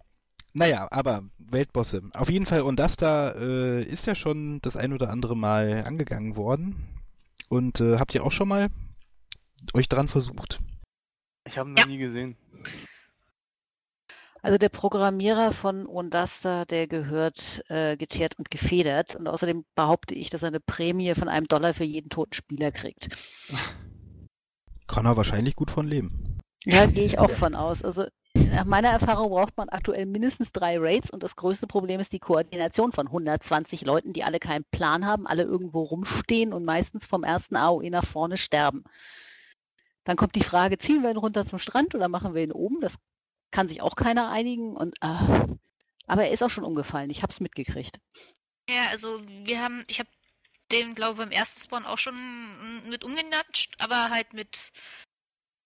naja, 0.53 0.87
aber 0.91 1.23
Weltbosse. 1.37 2.01
Auf 2.13 2.29
jeden 2.29 2.45
Fall, 2.45 2.61
und 2.61 2.77
das 2.77 2.95
da 2.97 3.31
äh, 3.31 3.83
ist 3.83 4.05
ja 4.07 4.15
schon 4.15 4.59
das 4.61 4.75
ein 4.77 4.93
oder 4.93 5.09
andere 5.09 5.35
Mal 5.35 5.83
angegangen 5.85 6.35
worden. 6.35 6.75
Und 7.49 7.81
äh, 7.81 7.97
habt 7.97 8.13
ihr 8.15 8.23
auch 8.25 8.31
schon 8.31 8.47
mal 8.47 8.69
euch 9.73 9.89
dran 9.89 10.07
versucht? 10.07 10.59
Ich 11.47 11.57
habe 11.57 11.69
ihn 11.69 11.75
Ja. 11.77 11.83
noch 11.83 11.89
nie 11.89 11.97
gesehen. 11.97 12.35
Also 14.43 14.57
der 14.57 14.69
Programmierer 14.69 15.51
von 15.51 15.85
Ondasta, 15.85 16.65
der 16.65 16.87
gehört 16.87 17.61
äh, 17.69 17.95
geteert 17.95 18.39
und 18.39 18.49
gefedert. 18.49 19.15
Und 19.15 19.27
außerdem 19.27 19.65
behaupte 19.75 20.15
ich, 20.15 20.31
dass 20.31 20.41
er 20.41 20.47
eine 20.47 20.59
Prämie 20.59 21.13
von 21.13 21.27
einem 21.27 21.47
Dollar 21.47 21.73
für 21.73 21.83
jeden 21.83 22.09
toten 22.09 22.33
Spieler 22.33 22.71
kriegt. 22.71 23.09
Kann 24.87 25.05
er 25.05 25.15
wahrscheinlich 25.15 25.55
gut 25.55 25.69
von 25.69 25.87
leben. 25.87 26.39
Ja, 26.65 26.85
gehe 26.85 27.05
ich 27.05 27.19
auch 27.19 27.31
von 27.31 27.55
aus. 27.55 27.83
Also 27.83 28.05
nach 28.33 28.65
meiner 28.65 28.89
Erfahrung 28.89 29.29
braucht 29.29 29.57
man 29.57 29.69
aktuell 29.69 30.05
mindestens 30.05 30.51
drei 30.51 30.77
Raids 30.79 31.11
und 31.11 31.21
das 31.21 31.35
größte 31.35 31.67
Problem 31.67 31.99
ist 31.99 32.13
die 32.13 32.19
Koordination 32.19 32.91
von 32.91 33.07
120 33.07 33.81
Leuten, 33.81 34.13
die 34.13 34.23
alle 34.23 34.39
keinen 34.39 34.65
Plan 34.71 35.05
haben, 35.05 35.27
alle 35.27 35.43
irgendwo 35.43 35.83
rumstehen 35.83 36.53
und 36.53 36.65
meistens 36.65 37.05
vom 37.05 37.23
ersten 37.23 37.55
AOE 37.55 37.89
nach 37.89 38.05
vorne 38.05 38.37
sterben. 38.37 38.83
Dann 40.03 40.17
kommt 40.17 40.35
die 40.35 40.43
Frage, 40.43 40.77
ziehen 40.77 41.03
wir 41.03 41.11
ihn 41.11 41.17
runter 41.17 41.45
zum 41.45 41.59
Strand 41.59 41.93
oder 41.93 42.07
machen 42.07 42.33
wir 42.33 42.43
ihn 42.43 42.51
oben? 42.51 42.79
Das 42.81 42.95
kann 43.51 43.67
sich 43.67 43.81
auch 43.81 43.95
keiner 43.95 44.29
einigen. 44.29 44.75
Und, 44.75 44.95
ah, 45.01 45.45
aber 46.07 46.25
er 46.25 46.31
ist 46.31 46.43
auch 46.43 46.49
schon 46.49 46.63
umgefallen. 46.63 47.09
Ich 47.09 47.21
habe 47.21 47.31
es 47.31 47.39
mitgekriegt. 47.39 47.99
Ja, 48.69 48.87
also 48.89 49.21
wir 49.27 49.61
haben, 49.61 49.83
ich 49.87 49.99
habe 49.99 50.09
den, 50.71 50.95
glaube 50.95 51.13
ich, 51.13 51.17
beim 51.19 51.31
ersten 51.31 51.61
Spawn 51.61 51.85
auch 51.85 51.97
schon 51.97 52.89
mit 52.89 53.03
umgenatscht, 53.03 53.75
aber 53.79 54.09
halt 54.09 54.33
mit 54.33 54.71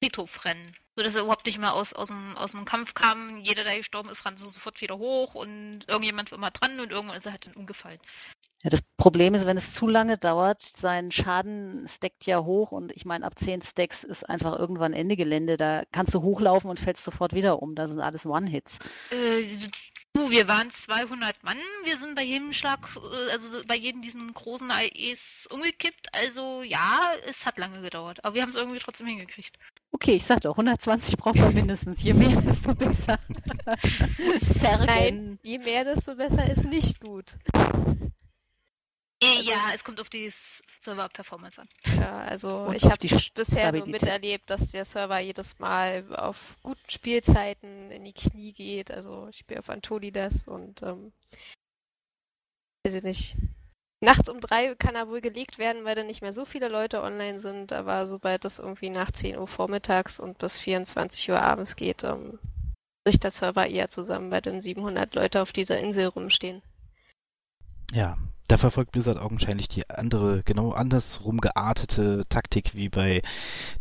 Friedhofrennen. 0.01 0.75
So 0.95 1.03
dass 1.03 1.15
er 1.15 1.23
überhaupt 1.23 1.45
nicht 1.45 1.59
mehr 1.59 1.73
aus, 1.73 1.93
aus, 1.93 2.07
dem, 2.07 2.35
aus 2.37 2.51
dem 2.51 2.65
Kampf 2.65 2.93
kam. 2.93 3.39
Jeder, 3.43 3.63
der 3.63 3.77
gestorben 3.77 4.09
ist, 4.09 4.25
rannte 4.25 4.43
sofort 4.43 4.79
wieder 4.81 4.97
hoch 4.97 5.35
und 5.35 5.81
irgendjemand 5.87 6.31
war 6.31 6.37
immer 6.37 6.51
dran 6.51 6.79
und 6.79 6.91
irgendwann 6.91 7.17
ist 7.17 7.25
er 7.25 7.33
halt 7.33 7.45
dann 7.45 7.53
umgefallen. 7.53 7.99
Ja, 8.65 8.71
das 8.71 8.81
Problem 8.97 9.35
ist, 9.35 9.45
wenn 9.45 9.57
es 9.57 9.75
zu 9.75 9.87
lange 9.87 10.17
dauert, 10.17 10.59
sein 10.63 11.11
Schaden 11.11 11.87
stackt 11.87 12.25
ja 12.25 12.43
hoch 12.43 12.71
und 12.71 12.91
ich 12.95 13.05
meine, 13.05 13.23
ab 13.23 13.37
10 13.37 13.61
Stacks 13.61 14.03
ist 14.03 14.27
einfach 14.27 14.57
irgendwann 14.57 14.93
Ende 14.93 15.15
Gelände. 15.15 15.55
Da 15.55 15.83
kannst 15.91 16.15
du 16.15 16.23
hochlaufen 16.23 16.71
und 16.71 16.79
fällst 16.79 17.03
sofort 17.03 17.33
wieder 17.35 17.61
um. 17.61 17.75
Das 17.75 17.91
sind 17.91 17.99
alles 17.99 18.25
One-Hits. 18.25 18.79
Äh, 19.11 19.43
du, 20.13 20.31
wir 20.31 20.47
waren 20.47 20.71
200 20.71 21.43
Mann. 21.43 21.59
Wir 21.83 21.95
sind 21.97 22.15
bei 22.15 22.23
jedem 22.23 22.53
Schlag, 22.53 22.79
äh, 22.95 23.31
also 23.33 23.49
so 23.49 23.63
bei 23.67 23.75
jedem 23.75 24.01
diesen 24.01 24.33
großen 24.33 24.71
AEs 24.71 25.47
umgekippt. 25.51 26.07
Also 26.15 26.63
ja, 26.63 27.01
es 27.27 27.45
hat 27.45 27.59
lange 27.59 27.81
gedauert. 27.81 28.25
Aber 28.25 28.33
wir 28.33 28.41
haben 28.41 28.49
es 28.49 28.55
irgendwie 28.55 28.79
trotzdem 28.79 29.05
hingekriegt. 29.05 29.59
Okay, 29.91 30.15
ich 30.15 30.25
sag 30.25 30.41
doch, 30.41 30.53
120 30.53 31.17
braucht 31.17 31.35
man 31.35 31.53
mindestens. 31.53 32.01
Je 32.01 32.15
mehr, 32.15 32.41
desto 32.41 32.73
besser. 32.73 33.19
Nein, 34.87 35.37
je 35.43 35.59
mehr, 35.59 35.83
desto 35.83 36.15
besser 36.15 36.49
ist 36.49 36.65
nicht 36.65 36.99
gut. 36.99 37.37
Äh, 39.23 39.41
ja, 39.43 39.71
es 39.73 39.83
kommt 39.83 40.01
auf 40.01 40.09
die 40.09 40.29
Server-Performance 40.29 41.61
an. 41.61 41.69
Ja, 41.97 42.19
also 42.19 42.65
Und 42.65 42.75
ich 42.75 42.83
habe 42.83 42.97
die 42.97 43.17
bisher 43.33 43.71
nur 43.71 43.87
miterlebt, 43.87 44.49
dass 44.49 44.71
der 44.71 44.83
Server 44.83 45.19
jedes 45.19 45.57
Mal 45.57 46.03
auf 46.15 46.37
guten 46.61 46.89
Spielzeiten 46.89 47.91
in 47.91 48.03
die 48.03 48.13
Knie 48.13 48.51
geht. 48.51 48.91
Also 48.91 49.27
ich 49.29 49.37
spiele 49.37 49.61
auf 49.61 49.69
Antonidas 49.69 50.47
und 50.47 50.81
ähm, 50.83 51.13
weiß 52.85 52.95
ich 52.95 53.03
nicht. 53.03 53.37
nachts 54.01 54.27
um 54.27 54.41
drei 54.41 54.75
kann 54.75 54.95
er 54.95 55.07
wohl 55.07 55.21
gelegt 55.21 55.57
werden, 55.59 55.85
weil 55.85 55.95
dann 55.95 56.07
nicht 56.07 56.21
mehr 56.21 56.33
so 56.33 56.43
viele 56.43 56.67
Leute 56.67 57.01
online 57.01 57.39
sind, 57.39 57.71
aber 57.71 58.07
sobald 58.07 58.43
das 58.43 58.59
irgendwie 58.59 58.89
nach 58.89 59.11
10 59.11 59.37
Uhr 59.37 59.47
vormittags 59.47 60.19
und 60.19 60.37
bis 60.39 60.59
24 60.59 61.29
Uhr 61.31 61.41
abends 61.41 61.77
geht, 61.77 62.03
ähm, 62.03 62.37
bricht 63.05 63.23
der 63.23 63.31
Server 63.31 63.65
eher 63.65 63.87
zusammen, 63.87 64.29
weil 64.29 64.41
dann 64.41 64.61
700 64.61 65.15
Leute 65.15 65.41
auf 65.41 65.53
dieser 65.53 65.79
Insel 65.79 66.07
rumstehen. 66.07 66.61
Ja, 67.93 68.17
da 68.47 68.57
verfolgt 68.57 68.91
Blizzard 68.91 69.17
augenscheinlich 69.17 69.67
die 69.67 69.89
andere, 69.89 70.43
genau 70.43 70.71
andersrum 70.71 71.41
geartete 71.41 72.25
Taktik 72.29 72.75
wie 72.75 72.89
bei 72.89 73.21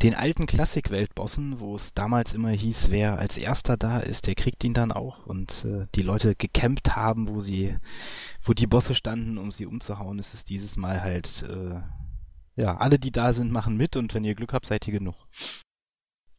den 0.03 0.15
alten 0.15 0.47
Klassik-Weltbossen, 0.47 1.61
wo 1.61 1.77
es 1.77 1.93
damals 1.93 2.33
immer 2.33 2.51
hieß, 2.51 2.91
wer 2.91 3.19
als 3.19 3.37
erster 3.37 3.77
da 3.77 3.99
ist, 3.99 4.27
der 4.27 4.35
kriegt 4.35 4.65
ihn 4.65 4.73
dann 4.73 4.93
auch 4.93 5.27
und 5.27 5.65
äh, 5.67 5.87
die 5.95 6.03
Leute 6.03 6.35
gecampt 6.35 6.97
haben, 6.97 7.29
wo 7.29 7.41
sie, 7.41 7.77
wo 8.43 8.55
die 8.55 8.67
Bosse 8.67 8.95
standen, 8.95 9.37
um 9.37 9.53
sie 9.53 9.67
umzuhauen, 9.67 10.19
ist 10.19 10.33
es 10.33 10.45
dieses 10.45 10.77
Mal 10.77 11.03
halt, 11.03 11.43
äh, 11.43 11.81
ja, 12.57 12.77
alle, 12.77 12.99
die 12.99 13.11
da 13.11 13.33
sind, 13.33 13.53
machen 13.53 13.77
mit 13.77 13.97
und 13.97 14.15
wenn 14.15 14.25
ihr 14.25 14.35
Glück 14.35 14.53
habt, 14.55 14.67
seid 14.67 14.87
ihr 14.87 14.93
genug. 14.93 15.17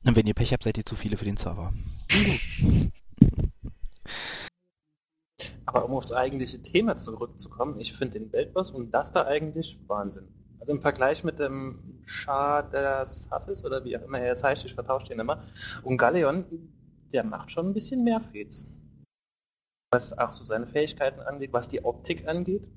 Und 0.03 0.15
wenn 0.15 0.27
ihr 0.27 0.33
Pech 0.33 0.53
habt, 0.53 0.63
seid 0.63 0.77
ihr 0.77 0.85
zu 0.85 0.95
viele 0.95 1.17
für 1.17 1.25
den 1.25 1.38
Server. 1.38 1.73
Aber 5.65 5.86
um 5.86 5.93
aufs 5.93 6.13
eigentliche 6.13 6.62
Thema 6.62 6.97
zurückzukommen, 6.97 7.75
ich 7.79 7.93
finde 7.93 8.19
den 8.19 8.31
Weltboss 8.31 8.71
und 8.71 8.91
das 8.91 9.12
da 9.12 9.25
eigentlich 9.25 9.77
Wahnsinn. 9.88 10.27
Also 10.60 10.73
im 10.73 10.81
Vergleich 10.81 11.23
mit 11.23 11.39
dem 11.39 12.01
Schar 12.05 12.63
des 12.69 13.29
Hasses 13.29 13.65
oder 13.65 13.84
wie 13.84 13.97
auch 13.97 14.01
immer 14.01 14.19
er 14.19 14.27
jetzt 14.27 14.43
heißt, 14.43 14.65
ich 14.65 14.73
vertausche 14.73 15.08
den 15.08 15.19
immer, 15.19 15.43
und 15.84 15.97
Galeon, 15.97 16.45
der 17.13 17.23
macht 17.23 17.51
schon 17.51 17.67
ein 17.67 17.73
bisschen 17.73 18.03
mehr 18.03 18.19
Fets. 18.19 18.67
Was 19.91 20.17
auch 20.17 20.34
so 20.34 20.43
seine 20.43 20.67
Fähigkeiten 20.67 21.21
angeht, 21.21 21.53
was 21.53 21.67
die 21.67 21.84
Optik 21.86 22.27
angeht. 22.27 22.67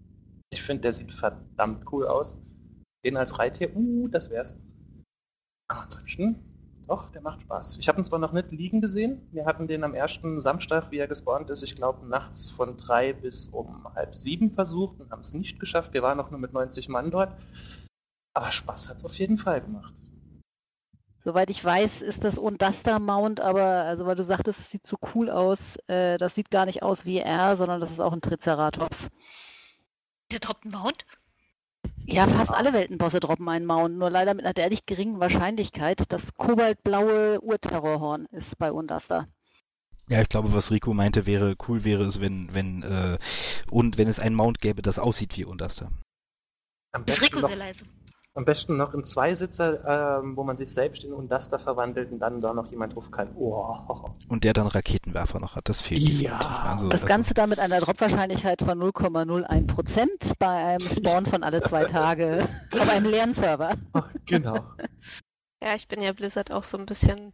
Ich 0.51 0.63
finde, 0.63 0.83
der 0.83 0.93
sieht 0.93 1.13
verdammt 1.13 1.91
cool 1.93 2.07
aus. 2.07 2.39
Den 3.05 3.17
als 3.17 3.39
Reittier, 3.39 3.75
uh, 3.75 4.09
das 4.09 4.31
wär's. 4.31 4.59
Aber 5.69 5.83
ansonsten, 5.83 6.58
doch, 6.89 7.11
der 7.11 7.21
macht 7.21 7.43
Spaß. 7.43 7.79
Ich 7.79 7.89
habe 7.89 8.01
ihn 8.01 8.05
zwar 8.05 8.19
noch 8.19 8.33
nicht 8.33 8.51
liegen 8.51 8.81
gesehen. 8.81 9.29
Wir 9.31 9.45
hatten 9.45 9.69
den 9.69 9.85
am 9.85 9.95
ersten 9.95 10.41
Samstag, 10.41 10.91
wie 10.91 10.99
er 10.99 11.07
gespawnt 11.07 11.51
ist, 11.51 11.63
ich 11.63 11.77
glaube 11.77 12.07
nachts 12.07 12.51
von 12.51 12.77
drei 12.77 13.13
bis 13.13 13.49
um 13.49 13.87
halb 13.95 14.15
sieben 14.15 14.51
versucht 14.51 14.99
und 15.01 15.11
haben 15.11 15.21
es 15.21 15.35
nicht 15.35 15.61
geschafft. 15.61 15.93
Wir 15.93 16.03
waren 16.03 16.17
noch 16.17 16.31
nur 16.31 16.41
mit 16.41 16.53
90 16.53 16.89
Mann 16.89 17.11
dort. 17.11 17.33
Aber 18.35 18.51
Spaß 18.51 18.89
hat 18.89 18.97
es 18.97 19.05
auf 19.05 19.15
jeden 19.15 19.37
Fall 19.37 19.61
gemacht. 19.61 19.95
Soweit 21.19 21.51
ich 21.51 21.63
weiß, 21.63 22.01
ist 22.01 22.25
das 22.25 22.39
Unduster 22.39 23.01
Mount, 23.01 23.41
aber 23.41 23.65
also 23.65 24.07
weil 24.07 24.15
du 24.15 24.23
sagtest, 24.23 24.61
es 24.61 24.71
sieht 24.71 24.87
so 24.87 24.97
cool 25.15 25.29
aus, 25.29 25.77
äh, 25.89 26.17
das 26.17 26.35
sieht 26.35 26.51
gar 26.51 26.65
nicht 26.65 26.83
aus 26.83 27.05
wie 27.05 27.19
er, 27.19 27.57
sondern 27.57 27.81
das 27.81 27.91
ist 27.91 28.01
auch 28.01 28.13
ein 28.13 28.23
Triceratops. 28.23 29.09
Der 30.31 30.39
droppt 30.39 30.65
einen 30.65 30.73
Mount? 30.73 31.05
Ja, 32.11 32.27
fast 32.27 32.51
alle 32.51 32.73
Weltenbosse 32.73 33.21
droppen 33.21 33.47
einen 33.51 33.67
Mount, 33.67 33.99
nur 33.99 34.09
leider 34.09 34.33
mit 34.33 34.45
einer 34.47 34.55
derartig 34.55 34.87
geringen 34.87 35.21
Wahrscheinlichkeit. 35.21 36.11
Das 36.11 36.33
kobaltblaue 36.33 37.39
Urterrorhorn 37.43 38.25
ist 38.33 38.57
bei 38.57 38.73
Unduster. 38.73 39.29
Ja, 40.09 40.23
ich 40.23 40.31
glaube, 40.31 40.51
was 40.55 40.71
Rico 40.71 40.95
meinte, 40.95 41.27
wäre 41.27 41.55
cool 41.69 41.85
wäre 41.85 42.05
es, 42.07 42.19
wenn, 42.19 42.55
wenn, 42.55 42.83
äh, 42.83 43.19
und 43.71 43.99
wenn 43.99 44.09
es 44.09 44.19
einen 44.19 44.35
Mount 44.35 44.61
gäbe, 44.61 44.81
das 44.81 44.99
aussieht 44.99 45.37
wie 45.37 45.45
Unduster. 45.45 45.91
Am 46.93 47.05
Ist 47.05 47.21
Rico 47.21 47.41
noch, 47.41 47.49
sehr 47.49 47.59
leise. 47.59 47.85
Am 48.39 48.45
besten 48.45 48.77
noch 48.77 48.95
in 48.95 49.03
Zweisitzer, 49.03 50.21
ähm, 50.23 50.37
wo 50.37 50.45
man 50.45 50.57
sich 50.57 50.71
selbst 50.71 51.03
in 51.03 51.13
Unduster 51.13 51.59
verwandelt 51.59 52.13
und 52.13 52.21
dann 52.21 52.41
da 52.41 52.55
noch 52.55 52.71
jemand 52.71 52.95
drauf 52.95 53.11
kann. 53.11 53.35
Oh. 53.37 53.77
Und 54.29 54.45
der 54.45 54.53
dann 54.53 54.69
Raketenwerfer 54.69 55.41
noch 55.41 55.57
hat, 55.57 55.69
das 55.69 55.81
fehlt. 55.83 56.03
Ja. 56.03 56.39
Also, 56.39 56.89
Das 56.89 57.01
also- 57.01 57.07
Ganze 57.07 57.35
dann 57.35 57.51
mit 57.51 57.59
einer 57.59 57.81
Dropwahrscheinlichkeit 57.81 58.63
von 58.63 58.79
0,01 58.79 59.67
Prozent 59.67 60.39
bei 60.39 60.47
einem 60.47 60.89
Spawn 60.89 61.27
von 61.27 61.43
alle 61.43 61.61
zwei 61.61 61.85
Tage 61.85 62.47
auf 62.75 62.89
einem 62.89 63.07
leeren 63.11 63.35
Server. 63.35 63.75
Genau. 64.27 64.65
Ja, 65.61 65.75
ich 65.75 65.89
bin 65.89 66.01
ja 66.01 66.13
Blizzard 66.13 66.53
auch 66.53 66.63
so 66.63 66.79
ein 66.79 66.87
bisschen 66.87 67.33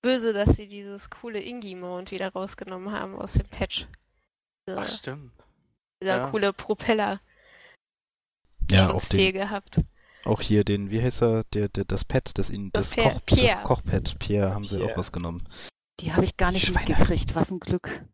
böse, 0.00 0.32
dass 0.32 0.54
sie 0.54 0.68
dieses 0.68 1.10
coole 1.10 1.40
Ingi-Mount 1.40 2.12
wieder 2.12 2.32
rausgenommen 2.32 2.92
haben 2.92 3.16
aus 3.16 3.32
dem 3.32 3.48
Patch. 3.48 3.88
Diese, 4.68 4.78
Ach, 4.78 4.86
stimmt. 4.86 5.32
dieser 6.00 6.18
ja. 6.18 6.30
coole 6.30 6.52
Propeller. 6.52 7.20
ja, 8.70 8.96
Stil 9.00 9.32
den, 9.32 9.40
gehabt. 9.40 9.80
Auch 10.24 10.40
hier 10.40 10.64
den, 10.64 10.90
wie 10.90 11.02
heißt 11.02 11.22
er, 11.22 11.44
der, 11.52 11.68
der, 11.68 11.84
das 11.84 12.04
Pad, 12.04 12.30
das, 12.38 12.50
ihn, 12.50 12.70
Das 12.72 12.86
das, 12.86 12.94
Pierre- 12.94 13.14
Koch, 13.14 13.20
Pierre. 13.26 13.54
das 13.56 13.64
Kochpad, 13.64 14.18
Pierre, 14.18 14.54
haben 14.54 14.64
sie 14.64 14.76
Pierre. 14.78 14.92
auch 14.92 14.96
rausgenommen. 14.98 15.48
Die 16.00 16.12
habe 16.12 16.24
ich 16.24 16.36
gar 16.36 16.50
nicht 16.52 16.66
Schweine. 16.66 16.88
mitgekriegt. 16.90 17.34
Was 17.34 17.50
ein 17.50 17.60
Glück. 17.60 18.04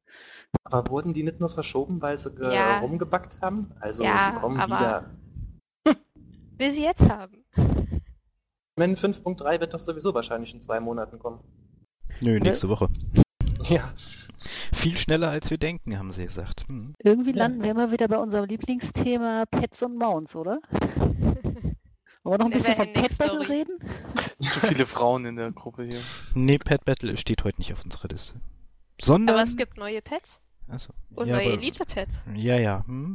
Aber 0.65 0.91
wurden 0.91 1.15
die 1.15 1.23
nicht 1.23 1.41
nur 1.41 1.49
verschoben, 1.49 2.03
weil 2.03 2.19
sie 2.19 2.31
Ja. 2.41 2.81
rumgebackt 2.81 3.41
haben? 3.41 3.73
Also 3.81 4.05
Ja, 4.05 4.19
sie 4.35 4.41
kommen 4.41 4.59
aber- 4.61 5.11
wieder. 5.87 5.97
Will 6.59 6.71
sie 6.73 6.83
jetzt 6.85 7.09
haben. 7.09 7.45
Men 8.77 8.97
5.3 8.97 9.61
wird 9.61 9.75
doch 9.75 9.79
sowieso 9.79 10.13
wahrscheinlich 10.15 10.53
in 10.55 10.61
zwei 10.61 10.81
Monaten 10.81 11.19
kommen. 11.19 11.41
Nö, 12.23 12.39
nächste 12.41 12.69
Woche. 12.69 12.89
Ja. 13.69 13.93
Viel 14.73 14.97
schneller 14.97 15.29
als 15.29 15.51
wir 15.51 15.59
denken, 15.59 15.97
haben 15.99 16.13
sie 16.13 16.25
gesagt. 16.27 16.67
Hm. 16.67 16.95
Irgendwie 16.99 17.31
Ja. 17.33 17.37
landen 17.45 17.63
wir 17.63 17.71
immer 17.71 17.93
wieder 17.93 18.09
bei 18.09 18.17
unserem 18.19 18.47
Lieblingsthema 18.47 19.45
Pets 19.51 19.83
und 19.83 19.97
Mounts, 19.99 20.35
oder? 20.35 20.61
Wollen 22.31 22.43
wir 22.43 22.45
noch 22.45 22.53
ein 22.53 22.59
bisschen 22.59 22.77
von 22.77 22.93
Pet 22.93 23.19
Battle 23.19 23.41
Story. 23.41 23.45
reden? 23.47 23.79
Zu 24.39 24.61
viele 24.61 24.87
Frauen 24.87 25.25
in 25.27 25.35
der 25.35 25.51
Gruppe 25.51 25.83
hier. 25.83 25.99
Nee, 26.35 26.59
Pad 26.59 26.85
Battle 26.85 27.17
steht 27.17 27.43
heute 27.43 27.61
nicht 27.61 27.73
auf 27.73 27.85
unserer 27.85 28.07
Liste. 28.07 28.41
Sondern. 29.03 29.35
Aber 29.35 29.43
es 29.43 29.57
gibt 29.57 29.77
neue 29.79 30.01
Pets 30.01 30.41
Achso. 30.69 30.93
und 31.17 31.27
ja, 31.27 31.35
neue 31.35 31.55
Elite-Pets. 31.55 32.27
Ja, 32.37 32.57
ja. 32.57 32.85
Hm, 32.87 33.15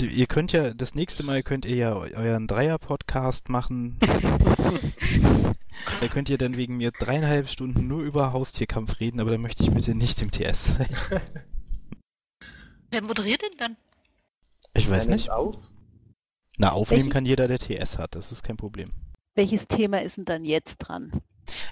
ihr 0.00 0.26
könnt 0.26 0.52
ja, 0.52 0.72
das 0.72 0.94
nächste 0.94 1.22
Mal 1.22 1.42
könnt 1.42 1.66
ihr 1.66 1.76
ja 1.76 1.92
eu- 1.94 2.14
euren 2.16 2.46
Dreier-Podcast 2.46 3.50
machen. 3.50 3.98
da 6.00 6.08
könnt 6.08 6.30
ihr 6.30 6.38
dann 6.38 6.56
wegen 6.56 6.78
mir 6.78 6.92
dreieinhalb 6.92 7.50
Stunden 7.50 7.86
nur 7.88 8.00
über 8.00 8.32
Haustierkampf 8.32 9.00
reden, 9.00 9.20
aber 9.20 9.32
da 9.32 9.36
möchte 9.36 9.64
ich 9.64 9.70
bitte 9.70 9.94
nicht 9.94 10.22
im 10.22 10.30
TS 10.30 10.64
sein. 10.64 10.88
Wer 12.90 13.02
moderiert 13.02 13.42
den 13.42 13.58
dann? 13.58 13.76
Ich 14.72 14.88
weiß 14.88 15.08
Wer 15.08 15.14
nicht. 15.14 15.30
auf? 15.30 15.56
Na, 16.60 16.72
aufnehmen 16.72 17.00
Welche- 17.04 17.10
kann 17.12 17.24
jeder, 17.26 17.48
der 17.48 17.58
TS 17.58 17.96
hat, 17.96 18.14
das 18.14 18.30
ist 18.32 18.42
kein 18.42 18.56
Problem. 18.58 18.92
Welches 19.34 19.66
Thema 19.66 20.02
ist 20.02 20.18
denn 20.18 20.26
dann 20.26 20.44
jetzt 20.44 20.76
dran? 20.78 21.22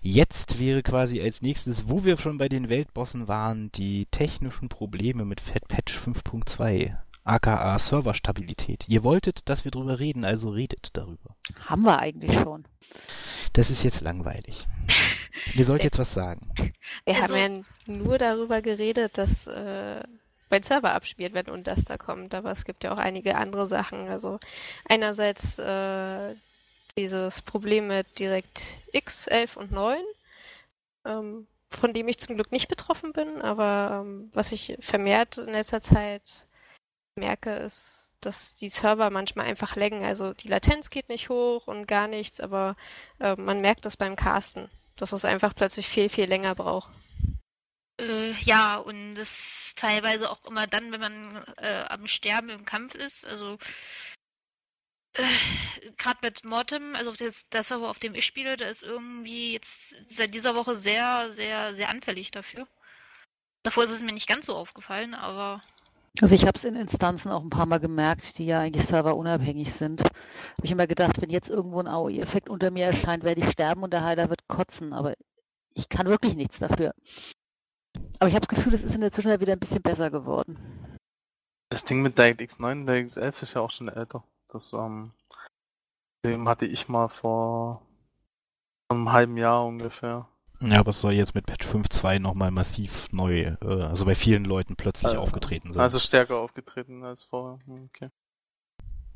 Jetzt 0.00 0.58
wäre 0.58 0.82
quasi 0.82 1.20
als 1.20 1.42
nächstes, 1.42 1.88
wo 1.88 2.04
wir 2.04 2.16
schon 2.16 2.38
bei 2.38 2.48
den 2.48 2.68
Weltbossen 2.70 3.28
waren, 3.28 3.70
die 3.72 4.06
technischen 4.10 4.68
Probleme 4.70 5.24
mit 5.26 5.40
Fat 5.42 5.68
Patch 5.68 5.98
5.2, 5.98 6.96
aka 7.22 7.78
Serverstabilität. 7.78 8.88
Ihr 8.88 9.04
wolltet, 9.04 9.48
dass 9.48 9.64
wir 9.64 9.70
drüber 9.70 9.98
reden, 9.98 10.24
also 10.24 10.48
redet 10.48 10.88
darüber. 10.94 11.36
Haben 11.66 11.84
wir 11.84 11.98
eigentlich 11.98 12.32
schon. 12.40 12.64
Das 13.52 13.68
ist 13.70 13.82
jetzt 13.84 14.00
langweilig. 14.00 14.66
Ihr 15.54 15.66
sollt 15.66 15.84
jetzt 15.84 15.98
was 15.98 16.14
sagen. 16.14 16.50
Wir 17.04 17.20
Also- 17.22 17.34
haben 17.36 17.64
ja 17.86 17.92
nur 17.94 18.16
darüber 18.16 18.62
geredet, 18.62 19.18
dass 19.18 19.46
äh, 19.46 20.00
mein 20.50 20.62
Server 20.62 20.92
abspielt, 20.92 21.34
wenn 21.34 21.48
Unduster 21.48 21.98
kommt, 21.98 22.34
aber 22.34 22.50
es 22.50 22.64
gibt 22.64 22.84
ja 22.84 22.92
auch 22.92 22.98
einige 22.98 23.36
andere 23.36 23.66
Sachen. 23.66 24.08
Also 24.08 24.38
einerseits 24.88 25.58
äh, 25.58 26.34
dieses 26.96 27.42
Problem 27.42 27.88
mit 27.88 28.18
DirectX 28.18 29.26
11 29.28 29.56
und 29.56 29.72
9, 29.72 29.98
ähm, 31.04 31.46
von 31.70 31.92
dem 31.92 32.08
ich 32.08 32.18
zum 32.18 32.34
Glück 32.34 32.50
nicht 32.52 32.68
betroffen 32.68 33.12
bin, 33.12 33.40
aber 33.42 34.02
ähm, 34.02 34.30
was 34.32 34.52
ich 34.52 34.76
vermehrt 34.80 35.38
in 35.38 35.52
letzter 35.52 35.80
Zeit 35.80 36.22
merke, 37.16 37.50
ist, 37.50 38.12
dass 38.20 38.54
die 38.54 38.68
Server 38.68 39.10
manchmal 39.10 39.46
einfach 39.46 39.76
laggen. 39.76 40.04
Also 40.04 40.34
die 40.34 40.48
Latenz 40.48 40.90
geht 40.90 41.08
nicht 41.08 41.28
hoch 41.28 41.66
und 41.66 41.86
gar 41.86 42.08
nichts, 42.08 42.40
aber 42.40 42.76
äh, 43.20 43.36
man 43.36 43.60
merkt 43.60 43.84
das 43.84 43.96
beim 43.96 44.16
Casten, 44.16 44.68
dass 44.96 45.12
es 45.12 45.24
einfach 45.24 45.54
plötzlich 45.54 45.86
viel, 45.86 46.08
viel 46.08 46.26
länger 46.26 46.54
braucht. 46.54 46.90
Äh, 47.98 48.32
ja, 48.42 48.76
und 48.76 49.16
das 49.16 49.72
teilweise 49.76 50.30
auch 50.30 50.44
immer 50.46 50.66
dann, 50.66 50.92
wenn 50.92 51.00
man 51.00 51.44
äh, 51.58 51.84
am 51.88 52.06
Sterben 52.06 52.48
im 52.50 52.64
Kampf 52.64 52.94
ist. 52.94 53.26
Also 53.26 53.58
äh, 55.14 55.22
gerade 55.96 56.18
mit 56.22 56.44
Mortem, 56.44 56.94
also 56.96 57.12
das, 57.12 57.48
der 57.50 57.62
Server, 57.62 57.90
auf 57.90 57.98
dem 57.98 58.14
ich 58.14 58.24
spiele, 58.26 58.56
der 58.56 58.70
ist 58.70 58.82
irgendwie 58.82 59.52
jetzt 59.52 59.96
seit 60.08 60.34
dieser 60.34 60.54
Woche 60.54 60.76
sehr, 60.76 61.32
sehr, 61.32 61.74
sehr 61.74 61.88
anfällig 61.88 62.30
dafür. 62.30 62.68
Davor 63.64 63.84
ist 63.84 63.90
es 63.90 64.02
mir 64.02 64.12
nicht 64.12 64.28
ganz 64.28 64.46
so 64.46 64.54
aufgefallen, 64.54 65.14
aber 65.14 65.62
Also 66.20 66.34
ich 66.34 66.42
habe 66.42 66.56
es 66.56 66.64
in 66.64 66.76
Instanzen 66.76 67.30
auch 67.32 67.42
ein 67.42 67.50
paar 67.50 67.66
Mal 67.66 67.80
gemerkt, 67.80 68.38
die 68.38 68.46
ja 68.46 68.60
eigentlich 68.60 68.86
serverunabhängig 68.86 69.72
sind. 69.72 70.02
Habe 70.02 70.64
ich 70.64 70.70
immer 70.70 70.86
gedacht, 70.86 71.20
wenn 71.20 71.30
jetzt 71.30 71.50
irgendwo 71.50 71.80
ein 71.80 71.88
AOE-Effekt 71.88 72.48
unter 72.48 72.70
mir 72.70 72.86
erscheint, 72.86 73.24
werde 73.24 73.42
ich 73.42 73.50
sterben 73.50 73.82
und 73.82 73.92
der 73.92 74.04
Heiler 74.04 74.30
wird 74.30 74.48
kotzen. 74.48 74.92
Aber 74.92 75.14
ich 75.74 75.88
kann 75.88 76.06
wirklich 76.06 76.34
nichts 76.34 76.58
dafür. 76.60 76.94
Aber 78.20 78.28
ich 78.28 78.34
habe 78.34 78.46
das 78.46 78.54
Gefühl, 78.56 78.74
es 78.74 78.82
ist 78.82 78.94
in 78.94 79.00
der 79.00 79.12
Zwischenzeit 79.12 79.40
wieder 79.40 79.52
ein 79.52 79.60
bisschen 79.60 79.82
besser 79.82 80.10
geworden. 80.10 80.58
Das 81.70 81.84
Ding 81.84 82.02
mit 82.02 82.18
DirectX 82.18 82.58
9 82.58 82.80
und 82.80 82.86
DirectX 82.86 83.16
11 83.16 83.42
ist 83.42 83.54
ja 83.54 83.60
auch 83.60 83.70
schon 83.70 83.88
älter. 83.88 84.24
Das 84.48 84.72
ähm, 84.72 85.12
Problem 86.22 86.48
hatte 86.48 86.66
ich 86.66 86.88
mal 86.88 87.08
vor 87.08 87.82
einem 88.90 89.12
halben 89.12 89.36
Jahr 89.36 89.64
ungefähr. 89.66 90.26
Ja, 90.60 90.78
aber 90.80 90.90
es 90.90 91.00
soll 91.00 91.12
jetzt 91.12 91.34
mit 91.36 91.46
Patch 91.46 91.68
5.2 91.68 92.18
nochmal 92.18 92.50
massiv 92.50 93.06
neu, 93.12 93.56
äh, 93.60 93.82
also 93.82 94.04
bei 94.04 94.16
vielen 94.16 94.44
Leuten 94.44 94.74
plötzlich 94.74 95.12
Äh, 95.12 95.16
aufgetreten 95.16 95.72
sein. 95.72 95.82
Also 95.82 96.00
stärker 96.00 96.38
aufgetreten 96.38 97.04
als 97.04 97.22
vorher. 97.22 97.60
Hm, 97.66 97.90
Okay. 97.94 98.10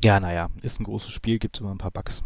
Ja, 0.05 0.19
naja, 0.19 0.51
ist 0.63 0.81
ein 0.81 0.85
großes 0.85 1.13
Spiel, 1.13 1.39
gibt 1.39 1.61
immer 1.61 1.73
ein 1.73 1.79
paar 1.79 1.93
Bugs. 1.93 2.25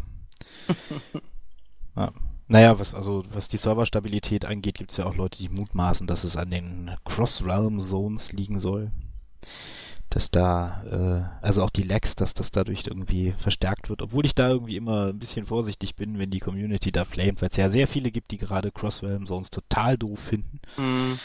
ja. 1.95 2.11
Naja, 2.47 2.79
was, 2.79 2.95
also, 2.95 3.25
was 3.31 3.49
die 3.49 3.57
Serverstabilität 3.57 4.45
angeht, 4.45 4.75
gibt 4.75 4.91
es 4.91 4.97
ja 4.97 5.05
auch 5.05 5.15
Leute, 5.15 5.37
die 5.37 5.49
mutmaßen, 5.49 6.07
dass 6.07 6.23
es 6.23 6.37
an 6.37 6.49
den 6.49 6.91
Cross-Realm-Zones 7.03 8.31
liegen 8.31 8.59
soll. 8.59 8.91
Dass 10.09 10.31
da, 10.31 10.83
äh, 11.41 11.45
also 11.45 11.61
auch 11.63 11.69
die 11.69 11.83
Lags, 11.83 12.15
dass 12.15 12.33
das 12.33 12.51
dadurch 12.51 12.87
irgendwie 12.87 13.33
verstärkt 13.33 13.89
wird, 13.89 14.01
obwohl 14.01 14.25
ich 14.25 14.33
da 14.33 14.47
irgendwie 14.47 14.77
immer 14.77 15.07
ein 15.07 15.19
bisschen 15.19 15.45
vorsichtig 15.45 15.95
bin, 15.95 16.17
wenn 16.17 16.31
die 16.31 16.39
Community 16.39 16.93
da 16.93 17.03
flamet, 17.03 17.41
weil 17.41 17.49
es 17.49 17.57
ja 17.57 17.69
sehr 17.69 17.89
viele 17.89 18.11
gibt, 18.11 18.31
die 18.31 18.37
gerade 18.37 18.71
Cross-Realm-Zones 18.71 19.51
total 19.51 19.97
doof 19.97 20.19
finden. 20.19 20.61
Mhm. 20.77 21.19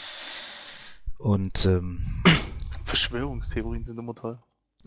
Und 1.17 1.65
ähm, 1.65 2.21
Verschwörungstheorien 2.83 3.85
sind 3.85 3.97
immer 3.97 4.13
toll. 4.13 4.39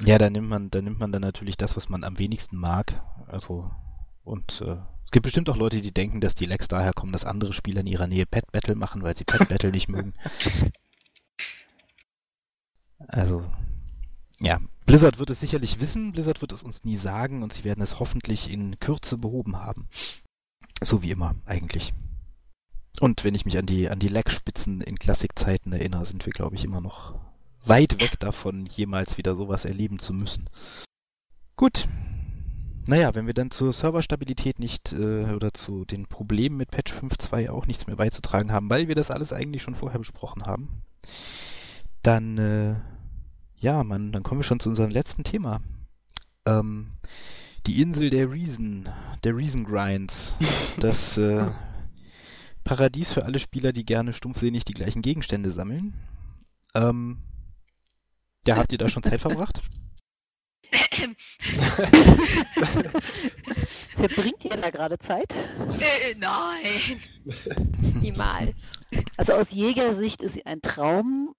Ja, 0.05 0.19
da 0.19 0.29
nimmt 0.29 0.51
man, 0.51 0.71
da 0.71 0.83
nimmt 0.83 0.99
man 0.99 1.13
dann 1.13 1.23
natürlich 1.23 1.57
das, 1.57 1.77
was 1.77 1.89
man 1.89 2.05
am 2.05 2.19
wenigsten 2.19 2.59
mag. 2.59 3.03
Also 3.27 3.71
und 4.27 4.61
äh, 4.61 4.77
es 5.05 5.13
gibt 5.13 5.25
bestimmt 5.25 5.49
auch 5.49 5.57
Leute, 5.57 5.81
die 5.81 5.93
denken, 5.93 6.21
dass 6.21 6.35
die 6.35 6.47
Lags 6.47 6.67
daher 6.69 6.93
kommen, 6.93 7.13
dass 7.13 7.25
andere 7.25 7.53
Spieler 7.53 7.81
in 7.81 7.87
ihrer 7.87 8.09
Nähe 8.09 8.27
Pet 8.27 8.51
Battle 8.51 8.75
machen, 8.75 9.03
weil 9.03 9.17
sie 9.17 9.25
Pet 9.25 9.49
Battle 9.49 9.71
nicht 9.71 9.89
mögen. 9.89 10.15
Also 13.09 13.45
ja, 14.41 14.59
Blizzard 14.87 15.19
wird 15.19 15.29
es 15.29 15.39
sicherlich 15.39 15.81
wissen, 15.81 16.13
Blizzard 16.13 16.41
wird 16.41 16.53
es 16.53 16.63
uns 16.63 16.83
nie 16.83 16.97
sagen 16.97 17.43
und 17.43 17.53
sie 17.53 17.63
werden 17.63 17.83
es 17.83 18.01
hoffentlich 18.01 18.51
in 18.51 18.81
Kürze 18.81 19.19
behoben 19.19 19.57
haben. 19.57 19.87
So 20.83 21.03
wie 21.03 21.11
immer 21.11 21.35
eigentlich. 21.45 21.93
Und 22.99 23.23
wenn 23.23 23.35
ich 23.35 23.45
mich 23.45 23.59
an 23.59 23.67
die 23.67 23.91
an 23.91 23.99
die 23.99 24.09
Lag-Spitzen 24.09 24.81
in 24.81 24.97
Klassikzeiten 24.97 25.73
erinnere, 25.75 26.07
sind 26.07 26.25
wir 26.25 26.33
glaube 26.33 26.57
ich 26.57 26.65
immer 26.65 26.81
noch 26.81 27.21
weit 27.67 28.01
weg 28.01 28.19
davon, 28.19 28.65
jemals 28.65 29.19
wieder 29.19 29.37
sowas 29.37 29.67
erleben 29.67 29.99
zu 29.99 30.15
müssen. 30.15 30.49
Gut. 31.57 31.87
Naja, 32.87 33.15
wenn 33.15 33.27
wir 33.27 33.35
dann 33.35 33.51
zur 33.51 33.73
Serverstabilität 33.73 34.61
nicht 34.61 34.93
äh, 34.93 35.33
oder 35.35 35.53
zu 35.53 35.85
den 35.85 36.07
Problemen 36.07 36.57
mit 36.57 36.71
Patch 36.71 36.93
5.2 36.93 37.51
auch 37.51 37.67
nichts 37.67 37.87
mehr 37.87 37.97
beizutragen 37.97 38.53
haben, 38.53 38.71
weil 38.71 38.87
wir 38.87 38.95
das 38.95 39.11
alles 39.11 39.33
eigentlich 39.33 39.63
schon 39.63 39.75
vorher 39.75 39.99
besprochen 39.99 40.47
haben, 40.47 40.83
dann 42.03 42.39
äh, 42.39 42.77
ja, 43.59 43.83
man, 43.83 44.13
dann 44.13 44.23
kommen 44.23 44.41
wir 44.41 44.45
schon 44.45 44.61
zu 44.61 44.69
unserem 44.69 44.91
letzten 44.91 45.25
Thema. 45.25 45.61
Ähm, 46.45 46.91
die 47.67 47.81
Insel 47.81 48.11
der 48.11 48.31
Reason, 48.31 48.89
der 49.25 49.37
Reason 49.37 49.65
Grinds, 49.65 50.35
das 50.81 51.19
äh, 51.19 51.51
Paradies 52.63 53.13
für 53.13 53.25
alle 53.25 53.41
Spieler, 53.41 53.73
die 53.73 53.85
gerne 53.85 54.13
stumpfsinnig 54.13 54.65
die 54.65 54.75
gleichen 54.75 55.03
Gegenstände 55.03 55.53
sammeln. 55.53 55.95
Ähm, 56.75 57.19
ja, 58.47 58.57
habt 58.57 58.71
ihr 58.71 58.79
da 58.79 58.89
schon 58.89 59.03
Zeit 59.03 59.21
verbracht? 59.21 59.63
Verbringt 63.97 64.45
ihr 64.45 64.57
da 64.57 64.71
gerade 64.71 64.99
Zeit? 64.99 65.35
Äh, 65.35 66.15
nein. 66.17 67.01
Niemals. 68.01 68.79
Also 69.17 69.35
aus 69.35 69.51
Jägersicht 69.53 70.23
ist 70.23 70.35
sie 70.35 70.47
ein 70.47 70.63
Traum. 70.63 71.35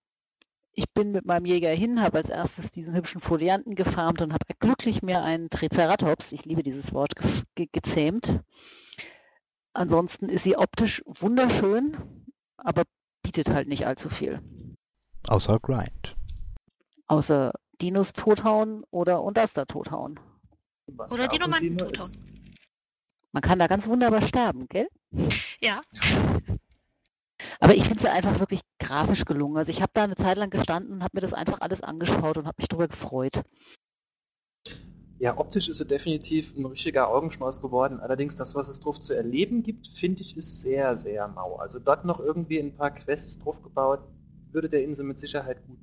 Ich 0.74 0.86
bin 0.94 1.12
mit 1.12 1.26
meinem 1.26 1.46
Jäger 1.46 1.72
hin, 1.72 2.02
habe 2.02 2.18
als 2.20 2.30
erstes 2.30 2.72
diesen 2.72 2.96
hübschen 2.96 3.20
Folianten 3.20 3.74
gefarmt 3.74 4.22
und 4.22 4.32
habe 4.32 4.46
glücklich 4.60 5.02
mir 5.02 5.24
einen 5.24 5.50
Triceratops, 5.50 6.32
ich 6.32 6.46
liebe 6.46 6.62
dieses 6.62 6.94
Wort, 6.94 7.16
ge 7.16 7.28
ge 7.56 7.68
gezähmt. 7.72 8.42
Ansonsten 9.74 10.30
ist 10.30 10.44
sie 10.44 10.56
optisch 10.56 11.02
wunderschön, 11.06 11.98
aber 12.58 12.84
bietet 13.24 13.50
halt 13.50 13.68
nicht 13.68 13.88
allzu 13.88 14.10
viel. 14.10 14.40
Außer 15.28 15.60
Grind. 15.60 16.16
Außer 17.08 17.54
Dinos 17.82 18.14
tothauen 18.14 18.84
oder 18.92 19.22
Unterster 19.22 19.66
tothauen. 19.66 20.20
Was 20.88 21.12
Oder 21.12 21.24
ja 21.24 21.28
die 21.28 21.42
auch 21.42 21.46
ein 21.46 21.50
Normannen 21.50 21.78
Dino 21.78 21.86
tothauen. 21.86 22.46
Man 23.32 23.42
kann 23.44 23.60
da 23.60 23.68
ganz 23.68 23.88
wunderbar 23.88 24.22
sterben, 24.22 24.68
gell? 24.68 24.88
Ja. 25.60 25.82
Aber 27.60 27.76
ich 27.76 27.86
finde 27.86 28.02
sie 28.02 28.10
einfach 28.10 28.40
wirklich 28.40 28.62
grafisch 28.80 29.26
gelungen. 29.26 29.58
Also 29.58 29.72
ich 29.72 29.82
habe 29.82 29.92
da 29.94 30.04
eine 30.04 30.16
Zeit 30.16 30.38
lang 30.38 30.50
gestanden 30.50 30.94
und 30.94 31.04
habe 31.04 31.16
mir 31.16 31.22
das 31.22 31.34
einfach 31.34 31.62
alles 31.62 31.82
angeschaut 31.82 32.38
und 32.38 32.48
habe 32.48 32.56
mich 32.58 32.68
darüber 32.68 32.88
gefreut. 32.88 33.44
Ja, 35.20 35.38
optisch 35.38 35.68
ist 35.68 35.78
sie 35.78 35.86
definitiv 35.86 36.56
ein 36.56 36.66
richtiger 36.66 37.10
Augenschmaus 37.10 37.60
geworden. 37.60 38.00
Allerdings 38.00 38.36
das, 38.36 38.54
was 38.54 38.70
es 38.70 38.80
drauf 38.80 39.00
zu 39.00 39.14
erleben 39.14 39.64
gibt, 39.64 39.88
finde 39.88 40.22
ich, 40.22 40.38
ist 40.38 40.62
sehr, 40.62 40.98
sehr 40.98 41.28
mau. 41.28 41.56
Also 41.56 41.80
dort 41.80 42.06
noch 42.06 42.20
irgendwie 42.20 42.60
ein 42.60 42.76
paar 42.76 42.92
Quests 42.92 43.40
drauf 43.40 43.62
gebaut, 43.64 44.02
würde 44.52 44.70
der 44.70 44.84
Insel 44.84 45.06
mit 45.06 45.18
Sicherheit 45.18 45.66
gut. 45.66 45.80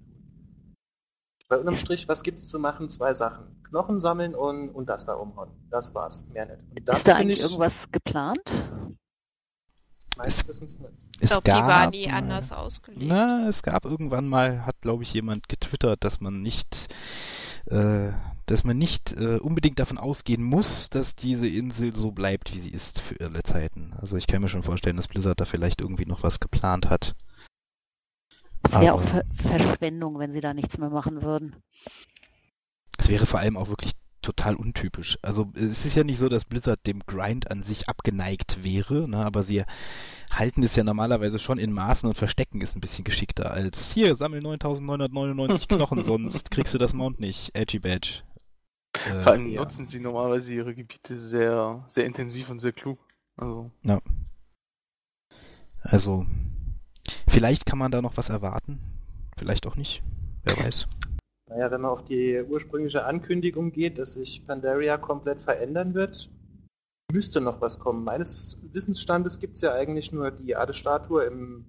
Bei 1.48 1.58
unterm 1.58 1.74
Strich, 1.74 2.08
was 2.08 2.22
gibt's 2.22 2.48
zu 2.48 2.58
machen? 2.58 2.88
Zwei 2.88 3.12
Sachen. 3.12 3.62
Knochen 3.64 3.98
sammeln 3.98 4.34
und, 4.34 4.70
und 4.70 4.88
das 4.88 5.04
da 5.06 5.14
umhauen. 5.14 5.50
Das 5.70 5.94
war's. 5.94 6.26
Mehr 6.32 6.46
nicht. 6.46 6.58
Und 6.78 6.88
das 6.88 6.98
ist 6.98 7.08
da 7.08 7.16
eigentlich 7.16 7.38
ich 7.38 7.44
irgendwas 7.44 7.72
geplant? 7.92 8.40
meines 10.16 10.46
Wissens 10.48 10.78
nicht. 10.78 10.92
Ich 11.16 11.22
Es 11.24 11.30
glaube, 11.30 11.42
die 11.50 11.56
war 11.56 11.66
gab 11.84 11.90
nie 11.90 12.06
mal- 12.06 12.14
anders 12.14 12.52
ausgelegt. 12.52 13.02
Na, 13.04 13.48
es 13.48 13.62
gab 13.62 13.84
irgendwann 13.84 14.28
mal, 14.28 14.64
hat 14.64 14.80
glaube 14.80 15.02
ich 15.02 15.12
jemand 15.12 15.48
getwittert, 15.48 16.04
dass 16.04 16.20
man 16.20 16.40
nicht, 16.40 16.88
äh, 17.66 18.12
dass 18.46 18.62
man 18.62 18.78
nicht 18.78 19.12
äh, 19.14 19.38
unbedingt 19.38 19.80
davon 19.80 19.98
ausgehen 19.98 20.42
muss, 20.44 20.88
dass 20.88 21.16
diese 21.16 21.48
Insel 21.48 21.96
so 21.96 22.12
bleibt, 22.12 22.52
wie 22.54 22.60
sie 22.60 22.70
ist 22.70 23.00
für 23.00 23.20
alle 23.24 23.42
Zeiten. 23.42 23.92
Also 24.00 24.16
ich 24.16 24.28
kann 24.28 24.40
mir 24.40 24.48
schon 24.48 24.62
vorstellen, 24.62 24.96
dass 24.96 25.08
Blizzard 25.08 25.40
da 25.40 25.46
vielleicht 25.46 25.80
irgendwie 25.80 26.06
noch 26.06 26.22
was 26.22 26.38
geplant 26.38 26.88
hat. 26.88 27.16
Es 28.64 28.80
wäre 28.80 28.94
auch 28.94 29.02
Ver 29.02 29.24
Verschwendung, 29.34 30.18
wenn 30.18 30.32
sie 30.32 30.40
da 30.40 30.54
nichts 30.54 30.78
mehr 30.78 30.90
machen 30.90 31.22
würden. 31.22 31.56
Es 32.98 33.08
wäre 33.08 33.26
vor 33.26 33.40
allem 33.40 33.56
auch 33.56 33.68
wirklich 33.68 33.92
total 34.22 34.56
untypisch. 34.56 35.18
Also 35.22 35.52
es 35.54 35.84
ist 35.84 35.94
ja 35.94 36.02
nicht 36.02 36.18
so, 36.18 36.28
dass 36.28 36.46
Blizzard 36.46 36.86
dem 36.86 37.00
Grind 37.06 37.50
an 37.50 37.62
sich 37.62 37.88
abgeneigt 37.88 38.64
wäre, 38.64 39.06
ne, 39.06 39.24
aber 39.24 39.42
sie 39.42 39.64
halten 40.30 40.62
es 40.62 40.74
ja 40.76 40.82
normalerweise 40.82 41.38
schon 41.38 41.58
in 41.58 41.72
Maßen 41.72 42.08
und 42.08 42.16
verstecken 42.16 42.62
es 42.62 42.74
ein 42.74 42.80
bisschen 42.80 43.04
geschickter 43.04 43.50
als 43.50 43.92
hier, 43.92 44.14
sammel 44.14 44.40
9999 44.40 45.68
Knochen, 45.68 46.02
sonst 46.02 46.50
kriegst 46.50 46.72
du 46.72 46.78
das 46.78 46.94
Mount 46.94 47.20
nicht. 47.20 47.54
Edgy 47.54 47.78
Badge. 47.78 48.22
Äh, 49.06 49.22
Vor 49.22 49.32
allem 49.32 49.50
ja. 49.50 49.60
nutzen 49.60 49.86
sie 49.86 50.00
normalerweise 50.00 50.54
ihre 50.54 50.74
Gebiete 50.74 51.18
sehr, 51.18 51.84
sehr 51.86 52.06
intensiv 52.06 52.48
und 52.48 52.60
sehr 52.60 52.72
klug. 52.72 52.98
Also, 53.36 53.70
Ja. 53.82 54.00
Also, 55.82 56.24
vielleicht 57.28 57.66
kann 57.66 57.78
man 57.78 57.90
da 57.90 58.02
noch 58.02 58.16
was 58.16 58.28
erwarten. 58.28 58.80
Vielleicht 59.36 59.66
auch 59.66 59.76
nicht. 59.76 60.02
Wer 60.44 60.64
weiß. 60.64 60.86
Naja, 61.48 61.70
wenn 61.70 61.82
man 61.82 61.90
auf 61.90 62.04
die 62.04 62.42
ursprüngliche 62.42 63.04
Ankündigung 63.04 63.70
geht, 63.70 63.98
dass 63.98 64.14
sich 64.14 64.46
Pandaria 64.46 64.96
komplett 64.96 65.42
verändern 65.42 65.94
wird, 65.94 66.30
müsste 67.12 67.40
noch 67.40 67.60
was 67.60 67.78
kommen. 67.78 68.04
Meines 68.04 68.58
Wissensstandes 68.72 69.38
gibt 69.38 69.56
es 69.56 69.62
ja 69.62 69.72
eigentlich 69.72 70.10
nur 70.12 70.30
die 70.30 70.56
Ade-Statue 70.56 71.24
im, 71.24 71.66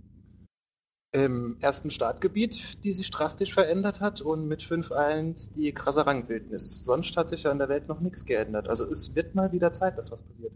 im 1.12 1.58
ersten 1.60 1.90
Startgebiet, 1.90 2.84
die 2.84 2.94
sich 2.94 3.12
drastisch 3.12 3.54
verändert 3.54 4.02
hat 4.02 4.22
und 4.22 4.48
mit 4.48 4.62
5.1 4.62 5.54
die 5.54 5.74
krasse 5.74 6.06
Rangwildnis. 6.06 6.86
Sonst 6.86 7.18
hat 7.18 7.30
sich 7.30 7.44
ja 7.44 7.52
in 7.52 7.60
der 7.60 7.70
Welt 7.70 7.88
noch 7.88 8.00
nichts 8.00 8.26
geändert. 8.26 8.70
Also 8.70 8.86
es 8.86 9.14
wird 9.14 9.36
mal 9.36 9.52
wieder 9.52 9.72
Zeit, 9.72 9.98
dass 9.98 10.12
was 10.12 10.22
passiert. 10.22 10.54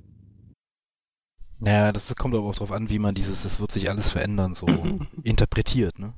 Naja, 1.60 1.92
das 1.92 2.14
kommt 2.16 2.36
aber 2.36 2.46
auch 2.46 2.56
darauf 2.56 2.72
an, 2.72 2.90
wie 2.90 3.00
man 3.00 3.16
dieses, 3.16 3.44
es 3.44 3.60
wird 3.60 3.72
sich 3.72 3.90
alles 3.90 4.10
verändern, 4.12 4.56
so 4.56 4.66
interpretiert, 5.24 6.00
ne? 6.00 6.14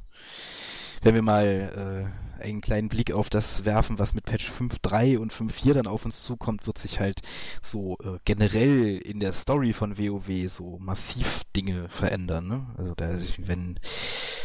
Wenn 1.03 1.15
wir 1.15 1.23
mal 1.23 2.13
äh, 2.39 2.43
einen 2.43 2.61
kleinen 2.61 2.87
Blick 2.87 3.11
auf 3.11 3.27
das 3.27 3.65
werfen, 3.65 3.97
was 3.97 4.13
mit 4.13 4.25
Patch 4.25 4.51
5.3 4.51 5.17
und 5.17 5.33
5.4 5.33 5.73
dann 5.73 5.87
auf 5.87 6.05
uns 6.05 6.23
zukommt, 6.23 6.67
wird 6.67 6.77
sich 6.77 6.99
halt 6.99 7.21
so 7.63 7.97
äh, 8.03 8.19
generell 8.23 8.97
in 8.97 9.19
der 9.19 9.33
Story 9.33 9.73
von 9.73 9.97
WoW 9.97 10.47
so 10.47 10.77
massiv 10.79 11.43
Dinge 11.55 11.89
verändern, 11.89 12.47
ne? 12.47 12.67
Also 12.77 12.93
da, 12.95 13.17
wenn 13.37 13.79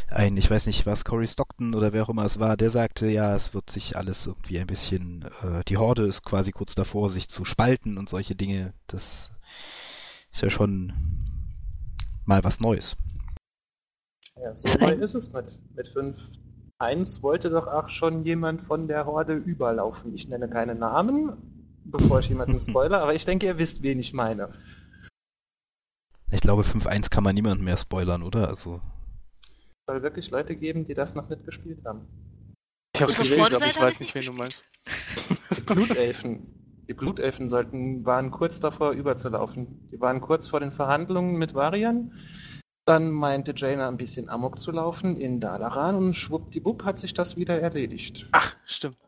ein, 0.09 0.36
ich 0.38 0.51
weiß 0.51 0.64
nicht 0.64 0.86
was, 0.86 1.05
Cory 1.05 1.26
Stockton 1.26 1.74
oder 1.74 1.92
wer 1.92 2.05
auch 2.05 2.09
immer 2.09 2.24
es 2.24 2.38
war, 2.38 2.57
der 2.57 2.70
sagte, 2.70 3.07
ja, 3.07 3.34
es 3.34 3.53
wird 3.53 3.68
sich 3.68 3.97
alles 3.97 4.26
irgendwie 4.26 4.59
ein 4.59 4.66
bisschen, 4.66 5.26
äh, 5.42 5.62
die 5.68 5.76
Horde 5.76 6.07
ist 6.07 6.24
quasi 6.24 6.53
kurz 6.53 6.74
davor, 6.74 7.11
sich 7.11 7.28
zu 7.28 7.44
spalten 7.44 7.99
und 7.99 8.09
solche 8.09 8.34
Dinge, 8.34 8.72
das 8.86 9.30
ist 10.37 10.43
ja 10.43 10.51
schon 10.51 10.93
mal 12.26 12.45
was 12.45 12.61
Neues. 12.61 12.95
Ja, 14.39 14.55
so 14.55 14.66
Ist 14.66 14.80
neu 14.82 14.93
ist 14.93 15.14
es 15.14 15.32
nicht. 15.32 15.59
Mit 15.74 15.89
5.1 15.89 17.22
wollte 17.22 17.49
doch 17.49 17.66
auch 17.66 17.89
schon 17.89 18.22
jemand 18.22 18.61
von 18.61 18.87
der 18.87 19.07
Horde 19.07 19.32
überlaufen. 19.32 20.14
Ich 20.14 20.28
nenne 20.28 20.47
keine 20.51 20.74
Namen, 20.74 21.32
bevor 21.84 22.20
ich 22.20 22.28
jemanden 22.28 22.59
spoiler, 22.61 23.01
aber 23.01 23.14
ich 23.14 23.24
denke, 23.24 23.47
ihr 23.47 23.57
wisst, 23.57 23.80
wen 23.80 23.99
ich 23.99 24.12
meine. 24.12 24.51
Ich 26.30 26.43
glaube, 26.43 26.64
5.1 26.64 27.09
kann 27.09 27.24
man 27.24 27.34
niemanden 27.34 27.64
mehr 27.64 27.78
spoilern, 27.78 28.22
oder? 28.22 28.49
Also, 28.49 28.82
Es 29.55 29.87
soll 29.89 30.03
wirklich 30.03 30.30
Leute 30.30 30.55
geben, 30.55 30.84
die 30.84 30.93
das 30.93 31.14
noch 31.14 31.30
nicht 31.30 31.47
gespielt 31.47 31.82
haben. 31.87 32.07
ich 32.95 33.01
hab's 33.01 33.16
gespielt, 33.16 33.55
aber 33.55 33.64
ich 33.64 33.80
weiß 33.80 33.95
ich 33.95 34.01
nicht, 34.01 34.14
wen 34.14 34.26
du 34.26 34.32
meinst. 34.34 34.62
Blutelfen. 35.64 36.66
Die 36.89 36.95
Blutelfen 36.95 37.49
sollten, 37.49 38.05
waren 38.05 38.30
kurz 38.30 38.61
davor 38.61 38.93
überzulaufen. 38.93 39.87
Die 39.89 40.01
waren 40.01 40.20
kurz 40.20 40.47
vor 40.47 40.61
den 40.61 40.72
Verhandlungen 40.72 41.37
mit 41.37 41.55
Varian. 41.55 42.12
Dann 42.84 43.11
meinte 43.11 43.53
Jaina 43.57 43.89
ein 43.89 43.97
bisschen 43.97 44.28
Amok 44.28 44.61
zu 44.61 44.70
laufen 44.70 45.16
in 45.16 45.41
Dalaran 45.41 45.97
und 45.97 46.14
schwuppdiwupp 46.14 46.84
hat 46.84 47.01
sich 47.01 47.12
das 47.12 47.37
wieder 47.37 47.61
erledigt. 47.61 48.28
Ach, 48.30 48.55
stimmt. 48.64 48.99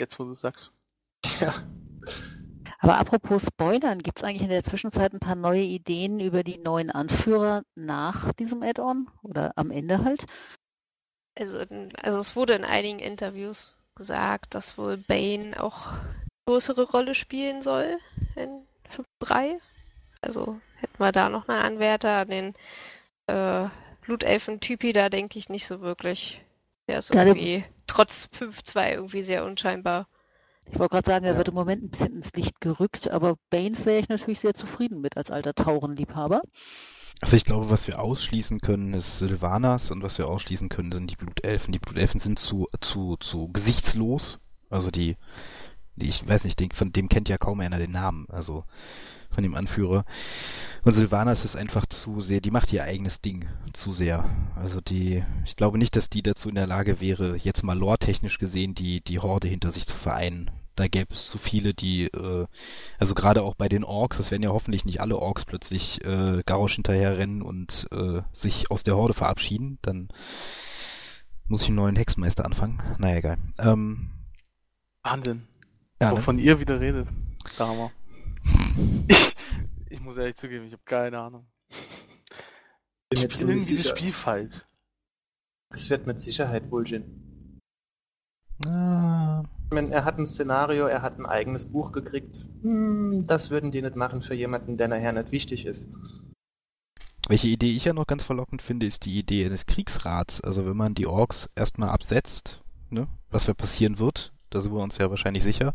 Jetzt, 0.00 0.18
wo 0.20 0.24
du 0.24 0.30
es 0.30 0.40
sagst. 0.40 0.72
Ja. 1.40 1.52
Aber 2.78 2.98
apropos 2.98 3.46
Spoilern, 3.46 3.98
gibt 3.98 4.18
es 4.18 4.24
eigentlich 4.24 4.42
in 4.42 4.48
der 4.48 4.62
Zwischenzeit 4.62 5.12
ein 5.12 5.18
paar 5.18 5.34
neue 5.34 5.62
Ideen 5.62 6.20
über 6.20 6.44
die 6.44 6.58
neuen 6.58 6.90
Anführer 6.90 7.62
nach 7.74 8.32
diesem 8.34 8.62
Add-on 8.62 9.08
oder 9.22 9.52
am 9.56 9.72
Ende 9.72 10.04
halt? 10.04 10.26
Also, 11.36 11.64
also 12.02 12.18
es 12.18 12.36
wurde 12.36 12.54
in 12.54 12.64
einigen 12.64 13.00
Interviews 13.00 13.74
gesagt, 13.96 14.54
dass 14.54 14.78
wohl 14.78 14.98
Bane 14.98 15.60
auch 15.60 15.94
größere 16.46 16.88
Rolle 16.90 17.14
spielen 17.14 17.60
soll 17.62 17.98
in 18.36 18.62
5.3. 19.20 19.58
Also 20.22 20.58
hätten 20.76 20.98
wir 20.98 21.12
da 21.12 21.28
noch 21.28 21.48
einen 21.48 21.60
Anwärter, 21.62 22.24
den 22.24 22.54
äh, 23.26 23.66
Blutelfen-Typi, 24.02 24.92
da 24.92 25.08
denke 25.08 25.38
ich 25.38 25.48
nicht 25.48 25.66
so 25.66 25.80
wirklich. 25.80 26.40
Der 26.88 26.98
ist 26.98 27.12
Ja, 27.12 27.24
der- 27.24 27.34
irgendwie 27.36 27.64
trotz 27.86 28.28
5.2 28.32 28.92
irgendwie 28.94 29.22
sehr 29.22 29.44
unscheinbar. 29.44 30.06
Ich 30.70 30.78
wollte 30.78 30.94
gerade 30.94 31.10
sagen, 31.10 31.24
er 31.24 31.32
Ja. 31.32 31.38
wird 31.38 31.48
im 31.48 31.54
Moment 31.54 31.82
ein 31.84 31.90
bisschen 31.90 32.16
ins 32.16 32.32
Licht 32.32 32.60
gerückt, 32.60 33.08
aber 33.08 33.36
Bane 33.50 33.76
wäre 33.84 33.98
ich 34.00 34.08
natürlich 34.08 34.40
sehr 34.40 34.54
zufrieden 34.54 35.00
mit 35.00 35.16
als 35.16 35.30
alter 35.30 35.54
Taurenliebhaber. 35.54 36.42
Also 37.22 37.36
ich 37.36 37.44
glaube, 37.44 37.70
was 37.70 37.86
wir 37.86 38.00
ausschließen 38.00 38.60
können, 38.60 38.92
ist 38.94 39.18
Sylvanas 39.18 39.90
und 39.90 40.02
was 40.02 40.18
wir 40.18 40.28
ausschließen 40.28 40.68
können, 40.68 40.92
sind 40.92 41.10
die 41.10 41.16
Blutelfen. 41.16 41.72
Die 41.72 41.78
Blutelfen 41.78 42.20
sind 42.20 42.38
zu, 42.38 42.68
zu, 42.80 43.16
zu 43.16 43.48
gesichtslos. 43.52 44.38
Also 44.70 44.90
die, 44.90 45.16
ich 45.96 46.26
weiß 46.26 46.44
nicht, 46.44 46.60
den, 46.60 46.70
von 46.70 46.92
dem 46.92 47.08
kennt 47.08 47.28
ja 47.28 47.38
kaum 47.38 47.60
einer 47.60 47.78
den 47.78 47.92
Namen, 47.92 48.26
also 48.28 48.64
von 49.30 49.42
dem 49.42 49.54
Anführer. 49.54 50.04
Und 50.82 50.92
Sylvanas 50.92 51.44
ist 51.44 51.56
einfach 51.56 51.86
zu 51.86 52.20
sehr, 52.20 52.40
die 52.40 52.50
macht 52.50 52.72
ihr 52.72 52.84
eigenes 52.84 53.20
Ding 53.20 53.46
zu 53.72 53.92
sehr. 53.92 54.28
Also 54.56 54.80
die, 54.80 55.24
ich 55.44 55.56
glaube 55.56 55.78
nicht, 55.78 55.96
dass 55.96 56.08
die 56.08 56.22
dazu 56.22 56.48
in 56.48 56.54
der 56.54 56.66
Lage 56.66 57.00
wäre, 57.00 57.36
jetzt 57.36 57.62
mal 57.62 57.78
lore-technisch 57.78 58.38
gesehen, 58.38 58.74
die, 58.74 59.00
die 59.00 59.18
Horde 59.18 59.48
hinter 59.48 59.70
sich 59.70 59.86
zu 59.86 59.96
vereinen. 59.96 60.50
Da 60.74 60.88
gäbe 60.88 61.14
es 61.14 61.28
zu 61.28 61.38
viele, 61.38 61.72
die, 61.72 62.04
äh, 62.04 62.46
also 62.98 63.14
gerade 63.14 63.42
auch 63.42 63.54
bei 63.54 63.68
den 63.68 63.84
Orks, 63.84 64.18
das 64.18 64.30
werden 64.30 64.42
ja 64.42 64.50
hoffentlich 64.50 64.84
nicht 64.84 65.00
alle 65.00 65.18
Orks 65.18 65.44
plötzlich 65.44 66.04
äh, 66.04 66.42
Garrosh 66.44 66.74
hinterherrennen 66.74 67.40
und 67.42 67.88
äh, 67.92 68.20
sich 68.32 68.70
aus 68.70 68.82
der 68.82 68.96
Horde 68.96 69.14
verabschieden, 69.14 69.78
dann 69.80 70.08
muss 71.48 71.62
ich 71.62 71.68
einen 71.68 71.76
neuen 71.76 71.96
Hexenmeister 71.96 72.44
anfangen. 72.44 72.82
Naja, 72.98 73.16
egal. 73.16 73.38
Ähm, 73.58 74.10
Wahnsinn. 75.02 75.46
Ja, 76.00 76.10
ne? 76.10 76.16
Wovon 76.16 76.38
ihr 76.38 76.58
wieder 76.60 76.80
redet. 76.80 77.08
Da 77.58 77.68
haben 77.68 77.78
wir. 77.78 77.92
Ich, 79.08 79.34
ich 79.90 80.00
muss 80.00 80.16
ehrlich 80.16 80.36
zugeben, 80.36 80.64
ich 80.66 80.72
habe 80.72 80.82
keine 80.84 81.18
Ahnung. 81.18 81.46
Bin 83.08 83.20
Ich 83.22 83.28
bin 83.28 83.48
irgendwie 83.48 83.58
das 83.58 83.66
sicher. 83.66 83.96
Spiel 83.96 84.12
falsch. 84.12 84.62
Das 85.70 85.90
wird 85.90 86.06
mit 86.06 86.20
Sicherheit 86.20 86.70
Bullshit. 86.70 87.04
Ah, 88.64 89.42
Ich 89.66 89.72
meine, 89.72 89.92
er 89.92 90.04
hat 90.04 90.18
ein 90.18 90.26
Szenario, 90.26 90.86
er 90.86 91.02
hat 91.02 91.18
ein 91.18 91.26
eigenes 91.26 91.66
Buch 91.66 91.92
gekriegt. 91.92 92.46
Hm, 92.62 93.24
das 93.26 93.50
würden 93.50 93.70
die 93.70 93.82
nicht 93.82 93.96
machen 93.96 94.22
für 94.22 94.34
jemanden, 94.34 94.76
der 94.76 94.88
nachher 94.88 95.12
nicht 95.12 95.32
wichtig 95.32 95.66
ist. 95.66 95.88
Welche 97.28 97.48
Idee 97.48 97.72
ich 97.72 97.84
ja 97.84 97.92
noch 97.92 98.06
ganz 98.06 98.22
verlockend 98.22 98.62
finde, 98.62 98.86
ist 98.86 99.04
die 99.04 99.18
Idee 99.18 99.44
eines 99.44 99.66
Kriegsrats. 99.66 100.40
Also 100.40 100.64
wenn 100.64 100.76
man 100.76 100.94
die 100.94 101.06
Orks 101.06 101.50
erstmal 101.56 101.88
absetzt, 101.90 102.62
ne, 102.88 103.08
was 103.30 103.46
passieren 103.54 103.98
wird, 103.98 104.32
da 104.56 104.62
sind 104.62 104.72
wir 104.72 104.82
uns 104.82 104.96
ja 104.96 105.10
wahrscheinlich 105.10 105.42
sicher, 105.42 105.74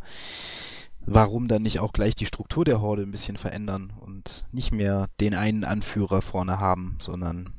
warum 1.06 1.48
dann 1.48 1.62
nicht 1.62 1.80
auch 1.80 1.94
gleich 1.94 2.16
die 2.16 2.26
Struktur 2.26 2.66
der 2.66 2.82
Horde 2.82 3.04
ein 3.04 3.12
bisschen 3.12 3.38
verändern 3.38 3.94
und 4.00 4.44
nicht 4.52 4.72
mehr 4.72 5.08
den 5.20 5.36
einen 5.36 5.64
Anführer 5.64 6.24
vorne 6.24 6.60
haben, 6.60 6.98
sondern 7.02 7.54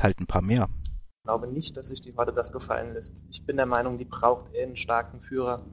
halt 0.00 0.18
ein 0.18 0.26
paar 0.26 0.40
mehr. 0.40 0.70
Ich 1.18 1.28
glaube 1.28 1.46
nicht, 1.46 1.76
dass 1.76 1.88
sich 1.88 2.00
die 2.00 2.16
Horde 2.16 2.32
das 2.32 2.52
gefallen 2.52 2.94
lässt. 2.94 3.26
Ich 3.30 3.44
bin 3.44 3.58
der 3.58 3.66
Meinung, 3.66 3.98
die 3.98 4.06
braucht 4.06 4.56
einen 4.56 4.76
starken 4.76 5.20
Führer, 5.20 5.66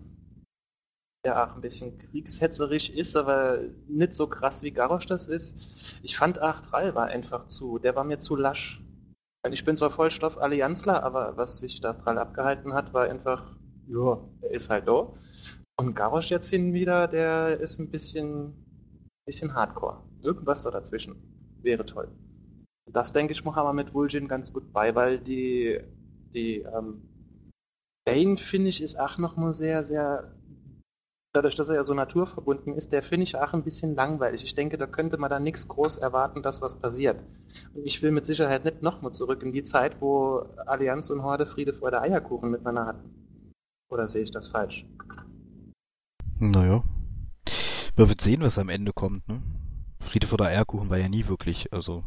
der 1.24 1.42
auch 1.42 1.56
ein 1.56 1.62
bisschen 1.62 1.98
kriegshetzerisch 1.98 2.90
ist, 2.90 3.16
aber 3.16 3.60
nicht 3.88 4.14
so 4.14 4.28
krass 4.28 4.64
wie 4.64 4.72
Garrosh 4.72 5.06
das 5.06 5.30
ist. 5.30 5.98
Ich 6.04 6.18
fand 6.18 6.42
Achtral 6.42 6.94
war 6.94 7.06
einfach 7.06 7.48
zu, 7.48 7.80
der 7.80 7.96
war 7.96 8.04
mir 8.04 8.20
zu 8.20 8.36
lasch. 8.36 8.84
Ich 9.50 9.64
bin 9.64 9.78
zwar 9.78 9.92
Vollstoff-Allianzler, 9.92 11.04
aber 11.04 11.38
was 11.38 11.60
sich 11.60 11.80
da 11.80 11.94
Thrall 11.94 12.18
abgehalten 12.18 12.74
hat, 12.74 12.94
war 12.94 13.06
einfach, 13.06 13.57
ja, 13.88 14.20
er 14.42 14.52
ist 14.52 14.70
halt 14.70 14.88
da. 14.88 15.14
Und 15.80 15.96
Garrosh 15.96 16.32
jetzt 16.32 16.50
hin 16.50 16.74
wieder, 16.74 17.08
der 17.08 17.60
ist 17.60 17.80
ein 17.80 17.90
bisschen, 17.90 18.54
bisschen 19.26 19.54
hardcore. 19.54 20.02
Irgendwas 20.22 20.62
da 20.64 20.72
dazwischen. 20.72 21.16
Wäre 21.62 21.86
toll. 21.86 22.10
Das 22.92 23.12
denke 23.12 23.34
ich, 23.34 23.44
machen 23.44 23.64
wir 23.64 23.74
mit 23.74 23.94
Vulgin 23.94 24.28
ganz 24.28 24.54
gut 24.54 24.72
bei, 24.72 24.96
weil 24.96 25.20
die, 25.20 25.80
die 26.34 26.60
ähm, 26.60 27.02
Bane, 28.06 28.38
finde 28.38 28.70
ich, 28.70 28.82
ist 28.82 28.98
auch 28.98 29.18
noch 29.18 29.36
mal 29.36 29.52
sehr, 29.52 29.84
sehr, 29.84 30.34
dadurch, 31.34 31.56
dass 31.56 31.70
er 31.70 31.76
ja 31.76 31.84
so 31.84 31.94
naturverbunden 31.94 32.74
ist, 32.74 32.94
der 32.94 33.04
finde 33.04 33.24
ich 33.24 33.36
auch 33.36 33.54
ein 33.54 33.64
bisschen 33.64 33.94
langweilig. 33.96 34.44
Ich 34.44 34.56
denke, 34.56 34.78
da 34.78 34.88
könnte 34.88 35.18
man 35.18 35.30
da 35.30 35.40
nichts 35.40 35.68
groß 35.68 35.98
erwarten, 35.98 36.42
dass 36.42 36.62
was 36.62 36.80
passiert. 36.80 37.22
Und 37.76 37.86
ich 37.86 38.02
will 38.02 38.12
mit 38.12 38.26
Sicherheit 38.26 38.64
nicht 38.64 38.82
noch 38.82 39.02
mal 39.02 39.12
zurück 39.12 39.44
in 39.44 39.52
die 39.52 39.64
Zeit, 39.64 40.00
wo 40.00 40.46
Allianz 40.66 41.10
und 41.10 41.24
Horde 41.24 41.46
Friede 41.46 41.74
vor 41.74 41.92
der 41.92 42.02
Eierkuchen 42.02 42.50
miteinander 42.50 42.86
hatten. 42.86 43.27
Oder 43.90 44.08
sehe 44.08 44.24
ich 44.24 44.32
das 44.32 44.48
falsch? 44.48 44.86
Naja. 46.40 46.84
Man 47.96 48.10
wird 48.10 48.22
sehen, 48.22 48.42
was 48.42 48.58
am 48.58 48.70
Ende 48.70 48.94
kommt, 48.94 49.28
ne? 49.28 49.42
Friede 50.02 50.28
vor 50.28 50.38
der 50.38 50.48
Eierkuchen 50.48 50.90
war 50.90 50.98
ja 50.98 51.10
nie 51.10 51.28
wirklich, 51.28 51.74
also 51.74 52.04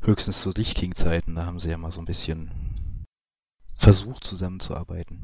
höchstens 0.00 0.40
zu 0.40 0.50
Lich 0.50 0.74
King 0.74 0.94
Zeiten, 0.94 1.34
da 1.34 1.46
haben 1.46 1.58
sie 1.58 1.70
ja 1.70 1.78
mal 1.78 1.90
so 1.90 2.00
ein 2.00 2.06
bisschen 2.06 2.50
versucht 3.74 4.24
zusammenzuarbeiten. 4.24 5.22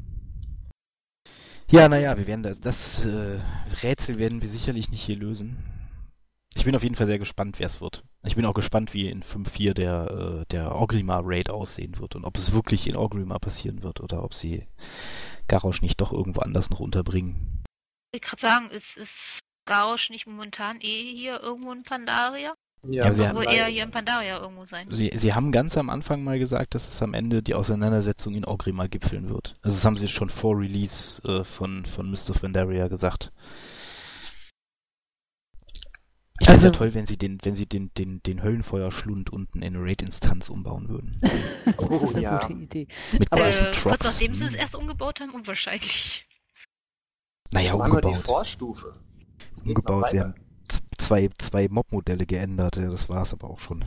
Ja, 1.71 1.87
naja, 1.89 2.17
wir 2.17 2.27
werden 2.27 2.43
das, 2.43 2.59
das 2.59 3.05
äh, 3.05 3.39
Rätsel 3.81 4.19
werden 4.19 4.41
wir 4.41 4.49
sicherlich 4.49 4.91
nicht 4.91 5.01
hier 5.01 5.15
lösen. 5.15 5.57
Ich 6.55 6.65
bin 6.65 6.75
auf 6.75 6.83
jeden 6.83 6.95
Fall 6.95 7.07
sehr 7.07 7.19
gespannt, 7.19 7.59
wer 7.59 7.65
es 7.65 7.81
wird. 7.81 8.03
Ich 8.23 8.35
bin 8.35 8.45
auch 8.45 8.53
gespannt, 8.53 8.93
wie 8.93 9.09
in 9.09 9.23
5.4 9.23 9.73
der, 9.73 10.41
äh, 10.41 10.45
der 10.51 10.73
Orgrimmar-Raid 10.75 11.49
aussehen 11.49 11.97
wird 11.99 12.15
und 12.15 12.25
ob 12.25 12.37
es 12.37 12.51
wirklich 12.53 12.87
in 12.87 12.95
Orgrimmar 12.95 13.39
passieren 13.39 13.81
wird 13.83 14.01
oder 14.01 14.23
ob 14.23 14.33
sie 14.35 14.67
Garrosh 15.47 15.81
nicht 15.81 15.99
doch 15.99 16.11
irgendwo 16.13 16.41
anders 16.41 16.69
noch 16.69 16.79
unterbringen. 16.79 17.63
Ich 18.11 18.21
wollte 18.21 18.27
gerade 18.27 18.41
sagen, 18.41 18.69
ist, 18.69 18.97
ist 18.97 19.39
Garrosh 19.65 20.09
nicht 20.09 20.27
momentan 20.27 20.77
eh 20.81 21.15
hier 21.15 21.41
irgendwo 21.41 21.71
in 21.71 21.83
Pandaria? 21.83 22.53
Ja, 22.85 23.13
sie 23.13 23.21
Wo 23.21 23.27
haben- 23.27 23.43
er 23.43 23.65
hier 23.67 23.83
in 23.83 23.91
Pandaria 23.91 24.39
irgendwo 24.41 24.65
sein? 24.65 24.87
Sie, 24.91 25.11
sie 25.15 25.33
haben 25.33 25.53
ganz 25.53 25.77
am 25.77 25.89
Anfang 25.89 26.23
mal 26.23 26.37
gesagt, 26.37 26.75
dass 26.75 26.87
es 26.87 27.01
am 27.01 27.13
Ende 27.13 27.41
die 27.41 27.55
Auseinandersetzung 27.55 28.35
in 28.35 28.43
Orgrimmar 28.45 28.89
gipfeln 28.89 29.29
wird. 29.29 29.55
Also 29.61 29.77
das 29.77 29.85
haben 29.85 29.97
sie 29.97 30.09
schon 30.09 30.29
vor 30.29 30.59
Release 30.59 31.21
äh, 31.23 31.45
von, 31.45 31.85
von 31.85 32.11
Mist 32.11 32.29
of 32.29 32.41
Pandaria 32.41 32.89
gesagt. 32.89 33.31
Ich 36.43 36.47
fände 36.47 36.57
es 36.57 36.63
Also- 36.65 36.67
ja 36.67 36.71
toll, 36.77 36.93
wenn 36.93 37.07
sie 37.07 37.15
den, 37.17 37.39
wenn 37.43 37.55
sie 37.55 37.65
den, 37.65 37.89
den, 37.97 38.21
den 38.23 38.43
Höllenfeuerschlund 38.43 39.29
unten 39.31 39.61
in 39.61 39.75
eine 39.75 39.83
Raid-Instanz 39.85 40.49
umbauen 40.49 40.89
würden. 40.89 41.21
das 41.65 41.89
Oh, 41.89 42.03
ist 42.03 42.15
eine 42.15 42.23
ja. 42.23 42.39
gute 42.39 42.53
Idee. 42.59 42.87
Mit 43.17 43.31
Aber- 43.31 43.43
gleichen 43.43 43.65
Äh, 43.65 43.71
kurz 43.81 43.81
Trots. 43.99 44.03
nachdem 44.03 44.35
sie 44.35 44.45
es 44.45 44.53
Hm. 44.53 44.59
erst 44.59 44.75
umgebaut 44.75 45.21
haben, 45.21 45.31
unwahrscheinlich. 45.31 46.27
Naja, 47.51 47.67
das 47.71 47.79
war 47.79 47.87
nur 47.87 48.01
die 48.01 48.07
umgebaut. 48.07 48.25
Vorstufe. 48.25 48.99
Es 49.53 49.63
noch 49.63 49.69
Umgebaut, 49.69 50.09
sie 50.09 50.19
haben 50.19 50.33
zwei, 50.97 51.29
zwei 51.37 51.67
Mob-Modelle 51.69 52.25
geändert, 52.25 52.75
ja, 52.75 52.89
das 52.89 53.07
war's 53.07 53.31
aber 53.31 53.49
auch 53.49 53.59
schon. 53.59 53.85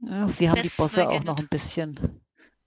Ja, 0.00 0.26
sie 0.28 0.48
haben 0.48 0.56
die 0.56 0.62
Besten 0.62 0.82
Bosse 0.82 1.08
auch 1.08 1.22
noch 1.24 1.38
ein 1.38 1.48
bisschen 1.48 2.20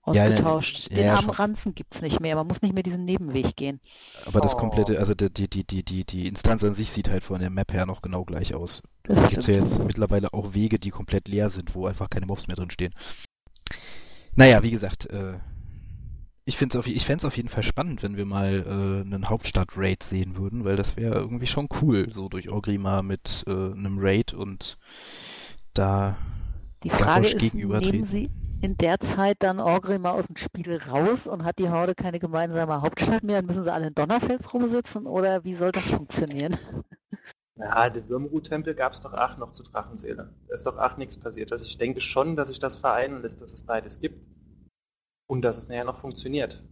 ausgetauscht. 0.04 0.90
ja, 0.90 0.96
Den 0.96 1.06
ja, 1.06 1.14
armen. 1.14 1.30
Ranzen 1.30 1.74
gibt 1.74 1.94
es 1.94 2.02
nicht 2.02 2.20
mehr. 2.20 2.36
Man 2.36 2.46
muss 2.46 2.62
nicht 2.62 2.74
mehr 2.74 2.82
diesen 2.82 3.04
Nebenweg 3.04 3.56
gehen. 3.56 3.80
Aber 4.26 4.40
das 4.40 4.54
Oh. 4.54 4.58
komplette, 4.58 4.98
also 4.98 5.14
die, 5.14 5.30
die, 5.30 5.64
die, 5.64 5.82
die, 5.82 6.04
die, 6.04 6.28
Instanz 6.28 6.62
an 6.62 6.74
sich 6.74 6.90
sieht 6.90 7.08
halt 7.08 7.24
von 7.24 7.40
der 7.40 7.50
Map 7.50 7.72
her 7.72 7.86
noch 7.86 8.02
genau 8.02 8.24
gleich 8.24 8.54
aus. 8.54 8.82
Das 9.04 9.22
Es 9.22 9.28
gibt 9.30 9.46
ja 9.46 9.54
jetzt 9.54 9.78
mittlerweile 9.78 10.32
auch 10.32 10.54
Wege, 10.54 10.78
die 10.78 10.90
komplett 10.90 11.28
leer 11.28 11.50
sind, 11.50 11.74
wo 11.74 11.86
einfach 11.86 12.10
keine 12.10 12.26
Mobs 12.26 12.46
mehr 12.46 12.56
drin 12.56 12.70
stehen. 12.70 12.94
Naja, 14.34 14.62
wie 14.62 14.70
gesagt, 14.70 15.06
äh, 15.06 15.38
ich 16.44 16.58
finde 16.58 16.76
es 16.76 16.80
auf, 16.80 16.86
ich 16.86 17.06
fänd's 17.06 17.24
auf 17.24 17.36
jeden 17.36 17.48
Fall 17.48 17.62
spannend, 17.62 18.02
wenn 18.02 18.16
wir 18.16 18.26
mal 18.26 18.64
äh, 18.66 19.00
einen 19.06 19.28
Hauptstadt-Raid 19.30 20.02
sehen 20.02 20.36
würden, 20.36 20.64
weil 20.64 20.76
das 20.76 20.96
wäre 20.96 21.14
irgendwie 21.14 21.46
schon 21.46 21.68
cool, 21.80 22.12
so 22.12 22.28
durch 22.28 22.50
Orgrimmar 22.50 23.02
mit 23.02 23.44
äh, 23.46 23.50
einem 23.50 23.96
Raid 23.98 24.34
und 24.34 24.76
da 25.72 26.18
Die 26.82 26.90
Frage 26.90 27.28
ist, 27.28 27.54
nehmen 27.54 28.04
Sie 28.04 28.30
in 28.64 28.78
der 28.78 28.98
Zeit 28.98 29.36
dann 29.40 29.60
Orgrimmar 29.60 30.14
aus 30.14 30.26
dem 30.26 30.36
Spiel 30.36 30.78
raus 30.78 31.26
und 31.26 31.44
hat 31.44 31.58
die 31.58 31.68
Horde 31.68 31.94
keine 31.94 32.18
gemeinsame 32.18 32.80
Hauptstadt 32.80 33.22
mehr 33.22 33.40
und 33.40 33.46
müssen 33.46 33.62
sie 33.62 33.70
alle 33.70 33.88
in 33.88 33.94
Donnerfels 33.94 34.54
rumsitzen 34.54 35.06
oder 35.06 35.44
wie 35.44 35.52
soll 35.52 35.70
das 35.70 35.90
funktionieren? 35.90 36.56
Ja, 37.56 37.90
der 37.90 38.08
Würmruh-Tempel 38.08 38.74
gab 38.74 38.94
es 38.94 39.02
doch 39.02 39.12
auch 39.12 39.36
noch 39.36 39.52
zu 39.52 39.64
Drachenseele. 39.64 40.32
Da 40.48 40.54
ist 40.54 40.66
doch 40.66 40.78
auch 40.78 40.96
nichts 40.96 41.18
passiert. 41.18 41.52
Also 41.52 41.66
ich 41.66 41.76
denke 41.76 42.00
schon, 42.00 42.36
dass 42.36 42.48
sich 42.48 42.58
das 42.58 42.74
vereinen 42.74 43.20
lässt, 43.20 43.42
dass 43.42 43.52
es 43.52 43.62
beides 43.62 44.00
gibt. 44.00 44.26
Und 45.26 45.42
dass 45.42 45.58
es 45.58 45.68
nachher 45.68 45.84
noch 45.84 46.00
funktioniert. 46.00 46.64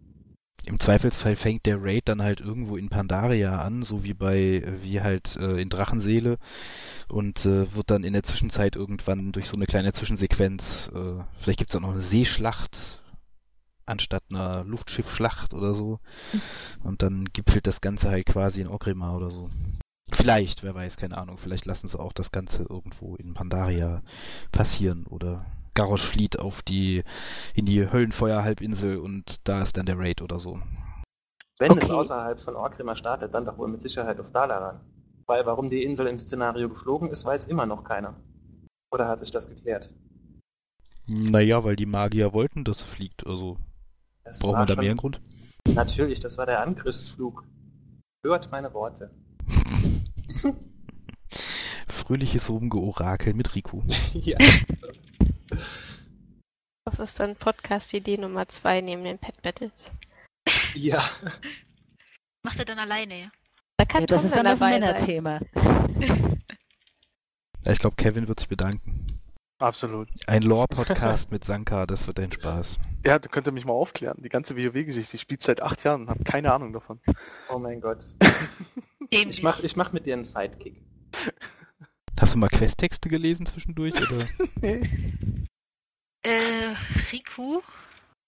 Im 0.64 0.78
Zweifelsfall 0.78 1.34
fängt 1.34 1.66
der 1.66 1.82
Raid 1.82 2.08
dann 2.08 2.22
halt 2.22 2.40
irgendwo 2.40 2.76
in 2.76 2.88
Pandaria 2.88 3.60
an, 3.60 3.82
so 3.82 4.04
wie 4.04 4.14
bei, 4.14 4.62
wie 4.82 5.00
halt 5.00 5.36
äh, 5.36 5.60
in 5.60 5.68
Drachenseele 5.68 6.38
und 7.08 7.44
äh, 7.44 7.74
wird 7.74 7.90
dann 7.90 8.04
in 8.04 8.12
der 8.12 8.22
Zwischenzeit 8.22 8.76
irgendwann 8.76 9.32
durch 9.32 9.48
so 9.48 9.56
eine 9.56 9.66
kleine 9.66 9.92
Zwischensequenz, 9.92 10.90
äh, 10.94 11.24
vielleicht 11.40 11.58
gibt's 11.58 11.74
auch 11.74 11.80
noch 11.80 11.90
eine 11.90 12.00
Seeschlacht 12.00 13.00
anstatt 13.86 14.22
einer 14.30 14.64
Luftschiffschlacht 14.64 15.54
oder 15.54 15.74
so. 15.74 16.00
Und 16.82 17.02
dann 17.02 17.26
gipfelt 17.32 17.66
das 17.66 17.80
Ganze 17.80 18.10
halt 18.10 18.26
quasi 18.26 18.60
in 18.60 18.68
Orgrimmar 18.68 19.16
oder 19.16 19.30
so. 19.30 19.50
Vielleicht, 20.12 20.62
wer 20.62 20.74
weiß, 20.74 20.96
keine 20.96 21.16
Ahnung. 21.16 21.38
Vielleicht 21.38 21.64
lassen 21.64 21.88
sie 21.88 21.98
auch 21.98 22.12
das 22.12 22.32
Ganze 22.32 22.64
irgendwo 22.68 23.16
in 23.16 23.34
Pandaria 23.34 24.02
passieren 24.50 25.06
oder 25.06 25.46
Garrosh 25.74 26.04
flieht 26.06 26.38
auf 26.38 26.62
die 26.62 27.02
in 27.54 27.66
die 27.66 27.90
Höllenfeuer-Halbinsel 27.90 28.98
und 28.98 29.40
da 29.44 29.62
ist 29.62 29.76
dann 29.76 29.86
der 29.86 29.98
Raid 29.98 30.22
oder 30.22 30.38
so. 30.38 30.60
Wenn 31.58 31.72
es 31.72 31.84
Okay. 31.84 31.92
außerhalb 31.92 32.40
von 32.40 32.56
Orgrimmar 32.56 32.96
startet, 32.96 33.34
dann 33.34 33.44
doch 33.44 33.56
wohl 33.58 33.68
mit 33.68 33.80
Sicherheit 33.82 34.18
auf 34.20 34.30
Dalaran. 34.32 34.80
Weil 35.26 35.46
warum 35.46 35.70
die 35.70 35.82
Insel 35.84 36.08
im 36.08 36.18
Szenario 36.18 36.68
geflogen 36.68 37.08
ist, 37.10 37.24
weiß 37.24 37.46
immer 37.46 37.66
noch 37.66 37.84
keiner. 37.84 38.14
Oder 38.90 39.08
hat 39.08 39.20
sich 39.20 39.30
das 39.30 39.48
geklärt? 39.48 39.90
Naja, 41.06 41.62
weil 41.64 41.76
die 41.76 41.86
Magier 41.86 42.32
wollten, 42.32 42.64
dass 42.64 42.80
sie 42.80 42.84
fliegt. 42.86 43.26
Also 43.26 43.56
Das 44.24 44.40
brauchen 44.40 44.54
war 44.54 44.68
wir 44.68 44.74
da 44.74 44.80
mehr 44.80 44.90
einen 44.90 44.98
Grund? 44.98 45.20
Natürlich, 45.68 46.20
das 46.20 46.36
war 46.38 46.46
der 46.46 46.60
Angriffsflug. 46.60 47.44
Hört 48.24 48.50
meine 48.50 48.72
Worte. 48.74 49.10
Fröhliches 51.88 52.48
Rumgeorakel 52.48 53.34
mit 53.34 53.54
Riku. 53.54 53.82
ja. 54.14 54.36
Das 56.84 56.98
ist 56.98 57.20
dann 57.20 57.36
Podcast-Idee 57.36 58.18
Nummer 58.18 58.48
zwei 58.48 58.80
neben 58.80 59.04
den 59.04 59.18
Pet 59.18 59.40
Battles. 59.42 59.90
ja. 60.74 61.02
Macht 62.44 62.58
er 62.58 62.64
dann 62.64 62.78
alleine, 62.78 63.20
ja? 63.20 63.32
Da 63.76 63.84
kann 63.84 64.02
Ja, 64.02 64.06
das 64.08 64.22
Tom 64.22 64.30
ist 64.30 64.36
dann 64.36 64.44
das. 64.44 64.60
Männerthema. 64.60 65.40
Ich 67.64 67.78
glaube, 67.78 67.94
Kevin 67.96 68.26
wird 68.26 68.40
sich 68.40 68.48
bedanken. 68.48 69.20
Absolut. 69.60 70.08
Ein 70.26 70.42
Lore-Podcast 70.42 71.30
mit 71.30 71.44
Sanka, 71.44 71.86
das 71.86 72.08
wird 72.08 72.18
ein 72.18 72.32
Spaß. 72.32 72.78
Ja, 73.06 73.20
da 73.20 73.28
könnt 73.28 73.46
ihr 73.46 73.52
mich 73.52 73.64
mal 73.64 73.72
aufklären. 73.74 74.20
Die 74.20 74.28
ganze 74.28 74.56
WoW-Geschichte. 74.56 75.14
Ich 75.14 75.22
spiele 75.22 75.40
seit 75.40 75.62
acht 75.62 75.84
Jahren 75.84 76.02
und 76.02 76.08
habe 76.10 76.24
keine 76.24 76.52
Ahnung 76.52 76.72
davon. 76.72 77.00
Oh 77.48 77.58
mein 77.58 77.80
Gott. 77.80 78.04
Ich 79.14 79.42
mach, 79.42 79.60
ich 79.60 79.76
mach 79.76 79.92
mit 79.92 80.06
dir 80.06 80.14
einen 80.14 80.24
Sidekick. 80.24 80.80
Hast 82.20 82.34
du 82.34 82.38
mal 82.38 82.48
Questtexte 82.48 83.08
gelesen 83.08 83.46
zwischendurch? 83.46 83.94
Oder? 84.00 84.26
Äh, 86.24 86.76
Riku, 87.10 87.60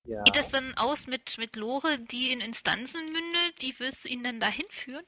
Ja. 0.04 0.24
geht 0.24 0.34
es 0.34 0.48
dann 0.48 0.74
aus 0.76 1.06
mit, 1.06 1.38
mit 1.38 1.54
Lore, 1.54 2.00
die 2.00 2.32
in 2.32 2.40
Instanzen 2.40 3.00
mündet? 3.12 3.54
Wie 3.60 3.72
willst 3.78 4.04
du 4.04 4.08
ihn 4.08 4.24
denn 4.24 4.40
da 4.40 4.48
hinführen? 4.48 5.04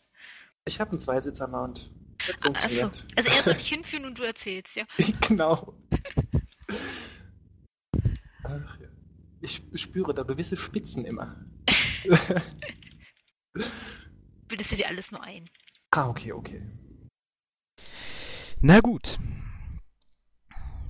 Ich 0.66 0.78
habe 0.78 0.90
einen 0.90 1.00
Zweisitzer-Mount. 1.00 1.90
Das 2.42 2.62
Achso, 2.62 2.86
also 3.16 3.28
er 3.28 3.42
soll 3.42 3.54
dich 3.54 3.68
hinführen 3.74 4.04
und 4.04 4.16
du 4.18 4.22
erzählst, 4.22 4.76
ja. 4.76 4.84
genau. 5.20 5.74
Ach, 8.44 8.80
ja. 8.80 8.88
Ich 9.40 9.62
spüre 9.74 10.14
da 10.14 10.22
gewisse 10.22 10.56
Spitzen 10.56 11.04
immer. 11.04 11.44
Bildest 14.46 14.70
du 14.70 14.76
dir 14.76 14.88
alles 14.88 15.10
nur 15.10 15.24
ein? 15.24 15.50
ah, 15.90 16.08
okay, 16.08 16.30
okay. 16.32 16.62
Na 18.60 18.80
gut. 18.80 19.18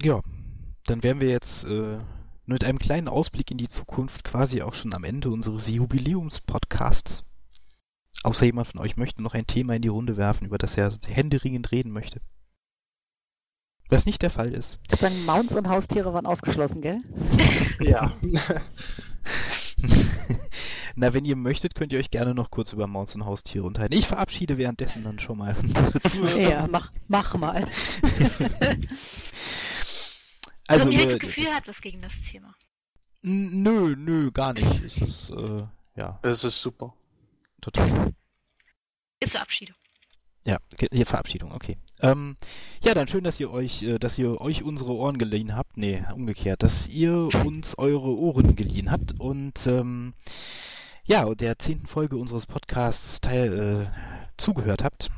Ja, 0.02 0.20
dann 0.86 1.02
wären 1.02 1.20
wir 1.20 1.28
jetzt 1.28 1.64
äh, 1.64 1.98
mit 2.44 2.62
einem 2.62 2.78
kleinen 2.78 3.08
Ausblick 3.08 3.50
in 3.50 3.58
die 3.58 3.68
Zukunft 3.68 4.22
quasi 4.24 4.62
auch 4.62 4.74
schon 4.74 4.94
am 4.94 5.04
Ende 5.04 5.30
unseres 5.30 5.66
Jubiläums-Podcasts. 5.68 7.24
Außer 8.22 8.46
jemand 8.46 8.68
von 8.68 8.80
euch 8.80 8.96
möchte 8.96 9.22
noch 9.22 9.34
ein 9.34 9.46
Thema 9.46 9.74
in 9.74 9.82
die 9.82 9.88
Runde 9.88 10.16
werfen, 10.16 10.46
über 10.46 10.58
das 10.58 10.76
er 10.76 10.92
händeringend 11.06 11.72
reden 11.72 11.90
möchte. 11.90 12.20
Was 13.88 14.06
nicht 14.06 14.22
der 14.22 14.30
Fall 14.30 14.52
ist. 14.52 14.78
Ich 14.84 14.90
würde 14.90 15.02
sagen, 15.02 15.24
Mounts 15.24 15.56
und 15.56 15.68
Haustiere 15.68 16.12
waren 16.12 16.26
ausgeschlossen, 16.26 16.80
gell? 16.80 17.00
Ja. 17.80 18.12
Na, 20.98 21.12
wenn 21.12 21.26
ihr 21.26 21.36
möchtet, 21.36 21.74
könnt 21.74 21.92
ihr 21.92 21.98
euch 21.98 22.10
gerne 22.10 22.34
noch 22.34 22.50
kurz 22.50 22.72
über 22.72 22.86
Mounts 22.86 23.14
und 23.14 23.26
Haustiere 23.26 23.66
unterhalten. 23.66 23.94
Ich 23.94 24.06
verabschiede 24.08 24.56
währenddessen 24.56 25.04
dann 25.04 25.18
schon 25.20 25.36
mal. 25.38 25.54
Ja, 26.38 26.66
mach, 26.66 26.90
mach 27.06 27.36
mal. 27.36 27.66
Also, 30.68 30.84
Tommy 30.84 30.96
ihr, 30.96 31.04
das 31.04 31.18
Gefühl 31.20 31.54
hat 31.54 31.68
was 31.68 31.80
gegen 31.80 32.02
das 32.02 32.20
Thema. 32.22 32.52
Nö, 33.22 33.94
nö, 33.96 34.32
gar 34.32 34.52
nicht. 34.52 34.82
Es 34.84 34.96
ist, 34.96 35.30
äh, 35.30 35.62
ja, 35.94 36.18
Es 36.22 36.42
ist 36.42 36.60
super. 36.60 36.92
total. 37.60 38.12
Ist 39.20 39.32
Verabschiedung. 39.32 39.76
Ja, 40.44 40.58
hier 40.92 41.06
Verabschiedung, 41.06 41.52
okay. 41.52 41.76
Ähm, 42.00 42.36
ja, 42.82 42.94
dann 42.94 43.06
schön, 43.06 43.22
dass 43.22 43.38
ihr 43.38 43.50
euch, 43.50 43.82
äh, 43.82 43.98
dass 43.98 44.18
ihr 44.18 44.40
euch 44.40 44.64
unsere 44.64 44.92
Ohren 44.92 45.18
geliehen 45.18 45.54
habt. 45.54 45.76
Nee, 45.76 46.02
umgekehrt, 46.14 46.64
dass 46.64 46.88
ihr 46.88 47.12
uns 47.44 47.78
eure 47.78 48.16
Ohren 48.16 48.56
geliehen 48.56 48.90
habt 48.90 49.18
und 49.20 49.66
ähm, 49.68 50.14
ja, 51.06 51.34
der 51.34 51.58
zehnten 51.58 51.86
Folge 51.86 52.16
unseres 52.16 52.46
Podcasts 52.46 53.20
teil, 53.20 53.90
äh, 53.92 54.32
zugehört 54.36 54.82
habt. 54.82 55.08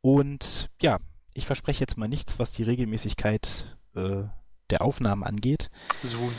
Und 0.00 0.70
ja, 0.80 0.98
ich 1.34 1.46
verspreche 1.46 1.80
jetzt 1.80 1.96
mal 1.96 2.08
nichts, 2.08 2.38
was 2.38 2.52
die 2.52 2.62
Regelmäßigkeit 2.62 3.76
äh, 3.96 4.22
der 4.70 4.82
Aufnahmen 4.82 5.24
angeht. 5.24 5.70
Soon. 6.02 6.32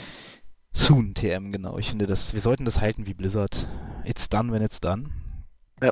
Soon, 0.73 1.13
TM, 1.13 1.51
genau. 1.51 1.77
Ich 1.77 1.89
finde, 1.89 2.05
das, 2.05 2.33
wir 2.33 2.41
sollten 2.41 2.65
das 2.65 2.79
halten 2.79 3.05
wie 3.05 3.13
Blizzard. 3.13 3.67
It's 4.03 4.29
done 4.29 4.51
when 4.51 4.61
it's 4.61 4.79
done. 4.79 5.09
Ja. 5.81 5.91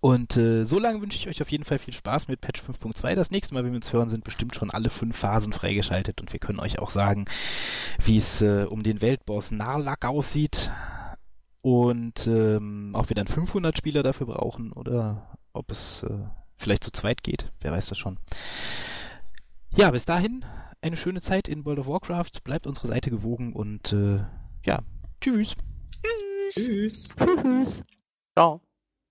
Und 0.00 0.36
äh, 0.36 0.64
so 0.64 0.78
lange 0.78 1.00
wünsche 1.00 1.18
ich 1.18 1.28
euch 1.28 1.42
auf 1.42 1.50
jeden 1.50 1.64
Fall 1.64 1.78
viel 1.78 1.94
Spaß 1.94 2.28
mit 2.28 2.40
Patch 2.40 2.60
5.2. 2.60 3.14
Das 3.14 3.30
nächste 3.30 3.54
Mal, 3.54 3.64
wenn 3.64 3.72
wir 3.72 3.76
uns 3.76 3.92
hören, 3.92 4.08
sind 4.08 4.24
bestimmt 4.24 4.54
schon 4.54 4.70
alle 4.70 4.90
fünf 4.90 5.16
Phasen 5.16 5.52
freigeschaltet 5.52 6.20
und 6.20 6.32
wir 6.32 6.38
können 6.38 6.60
euch 6.60 6.78
auch 6.78 6.90
sagen, 6.90 7.26
wie 8.04 8.18
es 8.18 8.42
äh, 8.42 8.64
um 8.68 8.82
den 8.82 9.00
Weltboss 9.00 9.50
Narlak 9.50 10.04
aussieht 10.04 10.70
und 11.62 12.26
ähm, 12.26 12.92
ob 12.94 13.08
wir 13.08 13.16
dann 13.16 13.26
500 13.26 13.76
Spieler 13.76 14.02
dafür 14.02 14.26
brauchen 14.26 14.72
oder 14.72 15.38
ob 15.52 15.70
es 15.70 16.02
äh, 16.02 16.18
vielleicht 16.56 16.84
zu 16.84 16.90
zweit 16.90 17.22
geht. 17.22 17.50
Wer 17.60 17.72
weiß 17.72 17.86
das 17.86 17.98
schon. 17.98 18.18
Ja, 19.76 19.90
bis 19.90 20.04
dahin 20.04 20.44
eine 20.80 20.96
schöne 20.96 21.20
Zeit 21.20 21.48
in 21.48 21.64
World 21.64 21.80
of 21.80 21.86
Warcraft. 21.86 22.42
Bleibt 22.44 22.66
unsere 22.66 22.88
Seite 22.88 23.10
gewogen 23.10 23.52
und 23.52 23.92
äh, 23.92 24.20
ja, 24.64 24.80
tschüss. 25.20 25.54
Tschüss. 26.52 26.54
Tschüss. 26.54 27.08
Tschüss. 27.18 27.84
Ciao. 28.34 28.60